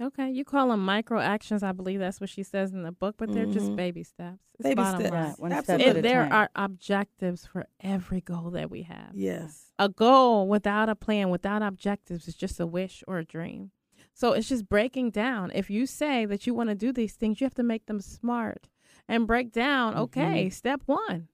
Okay, 0.00 0.30
you 0.30 0.44
call 0.44 0.68
them 0.70 0.82
micro 0.84 1.20
actions. 1.20 1.62
I 1.62 1.72
believe 1.72 1.98
that's 2.00 2.20
what 2.20 2.30
she 2.30 2.42
says 2.42 2.72
in 2.72 2.82
the 2.84 2.92
book, 2.92 3.16
but 3.18 3.32
they're 3.32 3.44
just 3.46 3.72
Mhm. 3.72 3.76
baby 3.76 4.02
steps. 4.02 4.38
It's 4.54 4.62
Baby 4.62 4.76
bottom 4.76 5.00
steps. 5.00 5.12
line. 5.12 5.24
Yeah, 5.26 5.34
one 5.36 5.50
step 5.50 5.58
Absolutely. 5.58 5.86
at 5.90 5.96
a 5.96 6.02
there 6.02 6.22
time. 6.24 6.32
are 6.32 6.50
objectives 6.54 7.44
for 7.46 7.66
every 7.80 8.20
goal 8.22 8.50
that 8.52 8.70
we 8.70 8.82
have. 8.84 9.10
Yes. 9.14 9.72
A 9.78 9.88
goal 9.90 10.48
without 10.48 10.88
a 10.88 10.94
plan, 10.94 11.28
without 11.28 11.62
objectives, 11.62 12.26
is 12.28 12.34
just 12.34 12.58
a 12.60 12.66
wish 12.66 13.04
or 13.06 13.18
a 13.18 13.24
dream. 13.24 13.72
So 14.14 14.32
it's 14.32 14.48
just 14.48 14.68
breaking 14.68 15.10
down. 15.10 15.50
If 15.54 15.68
you 15.70 15.84
say 15.86 16.24
that 16.26 16.46
you 16.46 16.54
want 16.54 16.70
to 16.70 16.74
do 16.74 16.92
these 16.92 17.14
things, 17.14 17.40
you 17.40 17.44
have 17.44 17.54
to 17.54 17.62
make 17.62 17.86
them 17.86 18.00
smart 18.00 18.68
and 19.06 19.26
break 19.26 19.52
down. 19.52 19.94
Okay, 19.96 20.48
step 20.50 20.82
one. 20.86 21.28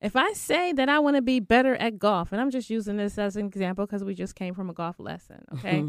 If 0.00 0.16
I 0.16 0.32
say 0.32 0.72
that 0.72 0.88
I 0.88 0.98
want 0.98 1.14
to 1.14 1.22
be 1.22 1.38
better 1.38 1.76
at 1.76 1.96
golf, 1.98 2.32
and 2.32 2.40
I'm 2.40 2.50
just 2.50 2.68
using 2.70 2.96
this 2.96 3.18
as 3.18 3.36
an 3.36 3.46
example 3.46 3.86
because 3.86 4.02
we 4.02 4.14
just 4.14 4.34
came 4.34 4.52
from 4.52 4.68
a 4.68 4.72
golf 4.72 4.98
lesson, 4.98 5.44
okay? 5.54 5.84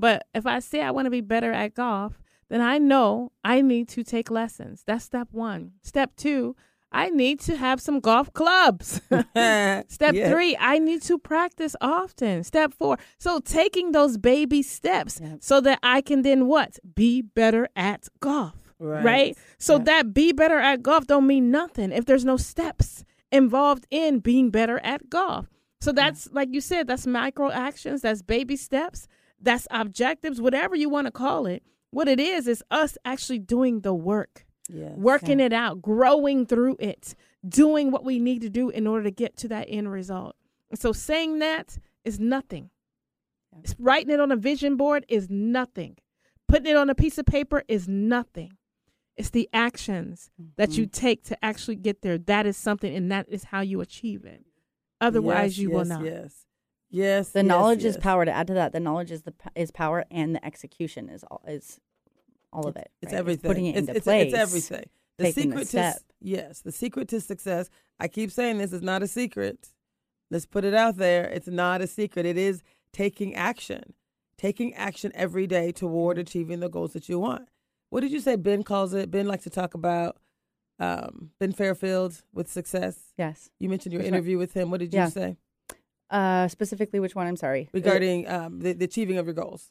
But 0.00 0.26
if 0.34 0.46
I 0.46 0.58
say 0.60 0.80
I 0.82 0.90
want 0.90 1.06
to 1.06 1.10
be 1.10 1.20
better 1.20 1.52
at 1.52 1.74
golf, 1.74 2.12
then 2.48 2.60
I 2.60 2.78
know 2.78 3.32
I 3.44 3.60
need 3.60 3.88
to 3.90 4.02
take 4.02 4.30
lessons. 4.30 4.82
That's 4.86 5.04
step 5.04 5.28
one. 5.30 5.72
Step 5.82 6.16
two, 6.16 6.56
I 6.90 7.10
need 7.10 7.38
to 7.40 7.56
have 7.56 7.80
some 7.80 8.00
golf 8.00 8.32
clubs. 8.32 9.00
Step 9.88 10.14
Yeah. 10.14 10.30
three, 10.30 10.56
I 10.58 10.78
need 10.78 11.02
to 11.02 11.18
practice 11.18 11.76
often. 11.80 12.42
Step 12.44 12.72
four, 12.74 12.98
so 13.18 13.38
taking 13.40 13.92
those 13.92 14.16
baby 14.18 14.62
steps 14.62 15.20
Yep. 15.22 15.38
so 15.40 15.60
that 15.60 15.78
I 15.82 16.00
can 16.00 16.22
then 16.22 16.46
what? 16.48 16.78
Be 16.94 17.22
better 17.22 17.68
at 17.76 18.08
golf. 18.20 18.54
Right. 18.80 19.04
Right? 19.04 19.38
So 19.58 19.74
Yep. 19.74 19.84
that 19.84 20.14
be 20.14 20.32
better 20.32 20.58
at 20.58 20.82
golf 20.82 21.06
don't 21.06 21.26
mean 21.26 21.50
nothing 21.50 21.92
if 21.92 22.06
there's 22.06 22.24
no 22.24 22.36
steps 22.36 23.04
involved 23.30 23.86
in 23.90 24.18
being 24.20 24.50
better 24.50 24.80
at 24.82 25.08
golf. 25.10 25.46
So 25.80 25.92
that's 25.92 26.28
like 26.32 26.48
you 26.52 26.60
said, 26.60 26.86
that's 26.88 27.06
micro 27.06 27.50
actions, 27.50 28.02
that's 28.02 28.22
baby 28.22 28.56
steps, 28.56 29.06
that's 29.40 29.66
objectives, 29.70 30.40
whatever 30.40 30.76
you 30.76 30.88
want 30.88 31.06
to 31.06 31.10
call 31.10 31.46
it. 31.46 31.62
What 31.90 32.08
it 32.08 32.20
is 32.20 32.46
is 32.46 32.62
us 32.70 32.96
actually 33.04 33.40
doing 33.40 33.80
the 33.80 33.94
work 33.94 34.44
Yes. 34.72 34.92
working 34.96 35.40
it 35.40 35.52
out, 35.52 35.82
growing 35.82 36.46
through 36.46 36.76
it, 36.78 37.14
doing 37.46 37.90
what 37.90 38.04
we 38.04 38.18
need 38.18 38.42
to 38.42 38.50
do 38.50 38.70
in 38.70 38.86
order 38.86 39.04
to 39.04 39.10
get 39.10 39.36
to 39.38 39.48
that 39.48 39.66
end 39.68 39.90
result. 39.90 40.36
And 40.70 40.78
so 40.78 40.92
saying 40.92 41.40
that 41.40 41.78
is 42.04 42.20
nothing. 42.20 42.70
Writing 43.78 44.10
it 44.10 44.20
on 44.20 44.30
a 44.30 44.36
vision 44.36 44.76
board 44.76 45.04
is 45.08 45.28
nothing. 45.28 45.96
Putting 46.46 46.68
it 46.68 46.76
on 46.76 46.88
a 46.88 46.94
piece 46.94 47.18
of 47.18 47.26
paper 47.26 47.64
is 47.68 47.88
nothing. 47.88 48.52
It's 49.16 49.30
the 49.30 49.48
actions 49.52 50.30
that 50.56 50.72
you 50.72 50.84
mm-hmm. 50.86 51.06
take 51.06 51.24
to 51.24 51.44
actually 51.44 51.76
get 51.76 52.02
there. 52.02 52.16
That 52.16 52.46
is 52.46 52.56
something, 52.56 52.94
and 52.94 53.10
that 53.10 53.26
is 53.28 53.44
how 53.44 53.60
you 53.60 53.80
achieve 53.80 54.24
it. 54.24 54.44
Otherwise, 55.00 55.58
Yes, 55.58 55.62
you 55.62 55.70
will 55.70 55.84
not. 55.84 56.04
Yes. 56.04 56.46
Yes. 56.90 57.30
The 57.30 57.40
yes, 57.40 57.46
knowledge 57.46 57.84
is 57.84 57.96
power. 57.96 58.24
To 58.24 58.30
add 58.30 58.46
to 58.48 58.54
that, 58.54 58.72
the 58.72 58.80
knowledge 58.80 59.10
is 59.10 59.22
the 59.22 59.34
is 59.54 59.70
power, 59.70 60.04
and 60.10 60.34
the 60.34 60.44
execution 60.44 61.08
is 61.08 61.24
all 61.24 61.42
is 61.46 61.80
all 62.52 62.66
of 62.66 62.76
it. 62.76 62.90
It's 63.00 63.12
right? 63.12 63.18
everything. 63.18 63.48
putting 63.48 63.66
it 63.66 63.70
it's, 63.70 63.78
into 63.80 63.96
it's, 63.96 64.04
place. 64.04 64.32
It's 64.32 64.38
everything. 64.38 64.84
The 65.18 65.24
taking 65.24 65.50
the 65.50 65.64
secret 65.64 65.94
to 65.94 66.00
yes, 66.20 66.60
the 66.60 66.72
secret 66.72 67.08
to 67.08 67.20
success. 67.20 67.70
I 67.98 68.08
keep 68.08 68.30
saying 68.30 68.58
this 68.58 68.72
is 68.72 68.82
not 68.82 69.02
a 69.02 69.06
secret. 69.06 69.68
Let's 70.30 70.46
put 70.46 70.64
it 70.64 70.74
out 70.74 70.96
there. 70.96 71.24
It's 71.24 71.48
not 71.48 71.80
a 71.80 71.86
secret. 71.86 72.26
It 72.26 72.38
is 72.38 72.62
taking 72.92 73.34
action, 73.34 73.94
taking 74.38 74.74
action 74.74 75.12
every 75.14 75.46
day 75.46 75.72
toward 75.72 76.18
achieving 76.18 76.60
the 76.60 76.68
goals 76.68 76.92
that 76.94 77.08
you 77.08 77.18
want. 77.18 77.48
What 77.90 78.00
did 78.00 78.12
you 78.12 78.20
say? 78.20 78.36
Ben 78.36 78.62
calls 78.62 78.94
it. 78.94 79.10
Ben 79.10 79.26
likes 79.26 79.44
to 79.44 79.50
talk 79.50 79.74
about 79.74 80.16
um, 80.78 81.30
Ben 81.38 81.52
Fairfield 81.52 82.22
with 82.32 82.50
success. 82.50 83.12
Yes. 83.18 83.50
You 83.58 83.68
mentioned 83.68 83.92
your 83.92 84.02
one? 84.02 84.08
interview 84.08 84.38
with 84.38 84.54
him. 84.54 84.70
What 84.70 84.80
did 84.80 84.94
you 84.94 85.00
Yeah. 85.00 85.08
say 85.08 85.36
Uh, 86.10 86.48
specifically, 86.48 86.98
which 86.98 87.14
one? 87.14 87.26
I'm 87.26 87.36
sorry. 87.36 87.68
regarding 87.72 88.28
um, 88.28 88.60
the, 88.60 88.72
the 88.72 88.84
achieving 88.84 89.16
of 89.16 89.26
your 89.26 89.34
goals? 89.34 89.70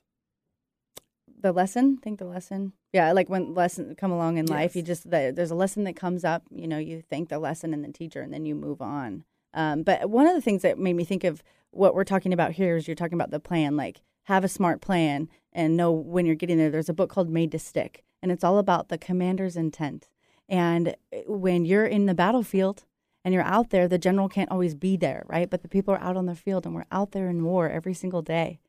the 1.42 1.52
lesson 1.52 1.98
think 1.98 2.20
the 2.20 2.26
lesson 2.26 2.74
yeah 2.94 3.12
like 3.12 3.30
when 3.30 3.54
lessons 3.54 3.96
come 3.98 4.12
along 4.12 4.38
in 4.38 4.46
life 4.46 4.76
you 4.76 4.82
just 4.82 5.10
the, 5.10 5.32
there's 5.36 5.52
a 5.52 5.56
lesson 5.56 5.84
that 5.86 5.96
comes 5.96 6.24
up 6.24 6.44
you 6.52 6.68
know 6.68 6.78
you 6.78 7.02
thank 7.10 7.30
the 7.30 7.40
lesson 7.40 7.74
and 7.74 7.84
the 7.84 7.92
teacher 7.92 8.22
and 8.22 8.34
then 8.34 8.46
you 8.46 8.56
move 8.56 8.82
on 8.82 9.24
um, 9.54 9.82
but 9.82 10.10
one 10.10 10.28
of 10.28 10.36
the 10.36 10.42
things 10.42 10.62
that 10.62 10.78
made 10.78 10.96
me 10.96 11.04
think 11.04 11.24
of 11.24 11.42
what 11.72 11.96
we're 11.96 12.04
talking 12.04 12.34
about 12.34 12.52
here 12.52 12.76
is 12.76 12.88
you're 12.88 12.96
talking 12.96 13.18
about 13.18 13.32
the 13.32 13.40
plan 13.40 13.78
like 13.78 14.02
have 14.24 14.44
a 14.44 14.50
smart 14.50 14.82
plan 14.82 15.30
and 15.54 15.78
know 15.78 15.92
when 15.92 16.26
you're 16.26 16.36
getting 16.36 16.58
there 16.58 16.70
there's 16.70 16.90
a 16.90 16.94
book 16.94 17.10
called 17.10 17.30
made 17.30 17.52
to 17.52 17.60
stick 17.60 18.04
and 18.22 18.32
it's 18.32 18.44
all 18.44 18.58
about 18.58 18.90
the 18.90 18.98
commander's 18.98 19.56
intent 19.56 20.10
and 20.48 20.96
eh, 21.12 21.22
when 21.28 21.66
you're 21.66 21.86
in 21.86 22.06
the 22.06 22.14
battlefield 22.14 22.84
and 23.24 23.34
you're 23.34 23.44
out 23.44 23.70
there 23.70 23.88
the 23.88 23.98
general 23.98 24.30
can't 24.30 24.52
always 24.52 24.76
be 24.76 24.96
there 24.98 25.26
right 25.28 25.50
but 25.50 25.62
the 25.62 25.68
people 25.68 25.94
are 25.94 26.02
out 26.02 26.18
on 26.18 26.26
the 26.26 26.36
field 26.36 26.66
and 26.66 26.76
we're 26.76 26.86
out 26.92 27.12
there 27.12 27.30
in 27.30 27.44
war 27.44 27.70
every 27.70 27.94
single 27.94 28.22
day 28.22 28.60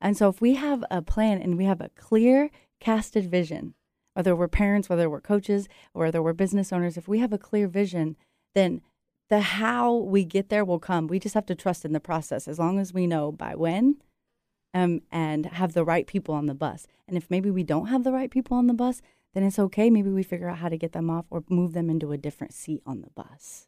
and 0.00 0.16
so 0.16 0.28
if 0.28 0.40
we 0.40 0.54
have 0.54 0.84
a 0.90 1.02
plan 1.02 1.40
and 1.40 1.56
we 1.56 1.64
have 1.64 1.80
a 1.80 1.90
clear 1.90 2.50
casted 2.80 3.30
vision, 3.30 3.74
whether 4.14 4.34
we're 4.34 4.48
parents, 4.48 4.88
whether 4.88 5.08
we're 5.08 5.20
coaches, 5.20 5.68
whether 5.92 6.22
we're 6.22 6.32
business 6.32 6.72
owners, 6.72 6.96
if 6.96 7.08
we 7.08 7.18
have 7.18 7.32
a 7.32 7.38
clear 7.38 7.68
vision, 7.68 8.16
then 8.54 8.80
the 9.28 9.40
how 9.40 9.94
we 9.94 10.24
get 10.24 10.48
there 10.48 10.64
will 10.64 10.78
come. 10.78 11.06
We 11.06 11.18
just 11.18 11.34
have 11.34 11.46
to 11.46 11.54
trust 11.54 11.84
in 11.84 11.92
the 11.92 12.00
process 12.00 12.46
as 12.46 12.58
long 12.58 12.78
as 12.78 12.92
we 12.92 13.06
know 13.06 13.32
by 13.32 13.54
when 13.54 13.96
um, 14.72 15.02
and 15.10 15.46
have 15.46 15.72
the 15.72 15.84
right 15.84 16.06
people 16.06 16.34
on 16.34 16.46
the 16.46 16.54
bus. 16.54 16.86
And 17.08 17.16
if 17.16 17.30
maybe 17.30 17.50
we 17.50 17.64
don't 17.64 17.86
have 17.86 18.04
the 18.04 18.12
right 18.12 18.30
people 18.30 18.56
on 18.56 18.66
the 18.66 18.74
bus, 18.74 19.02
then 19.34 19.42
it's 19.42 19.58
okay. 19.58 19.90
Maybe 19.90 20.10
we 20.10 20.22
figure 20.22 20.48
out 20.48 20.58
how 20.58 20.68
to 20.68 20.78
get 20.78 20.92
them 20.92 21.10
off 21.10 21.26
or 21.30 21.44
move 21.48 21.72
them 21.72 21.90
into 21.90 22.12
a 22.12 22.18
different 22.18 22.54
seat 22.54 22.82
on 22.86 23.00
the 23.00 23.10
bus. 23.10 23.66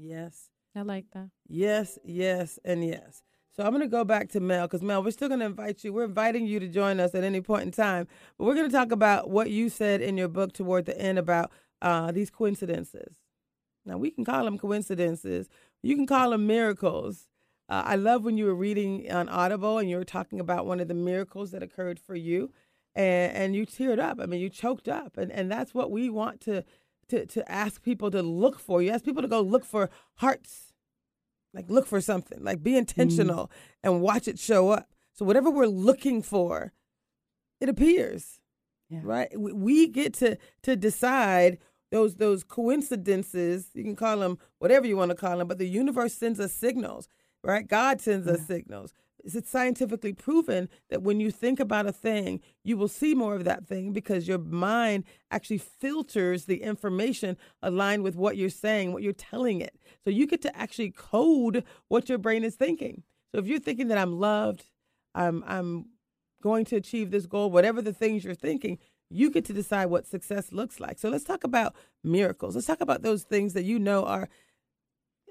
Yes. 0.00 0.48
I 0.74 0.82
like 0.82 1.06
that. 1.12 1.30
Yes, 1.48 1.98
yes, 2.04 2.58
and 2.64 2.84
yes. 2.84 3.22
So 3.56 3.64
I'm 3.64 3.70
going 3.70 3.82
to 3.82 3.88
go 3.88 4.04
back 4.04 4.28
to 4.30 4.40
Mel 4.40 4.66
because 4.66 4.82
Mel, 4.82 5.02
we're 5.02 5.10
still 5.10 5.28
going 5.28 5.40
to 5.40 5.46
invite 5.46 5.82
you. 5.82 5.92
We're 5.92 6.04
inviting 6.04 6.46
you 6.46 6.60
to 6.60 6.68
join 6.68 7.00
us 7.00 7.14
at 7.14 7.24
any 7.24 7.40
point 7.40 7.64
in 7.64 7.70
time, 7.72 8.06
but 8.38 8.44
we're 8.44 8.54
going 8.54 8.70
to 8.70 8.76
talk 8.76 8.92
about 8.92 9.28
what 9.28 9.50
you 9.50 9.68
said 9.68 10.00
in 10.00 10.16
your 10.16 10.28
book 10.28 10.52
toward 10.52 10.86
the 10.86 10.98
end 10.98 11.18
about 11.18 11.50
uh, 11.82 12.12
these 12.12 12.30
coincidences. 12.30 13.16
Now 13.84 13.98
we 13.98 14.10
can 14.10 14.24
call 14.24 14.44
them 14.44 14.58
coincidences. 14.58 15.48
You 15.82 15.96
can 15.96 16.06
call 16.06 16.30
them 16.30 16.46
miracles. 16.46 17.26
Uh, 17.68 17.82
I 17.84 17.96
love 17.96 18.24
when 18.24 18.36
you 18.36 18.46
were 18.46 18.54
reading 18.54 19.10
on 19.10 19.28
Audible 19.28 19.78
and 19.78 19.90
you 19.90 19.96
were 19.96 20.04
talking 20.04 20.38
about 20.38 20.66
one 20.66 20.80
of 20.80 20.88
the 20.88 20.94
miracles 20.94 21.50
that 21.50 21.62
occurred 21.62 21.98
for 21.98 22.14
you, 22.14 22.52
and 22.94 23.32
and 23.32 23.56
you 23.56 23.66
teared 23.66 23.98
up. 23.98 24.18
I 24.20 24.26
mean, 24.26 24.40
you 24.40 24.50
choked 24.50 24.88
up, 24.88 25.16
and 25.16 25.32
and 25.32 25.50
that's 25.50 25.74
what 25.74 25.90
we 25.90 26.08
want 26.10 26.40
to 26.42 26.64
to 27.10 27.26
to 27.26 27.50
ask 27.50 27.82
people 27.82 28.10
to 28.10 28.22
look 28.22 28.58
for. 28.58 28.82
You 28.82 28.90
ask 28.90 29.04
people 29.04 29.22
to 29.22 29.28
go 29.28 29.40
look 29.40 29.64
for 29.64 29.90
hearts. 30.16 30.72
Like 31.52 31.70
look 31.70 31.86
for 31.86 32.00
something. 32.00 32.42
Like 32.42 32.62
be 32.62 32.72
mm. 32.72 32.78
intentional 32.78 33.50
and 33.82 34.00
watch 34.00 34.28
it 34.28 34.38
show 34.38 34.70
up. 34.70 34.88
So 35.12 35.24
whatever 35.24 35.50
we're 35.50 35.66
looking 35.66 36.22
for 36.22 36.72
it 37.60 37.68
appears 37.68 38.40
Yeah. 38.88 39.00
right? 39.02 39.38
We, 39.38 39.52
we 39.52 39.88
get 39.88 40.14
to 40.14 40.38
to 40.62 40.76
decide 40.76 41.58
those 41.90 42.16
those 42.16 42.44
coincidences. 42.44 43.70
You 43.74 43.84
can 43.84 43.96
call 43.96 44.18
them 44.18 44.38
whatever 44.58 44.86
you 44.86 44.96
want 44.96 45.10
to 45.10 45.16
call 45.16 45.38
them 45.38 45.48
but 45.48 45.58
the 45.58 45.68
universe 45.68 46.14
sends 46.14 46.40
us 46.40 46.52
signals 46.52 47.08
right? 47.42 47.66
God 47.66 48.00
sends 48.00 48.28
us 48.28 48.46
signals 48.46 48.92
it's 49.24 49.50
scientifically 49.50 50.12
proven 50.12 50.68
that 50.88 51.02
when 51.02 51.20
you 51.20 51.30
think 51.30 51.60
about 51.60 51.86
a 51.86 51.92
thing, 51.92 52.40
you 52.64 52.76
will 52.76 52.88
see 52.88 53.14
more 53.14 53.34
of 53.34 53.44
that 53.44 53.66
thing 53.66 53.92
because 53.92 54.28
your 54.28 54.38
mind 54.38 55.04
actually 55.30 55.58
filters 55.58 56.46
the 56.46 56.62
information 56.62 57.36
aligned 57.62 58.02
with 58.02 58.16
what 58.16 58.36
you're 58.36 58.50
saying, 58.50 58.92
what 58.92 59.02
you're 59.02 59.12
telling 59.12 59.60
it. 59.60 59.78
So 60.04 60.10
you 60.10 60.26
get 60.26 60.42
to 60.42 60.56
actually 60.56 60.90
code 60.90 61.64
what 61.88 62.08
your 62.08 62.18
brain 62.18 62.44
is 62.44 62.56
thinking. 62.56 63.02
So 63.32 63.38
if 63.38 63.46
you're 63.46 63.60
thinking 63.60 63.88
that 63.88 63.98
I'm 63.98 64.18
loved, 64.18 64.64
I'm 65.14 65.44
I'm 65.46 65.86
going 66.42 66.64
to 66.66 66.76
achieve 66.76 67.10
this 67.10 67.26
goal, 67.26 67.50
whatever 67.50 67.82
the 67.82 67.92
things 67.92 68.24
you're 68.24 68.34
thinking, 68.34 68.78
you 69.10 69.30
get 69.30 69.44
to 69.46 69.52
decide 69.52 69.86
what 69.86 70.06
success 70.06 70.52
looks 70.52 70.80
like. 70.80 70.98
So 70.98 71.10
let's 71.10 71.24
talk 71.24 71.44
about 71.44 71.74
miracles. 72.02 72.54
Let's 72.54 72.66
talk 72.66 72.80
about 72.80 73.02
those 73.02 73.24
things 73.24 73.52
that 73.54 73.64
you 73.64 73.78
know 73.78 74.04
are 74.04 74.28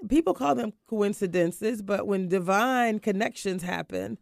people 0.07 0.33
call 0.33 0.55
them 0.55 0.73
coincidences, 0.87 1.81
but 1.81 2.07
when 2.07 2.27
divine 2.29 2.99
connections 2.99 3.63
happen, 3.63 4.17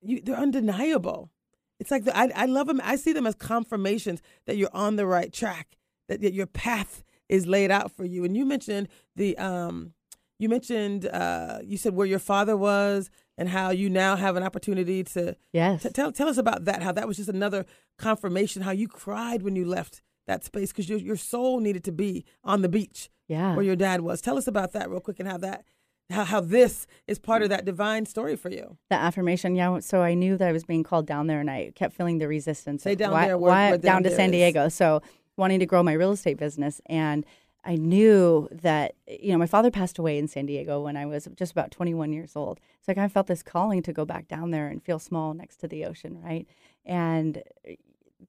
you, 0.00 0.20
they're 0.22 0.36
undeniable. 0.36 1.30
It's 1.78 1.90
like 1.90 2.04
the, 2.04 2.16
I, 2.16 2.30
I 2.34 2.46
love 2.46 2.66
them. 2.68 2.80
I 2.82 2.96
see 2.96 3.12
them 3.12 3.26
as 3.26 3.34
confirmations 3.34 4.22
that 4.46 4.56
you're 4.56 4.70
on 4.72 4.96
the 4.96 5.06
right 5.06 5.32
track, 5.32 5.76
that, 6.08 6.20
that 6.20 6.32
your 6.32 6.46
path 6.46 7.02
is 7.28 7.46
laid 7.46 7.70
out 7.70 7.90
for 7.90 8.04
you. 8.04 8.24
And 8.24 8.36
you 8.36 8.44
mentioned 8.44 8.88
the, 9.16 9.36
um, 9.38 9.92
you 10.38 10.48
mentioned, 10.48 11.06
uh, 11.06 11.58
you 11.62 11.76
said 11.76 11.94
where 11.94 12.06
your 12.06 12.18
father 12.18 12.56
was 12.56 13.10
and 13.38 13.48
how 13.48 13.70
you 13.70 13.88
now 13.88 14.16
have 14.16 14.36
an 14.36 14.42
opportunity 14.42 15.04
to 15.04 15.36
Yes. 15.52 15.82
T- 15.82 15.90
tell 15.90 16.12
tell 16.12 16.28
us 16.28 16.36
about 16.36 16.64
that. 16.66 16.82
How 16.82 16.92
that 16.92 17.08
was 17.08 17.16
just 17.16 17.28
another 17.28 17.64
confirmation. 17.98 18.62
How 18.62 18.72
you 18.72 18.88
cried 18.88 19.42
when 19.42 19.56
you 19.56 19.64
left 19.64 20.02
that 20.26 20.44
space 20.44 20.70
because 20.70 20.88
your 20.88 20.98
your 20.98 21.16
soul 21.16 21.60
needed 21.60 21.84
to 21.84 21.92
be 21.92 22.24
on 22.44 22.62
the 22.62 22.68
beach 22.68 23.08
yeah. 23.32 23.54
where 23.56 23.64
your 23.64 23.76
dad 23.76 24.00
was. 24.02 24.20
Tell 24.20 24.36
us 24.38 24.46
about 24.46 24.72
that 24.72 24.90
real 24.90 25.00
quick 25.00 25.18
and 25.20 25.28
how 25.28 25.38
that 25.38 25.64
how, 26.10 26.24
how 26.24 26.40
this 26.40 26.86
is 27.06 27.18
part 27.18 27.42
of 27.42 27.48
that 27.48 27.64
divine 27.64 28.04
story 28.06 28.36
for 28.36 28.50
you. 28.50 28.76
The 28.90 28.96
affirmation, 28.96 29.54
yeah. 29.54 29.78
So 29.80 30.02
I 30.02 30.14
knew 30.14 30.36
that 30.36 30.48
I 30.48 30.52
was 30.52 30.64
being 30.64 30.82
called 30.82 31.06
down 31.06 31.26
there, 31.26 31.40
and 31.40 31.50
I 31.50 31.72
kept 31.74 31.94
feeling 31.94 32.18
the 32.18 32.28
resistance. 32.28 32.82
Say 32.82 32.94
down 32.94 33.12
why, 33.12 33.26
there, 33.26 33.38
where- 33.38 33.50
why- 33.50 33.68
where 33.70 33.78
down 33.78 34.02
down 34.02 34.10
to 34.10 34.16
San 34.16 34.28
is. 34.30 34.32
Diego. 34.32 34.68
So 34.68 35.00
wanting 35.36 35.60
to 35.60 35.66
grow 35.66 35.82
my 35.82 35.94
real 35.94 36.12
estate 36.12 36.36
business, 36.38 36.80
and 36.86 37.24
I 37.64 37.76
knew 37.76 38.48
that 38.50 38.94
you 39.06 39.32
know 39.32 39.38
my 39.38 39.46
father 39.46 39.70
passed 39.70 39.98
away 39.98 40.18
in 40.18 40.28
San 40.28 40.46
Diego 40.46 40.82
when 40.82 40.96
I 40.96 41.06
was 41.06 41.28
just 41.36 41.52
about 41.52 41.70
21 41.70 42.12
years 42.12 42.32
old. 42.36 42.60
So 42.82 42.92
I 42.92 42.94
kind 42.94 43.06
of 43.06 43.12
felt 43.12 43.28
this 43.28 43.42
calling 43.42 43.82
to 43.82 43.92
go 43.92 44.04
back 44.04 44.28
down 44.28 44.50
there 44.50 44.66
and 44.68 44.82
feel 44.82 44.98
small 44.98 45.32
next 45.32 45.58
to 45.58 45.68
the 45.68 45.84
ocean, 45.86 46.20
right? 46.22 46.46
And 46.84 47.42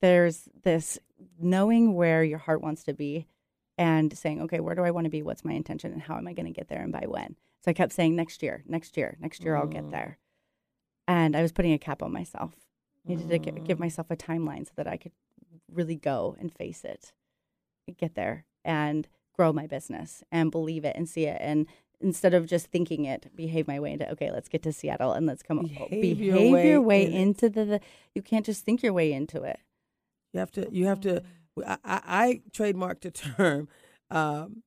there's 0.02 0.48
this 0.64 1.00
knowing 1.40 1.96
where 1.96 2.24
your 2.24 2.38
heart 2.40 2.62
wants 2.62 2.84
to 2.84 2.94
be 2.94 3.28
and 3.78 4.16
saying, 4.18 4.42
okay, 4.42 4.60
where 4.60 4.76
do 4.76 4.84
I 4.84 4.92
want 4.92 5.06
to 5.06 5.10
be? 5.10 5.22
What's 5.22 5.46
my 5.46 5.54
intention? 5.54 5.92
And 5.92 6.02
how 6.02 6.18
am 6.18 6.28
I 6.28 6.34
going 6.34 6.46
to 6.46 6.52
get 6.52 6.68
there 6.68 6.82
and 6.82 6.92
by 6.92 7.06
when? 7.08 7.36
So 7.64 7.72
I 7.72 7.74
kept 7.74 7.94
saying, 7.94 8.16
next 8.16 8.44
year, 8.44 8.64
next 8.68 8.98
year, 8.98 9.18
next 9.20 9.44
year, 9.44 9.56
I'll 9.56 9.68
get 9.68 9.86
mm. 9.86 9.92
there. 9.92 10.20
And 11.08 11.36
I 11.36 11.42
was 11.42 11.52
putting 11.52 11.74
a 11.74 11.80
cap 11.80 12.04
on 12.04 12.12
myself. 12.12 12.54
I 13.06 13.10
Needed 13.10 13.30
to 13.30 13.40
gi- 13.40 13.62
give 13.62 13.78
mm. 13.78 13.82
myself 13.82 14.12
a 14.12 14.16
timeline 14.16 14.66
so 14.66 14.74
that 14.76 14.88
I 14.88 14.98
could 14.98 15.14
really 15.72 15.96
go 15.96 16.36
and 16.40 16.54
face 16.54 16.84
it, 16.84 17.14
get 17.98 18.16
there 18.16 18.46
and 18.64 19.08
grow 19.34 19.52
my 19.52 19.68
business 19.68 20.24
and 20.32 20.52
believe 20.52 20.86
it 20.86 20.96
and 20.96 21.10
see 21.10 21.26
it. 21.26 21.38
And 21.42 21.68
instead 22.00 22.34
of 22.34 22.46
just 22.46 22.68
thinking 22.68 23.06
it, 23.06 23.36
behave 23.36 23.68
my 23.68 23.80
way 23.80 23.94
into, 23.94 24.10
okay, 24.12 24.32
let's 24.32 24.50
get 24.50 24.62
to 24.64 24.74
Seattle 24.74 25.14
and 25.14 25.26
let's 25.26 25.42
come 25.42 25.60
Behave 25.90 26.20
your 26.20 26.52
way 26.52 26.70
your 26.70 26.82
way 26.82 27.06
in 27.06 27.14
into 27.14 27.50
the, 27.50 27.66
the, 27.66 27.80
you 28.14 28.22
can't 28.22 28.46
just 28.46 28.64
think 28.64 28.84
your 28.84 28.94
way 28.94 29.12
into 29.12 29.42
it. 29.44 29.60
You 30.34 30.40
have 30.40 30.52
to. 30.52 30.68
You 30.72 30.88
have 30.88 31.00
to. 31.02 31.22
Mm. 31.22 31.24
I, 31.66 31.78
I, 31.84 32.02
I 32.06 32.42
trademarked 32.52 33.06
a 33.06 33.12
term, 33.38 33.68
um, 34.10 34.64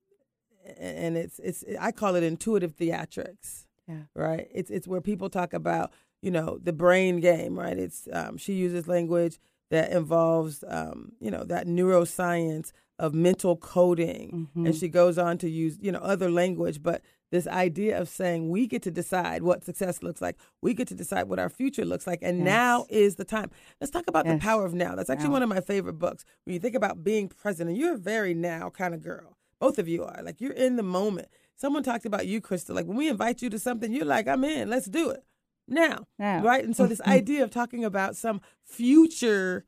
and 0.78 1.16
it's 1.16 1.38
it's. 1.38 1.64
I 1.80 1.92
call 1.92 2.14
it 2.14 2.22
intuitive 2.22 2.76
theatrics. 2.76 3.66
Yeah. 3.88 4.02
Right. 4.14 4.48
It's 4.52 4.70
it's 4.70 4.88
where 4.88 5.00
people 5.00 5.30
talk 5.30 5.52
about 5.52 5.92
you 6.22 6.30
know 6.30 6.58
the 6.62 6.72
brain 6.72 7.20
game. 7.20 7.58
Right. 7.58 7.78
It's 7.78 8.08
um, 8.12 8.36
she 8.36 8.54
uses 8.54 8.88
language 8.88 9.38
that 9.70 9.92
involves 9.92 10.64
um, 10.68 11.12
you 11.20 11.30
know 11.30 11.44
that 11.44 11.66
neuroscience 11.66 12.72
of 12.98 13.14
mental 13.14 13.56
coding, 13.56 14.48
and 14.54 14.74
she 14.74 14.88
goes 14.88 15.18
on 15.18 15.38
to 15.38 15.50
use 15.50 15.78
you 15.80 15.92
know 15.92 15.98
other 15.98 16.30
language, 16.30 16.82
but 16.82 17.02
this 17.30 17.46
idea 17.46 18.00
of 18.00 18.08
saying 18.08 18.50
we 18.50 18.66
get 18.66 18.82
to 18.82 18.90
decide 18.90 19.42
what 19.42 19.64
success 19.64 20.02
looks 20.02 20.20
like. 20.20 20.36
We 20.62 20.74
get 20.74 20.88
to 20.88 20.94
decide 20.94 21.24
what 21.24 21.38
our 21.38 21.48
future 21.48 21.84
looks 21.84 22.06
like. 22.06 22.20
And 22.22 22.38
Yes. 22.38 22.44
now 22.44 22.86
is 22.88 23.16
the 23.16 23.24
time. 23.24 23.50
Let's 23.80 23.90
talk 23.90 24.06
about 24.06 24.26
the 24.26 24.38
power 24.38 24.64
of 24.64 24.74
now. 24.74 24.94
That's 24.94 25.10
actually 25.10 25.28
Now. 25.28 25.32
one 25.32 25.42
of 25.42 25.48
my 25.48 25.60
favorite 25.60 25.94
books. 25.98 26.24
When 26.44 26.54
you 26.54 26.60
think 26.60 26.74
about 26.74 27.02
being 27.02 27.28
present, 27.28 27.68
and 27.68 27.78
you're 27.78 27.94
a 27.94 27.98
very 27.98 28.34
now 28.34 28.70
kind 28.70 28.94
of 28.94 29.02
girl. 29.02 29.36
Both 29.58 29.78
of 29.78 29.88
you 29.88 30.04
are. 30.04 30.22
Like 30.22 30.40
you're 30.40 30.52
in 30.52 30.76
the 30.76 30.82
moment. 30.82 31.28
Someone 31.56 31.82
talked 31.82 32.06
about 32.06 32.26
you, 32.26 32.40
Crystal. 32.40 32.74
Like 32.74 32.86
when 32.86 32.96
we 32.96 33.08
invite 33.08 33.42
you 33.42 33.50
to 33.50 33.58
something, 33.58 33.92
you're 33.92 34.04
like, 34.04 34.28
I'm 34.28 34.44
in. 34.44 34.68
Let's 34.68 34.86
do 34.86 35.10
it. 35.10 35.24
Now. 35.66 36.06
Now. 36.18 36.42
Right? 36.42 36.64
And 36.64 36.76
so 36.76 36.86
this 36.86 37.00
mm-hmm. 37.00 37.10
idea 37.10 37.42
of 37.42 37.50
talking 37.50 37.84
about 37.84 38.16
some 38.16 38.40
future 38.62 39.64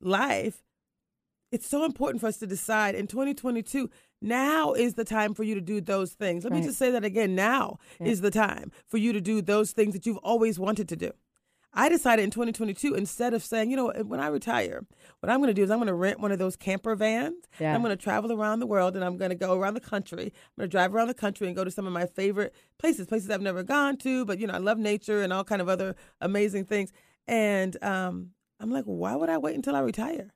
life 0.00 0.62
it's 1.52 1.68
so 1.68 1.84
important 1.84 2.20
for 2.20 2.26
us 2.26 2.38
to 2.38 2.46
decide 2.46 2.94
in 2.94 3.06
2022 3.06 3.90
now 4.22 4.72
is 4.72 4.94
the 4.94 5.04
time 5.04 5.34
for 5.34 5.42
you 5.42 5.54
to 5.54 5.60
do 5.60 5.80
those 5.80 6.12
things. 6.12 6.44
Let 6.44 6.52
me 6.52 6.62
just 6.62 6.78
say 6.78 6.90
that 6.90 7.04
again. 7.04 7.34
Now 7.34 7.78
Yeah. 8.00 8.08
is 8.08 8.20
the 8.20 8.30
time 8.30 8.70
for 8.86 8.96
you 8.98 9.12
to 9.12 9.20
do 9.20 9.42
those 9.42 9.72
things 9.72 9.92
that 9.94 10.06
you've 10.06 10.18
always 10.18 10.58
wanted 10.58 10.88
to 10.90 10.96
do. 10.96 11.10
I 11.74 11.88
decided 11.88 12.22
in 12.22 12.30
2022 12.30 12.94
instead 12.94 13.32
of 13.32 13.42
saying 13.42 13.70
you 13.70 13.78
know 13.78 13.90
when 14.06 14.20
i 14.20 14.26
retire 14.26 14.84
what 15.20 15.30
i'm 15.32 15.38
going 15.38 15.48
to 15.48 15.54
do 15.54 15.62
is 15.62 15.70
i'm 15.70 15.78
going 15.78 15.86
to 15.86 15.94
rent 15.94 16.20
one 16.20 16.30
of 16.30 16.38
those 16.38 16.54
camper 16.54 16.94
vans 16.94 17.46
Yeah. 17.58 17.74
i'm 17.74 17.80
going 17.80 17.96
to 17.96 18.02
travel 18.02 18.30
around 18.30 18.60
the 18.60 18.66
world 18.66 18.94
and 18.94 19.02
i'm 19.02 19.16
going 19.16 19.30
to 19.30 19.34
go 19.34 19.58
around 19.58 19.72
the 19.72 19.80
country. 19.80 20.24
I'm 20.24 20.52
going 20.58 20.68
to 20.68 20.70
drive 20.70 20.94
around 20.94 21.08
the 21.08 21.14
country 21.14 21.46
and 21.46 21.56
go 21.56 21.64
to 21.64 21.70
some 21.70 21.86
of 21.86 21.92
my 21.94 22.04
favorite 22.04 22.54
places 22.78 23.06
places 23.06 23.30
i've 23.30 23.40
never 23.40 23.62
gone 23.62 23.96
to 24.04 24.26
but 24.26 24.38
you 24.38 24.46
know 24.46 24.52
i 24.52 24.58
love 24.58 24.76
nature 24.76 25.22
and 25.22 25.32
all 25.32 25.44
kind 25.44 25.62
of 25.62 25.68
other 25.70 25.96
amazing 26.20 26.66
things. 26.66 26.92
And 27.26 27.82
um, 27.82 28.32
i'm 28.60 28.70
like 28.70 28.84
why 28.84 29.16
would 29.16 29.30
i 29.30 29.38
wait 29.38 29.56
until 29.56 29.74
i 29.74 29.80
retire? 29.80 30.28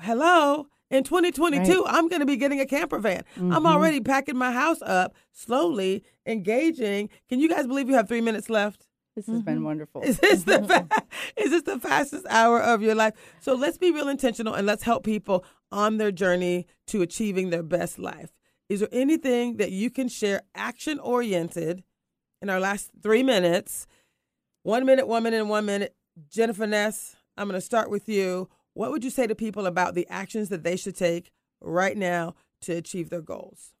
Hello 0.00 0.68
in 0.90 1.02
2022 1.04 1.84
i'm 1.86 2.08
going 2.08 2.20
to 2.20 2.26
be 2.26 2.36
getting 2.36 2.60
a 2.60 2.66
camper 2.66 2.98
van. 2.98 3.22
I'm 3.36 3.50
Mhm. 3.50 3.66
already 3.66 4.00
packing 4.00 4.36
my 4.36 4.52
house 4.52 4.80
up 4.82 5.14
slowly 5.32 6.02
engaging. 6.26 7.08
Can 7.28 7.40
you 7.40 7.48
guys 7.48 7.66
believe 7.66 7.88
you 7.88 7.94
have 7.94 8.08
three 8.08 8.20
minutes 8.20 8.48
left? 8.50 8.86
This 9.16 9.26
has 9.26 9.42
been 9.42 9.62
wonderful. 9.64 10.02
is 10.02 10.18
this 10.18 10.42
the 10.44 10.62
fa- 10.68 10.88
is 11.36 11.50
this 11.50 11.62
the 11.62 11.78
fastest 11.78 12.26
hour 12.28 12.60
of 12.60 12.82
your 12.82 12.94
life? 12.94 13.14
So 13.40 13.54
let's 13.54 13.78
be 13.78 13.90
real 13.92 14.08
intentional 14.08 14.54
and 14.54 14.66
let's 14.66 14.82
help 14.82 15.04
people 15.04 15.44
on 15.70 15.98
their 15.98 16.12
journey 16.12 16.66
to 16.88 17.02
achieving 17.02 17.50
their 17.50 17.62
best 17.62 17.98
life. 17.98 18.30
Is 18.68 18.80
there 18.80 18.88
anything 18.92 19.56
that 19.58 19.70
you 19.72 19.90
can 19.90 20.08
share 20.08 20.42
action 20.54 20.98
oriented 20.98 21.84
in 22.42 22.50
our 22.50 22.58
last 22.60 22.90
three 23.02 23.22
minutes? 23.22 23.86
One 24.62 24.84
minute 24.84 25.06
one 25.06 25.22
minute 25.22 25.40
and 25.40 25.48
one 25.50 25.64
minute. 25.66 25.94
Jennifer 26.28 26.66
ness 26.66 27.16
i'm 27.36 27.48
going 27.48 27.60
to 27.60 27.64
start 27.64 27.90
with 27.90 28.08
you 28.08 28.48
what 28.74 28.90
would 28.90 29.04
you 29.04 29.10
say 29.10 29.26
to 29.26 29.34
people 29.34 29.66
about 29.66 29.94
the 29.94 30.06
actions 30.08 30.48
that 30.50 30.62
they 30.62 30.76
should 30.76 30.96
take 30.96 31.30
right 31.60 31.96
now 31.96 32.34
to 32.60 32.72
achieve 32.72 33.10
their 33.10 33.22
goals 33.22 33.74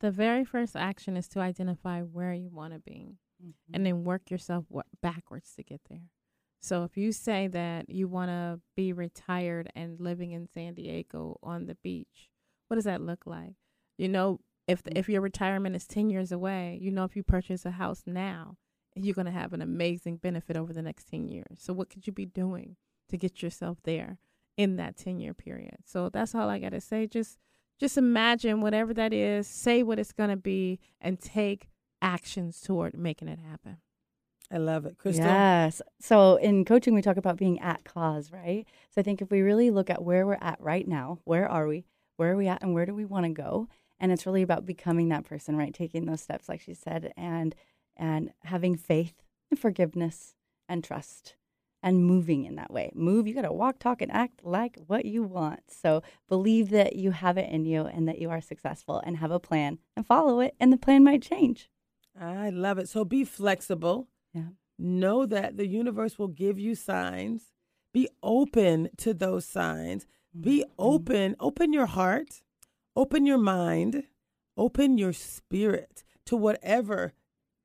The 0.00 0.10
very 0.10 0.44
first 0.44 0.76
action 0.76 1.16
is 1.16 1.28
to 1.28 1.40
identify 1.40 2.02
where 2.02 2.32
you 2.32 2.50
want 2.50 2.72
to 2.72 2.78
be 2.80 3.16
mm-hmm. 3.42 3.74
and 3.74 3.84
then 3.84 4.04
work 4.04 4.30
yourself 4.30 4.64
backwards 5.02 5.52
to 5.56 5.62
get 5.62 5.82
there. 5.88 6.08
So 6.60 6.84
if 6.84 6.96
you 6.96 7.12
say 7.12 7.48
that 7.48 7.88
you 7.88 8.06
want 8.06 8.30
to 8.30 8.60
be 8.76 8.92
retired 8.92 9.70
and 9.74 9.98
living 9.98 10.32
in 10.32 10.46
San 10.46 10.74
Diego 10.74 11.38
on 11.42 11.66
the 11.66 11.76
beach, 11.82 12.30
what 12.68 12.76
does 12.76 12.84
that 12.84 13.00
look 13.00 13.26
like? 13.26 13.54
You 13.96 14.08
know, 14.08 14.40
if 14.68 14.82
the, 14.82 14.96
if 14.96 15.08
your 15.08 15.22
retirement 15.22 15.74
is 15.74 15.86
10 15.86 16.10
years 16.10 16.30
away, 16.30 16.78
you 16.80 16.90
know 16.90 17.04
if 17.04 17.16
you 17.16 17.22
purchase 17.22 17.64
a 17.64 17.72
house 17.72 18.02
now, 18.06 18.56
you're 18.94 19.14
going 19.14 19.26
to 19.26 19.32
have 19.32 19.52
an 19.52 19.62
amazing 19.62 20.16
benefit 20.16 20.56
over 20.56 20.72
the 20.72 20.82
next 20.82 21.08
10 21.08 21.28
years. 21.28 21.58
So 21.58 21.72
what 21.72 21.88
could 21.88 22.06
you 22.06 22.12
be 22.12 22.26
doing 22.26 22.76
to 23.08 23.16
get 23.16 23.42
yourself 23.42 23.78
there 23.84 24.18
in 24.60 24.76
that 24.76 24.96
10 24.96 25.18
year 25.18 25.32
period? 25.34 25.78
So 25.86 26.10
that's 26.10 26.34
all 26.34 26.48
I 26.48 26.58
got 26.58 26.70
to 26.70 26.80
say. 26.80 27.06
Just 27.06 27.38
just 27.78 27.96
imagine 27.96 28.60
whatever 28.60 28.92
that 28.92 29.12
is, 29.14 29.46
say 29.46 29.82
what 29.82 29.98
it's 29.98 30.12
going 30.12 30.28
to 30.28 30.36
be 30.36 30.78
and 31.00 31.18
take 31.18 31.70
actions 32.02 32.60
toward 32.60 32.94
making 32.94 33.26
it 33.28 33.38
happen. 33.38 33.78
i 34.50 34.58
love 34.58 34.84
it 34.84 34.98
crystal 34.98 35.24
Yes. 35.24 35.80
So 35.98 36.36
in 36.36 36.66
coaching, 36.66 36.94
we 36.94 37.00
talk 37.00 37.16
about 37.16 37.38
being 37.38 37.58
at 37.60 37.84
cause, 37.84 38.30
right? 38.30 38.66
So 38.90 39.00
I 39.00 39.02
think 39.02 39.22
if 39.22 39.30
we 39.30 39.40
really 39.40 39.70
look 39.70 39.88
at 39.88 40.02
where 40.02 40.26
we're 40.26 40.36
at 40.42 40.60
right 40.60 40.86
now, 40.86 41.20
where 41.24 41.48
are 41.48 41.66
we? 41.66 41.86
Where 42.18 42.32
are 42.32 42.36
we 42.36 42.48
at 42.48 42.62
and 42.62 42.74
where 42.74 42.84
do 42.84 42.94
we 42.94 43.06
want 43.06 43.24
to 43.24 43.32
go? 43.32 43.66
And 43.98 44.12
it's 44.12 44.26
really 44.26 44.42
about 44.42 44.66
becoming 44.66 45.08
that 45.08 45.24
person, 45.24 45.56
right? 45.56 45.72
Taking 45.72 46.04
those 46.04 46.20
steps, 46.20 46.48
like 46.50 46.60
she 46.60 46.74
said, 46.74 47.12
and 47.16 47.54
and 47.96 48.32
having 48.44 48.76
faith 48.76 49.14
and 49.50 49.58
forgiveness 49.58 50.34
and 50.68 50.84
trust 50.84 51.34
and 51.82 52.04
moving 52.04 52.44
in 52.44 52.56
that 52.56 52.72
way. 52.72 52.90
Move, 52.94 53.26
you 53.26 53.34
got 53.34 53.42
to 53.42 53.52
walk, 53.52 53.78
talk, 53.78 54.02
and 54.02 54.12
act 54.12 54.44
like 54.44 54.76
what 54.86 55.04
you 55.04 55.22
want. 55.22 55.60
So 55.68 56.02
believe 56.28 56.70
that 56.70 56.96
you 56.96 57.10
have 57.12 57.38
it 57.38 57.50
in 57.50 57.64
you 57.64 57.86
and 57.86 58.06
that 58.08 58.18
you 58.18 58.30
are 58.30 58.40
successful 58.40 59.02
and 59.04 59.16
have 59.16 59.30
a 59.30 59.40
plan 59.40 59.78
and 59.96 60.06
follow 60.06 60.40
it, 60.40 60.54
and 60.60 60.72
the 60.72 60.76
plan 60.76 61.04
might 61.04 61.22
change. 61.22 61.70
I 62.18 62.50
love 62.50 62.78
it. 62.78 62.88
So 62.88 63.04
be 63.04 63.24
flexible. 63.24 64.08
Yeah. 64.34 64.50
Know 64.78 65.26
that 65.26 65.56
the 65.56 65.66
universe 65.66 66.18
will 66.18 66.28
give 66.28 66.58
you 66.58 66.74
signs. 66.74 67.52
Be 67.92 68.08
open 68.22 68.90
to 68.98 69.14
those 69.14 69.46
signs. 69.46 70.06
Be 70.38 70.60
mm-hmm. 70.60 70.72
open. 70.78 71.36
Open 71.40 71.72
your 71.72 71.86
heart. 71.86 72.42
Open 72.94 73.26
your 73.26 73.38
mind. 73.38 74.04
Open 74.56 74.98
your 74.98 75.12
spirit 75.12 76.04
to 76.26 76.36
whatever 76.36 77.12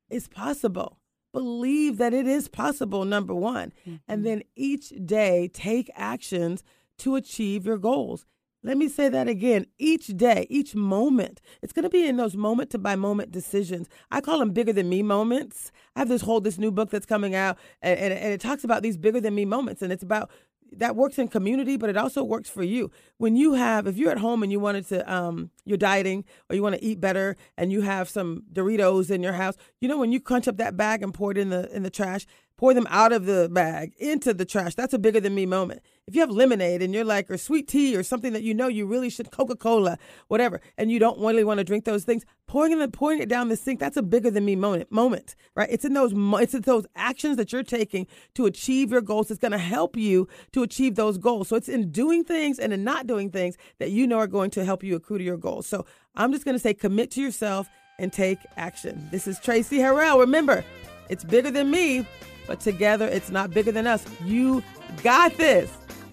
is 0.08 0.28
possible. 0.28 0.98
Believe 1.36 1.98
that 1.98 2.14
it 2.14 2.26
is 2.26 2.48
possible, 2.48 3.04
number 3.04 3.34
one. 3.34 3.74
And 3.84 4.00
mm-hmm. 4.08 4.22
then 4.22 4.42
each 4.54 4.90
day 5.04 5.48
take 5.52 5.90
actions 5.94 6.64
to 6.98 7.14
achieve 7.14 7.66
your 7.66 7.76
goals. 7.76 8.24
Let 8.62 8.78
me 8.78 8.88
say 8.88 9.08
that 9.10 9.28
again. 9.28 9.66
Each 9.78 10.06
day, 10.08 10.46
each 10.48 10.74
moment, 10.74 11.40
it's 11.62 11.72
going 11.72 11.82
to 11.84 11.88
be 11.90 12.06
in 12.06 12.16
those 12.16 12.36
moment 12.36 12.70
to 12.70 12.78
by 12.78 12.96
moment 12.96 13.30
decisions. 13.30 13.88
I 14.10 14.20
call 14.20 14.38
them 14.38 14.50
bigger 14.50 14.72
than 14.72 14.88
me 14.88 15.02
moments. 15.02 15.70
I 15.94 16.00
have 16.00 16.08
this 16.08 16.22
whole 16.22 16.40
this 16.40 16.58
new 16.58 16.72
book 16.72 16.90
that's 16.90 17.06
coming 17.06 17.34
out, 17.34 17.58
and, 17.80 17.96
and, 18.00 18.12
and 18.12 18.32
it 18.32 18.40
talks 18.40 18.64
about 18.64 18.82
these 18.82 18.96
bigger 18.96 19.20
than 19.20 19.34
me 19.34 19.44
moments, 19.44 19.82
and 19.82 19.92
it's 19.92 20.02
about 20.02 20.30
that 20.72 20.96
works 20.96 21.18
in 21.18 21.28
community, 21.28 21.76
but 21.76 21.90
it 21.90 21.96
also 21.96 22.22
works 22.22 22.48
for 22.48 22.62
you. 22.62 22.90
When 23.18 23.36
you 23.36 23.54
have, 23.54 23.86
if 23.86 23.96
you're 23.96 24.10
at 24.10 24.18
home 24.18 24.42
and 24.42 24.52
you 24.52 24.60
wanted 24.60 24.86
to, 24.88 25.12
um, 25.12 25.50
you're 25.64 25.78
dieting 25.78 26.24
or 26.48 26.56
you 26.56 26.62
want 26.62 26.74
to 26.74 26.84
eat 26.84 27.00
better, 27.00 27.36
and 27.56 27.72
you 27.72 27.82
have 27.82 28.08
some 28.08 28.42
Doritos 28.52 29.10
in 29.10 29.22
your 29.22 29.34
house, 29.34 29.56
you 29.80 29.88
know 29.88 29.98
when 29.98 30.12
you 30.12 30.20
crunch 30.20 30.48
up 30.48 30.56
that 30.58 30.76
bag 30.76 31.02
and 31.02 31.14
pour 31.14 31.30
it 31.30 31.38
in 31.38 31.50
the 31.50 31.74
in 31.74 31.82
the 31.82 31.90
trash, 31.90 32.26
pour 32.56 32.72
them 32.72 32.86
out 32.88 33.12
of 33.12 33.26
the 33.26 33.48
bag 33.52 33.92
into 33.98 34.32
the 34.32 34.44
trash. 34.44 34.74
That's 34.74 34.94
a 34.94 34.98
bigger 34.98 35.20
than 35.20 35.34
me 35.34 35.46
moment. 35.46 35.82
If 36.06 36.14
you 36.14 36.20
have 36.20 36.30
lemonade 36.30 36.82
and 36.82 36.94
you're 36.94 37.04
like, 37.04 37.30
or 37.30 37.36
sweet 37.36 37.66
tea 37.68 37.96
or 37.96 38.02
something 38.02 38.32
that 38.32 38.42
you 38.42 38.54
know 38.54 38.68
you 38.68 38.86
really 38.86 39.10
should, 39.10 39.30
Coca 39.30 39.56
Cola, 39.56 39.98
whatever, 40.28 40.60
and 40.78 40.90
you 40.90 40.98
don't 40.98 41.18
really 41.18 41.44
want 41.44 41.58
to 41.58 41.64
drink 41.64 41.84
those 41.84 42.04
things, 42.04 42.24
pouring 42.46 42.72
in 42.72 42.78
the 42.78 42.88
pouring 42.88 43.20
it 43.20 43.28
down 43.28 43.48
the 43.48 43.56
sink, 43.56 43.80
that's 43.80 43.96
a 43.96 44.02
bigger 44.02 44.30
than 44.30 44.44
me 44.44 44.56
moment. 44.56 44.90
Moment, 44.92 45.34
right? 45.54 45.68
It's 45.70 45.84
in 45.84 45.94
those 45.94 46.12
it's 46.40 46.54
in 46.54 46.62
those 46.62 46.86
actions 46.94 47.36
that 47.36 47.52
you're 47.52 47.62
taking 47.62 48.06
to 48.34 48.46
achieve 48.46 48.90
your 48.90 49.00
goals. 49.00 49.30
It's 49.30 49.40
going 49.40 49.52
to 49.52 49.58
help 49.58 49.96
you 49.96 50.28
to 50.52 50.62
achieve 50.62 50.94
those 50.94 51.18
goals. 51.18 51.48
So 51.48 51.56
it's 51.56 51.68
in 51.68 51.90
doing 51.90 52.24
things 52.24 52.58
and 52.58 52.72
in 52.72 52.84
not 52.84 53.06
doing 53.06 53.30
things 53.30 53.56
that 53.78 53.90
you 53.90 54.06
know 54.06 54.18
are 54.18 54.26
going 54.26 54.50
to 54.50 54.64
help 54.64 54.82
you 54.82 54.96
accrue 54.96 55.18
to 55.18 55.24
your 55.24 55.36
goals. 55.36 55.66
So 55.66 55.84
I'm 56.14 56.32
just 56.32 56.44
going 56.44 56.54
to 56.54 56.60
say, 56.60 56.72
commit 56.72 57.10
to 57.12 57.20
yourself 57.20 57.68
and 57.98 58.12
take 58.12 58.38
action. 58.56 59.08
This 59.10 59.26
is 59.26 59.38
Tracy 59.40 59.78
Harrell. 59.78 60.20
Remember, 60.20 60.64
it's 61.08 61.24
bigger 61.24 61.50
than 61.50 61.70
me, 61.70 62.06
but 62.46 62.60
together 62.60 63.06
it's 63.06 63.30
not 63.30 63.50
bigger 63.50 63.72
than 63.72 63.86
us. 63.86 64.04
You 64.24 64.62
got 65.02 65.36
this. 65.36 65.70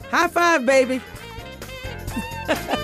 High 0.10 0.28
five, 0.28 0.66
baby. 0.66 1.02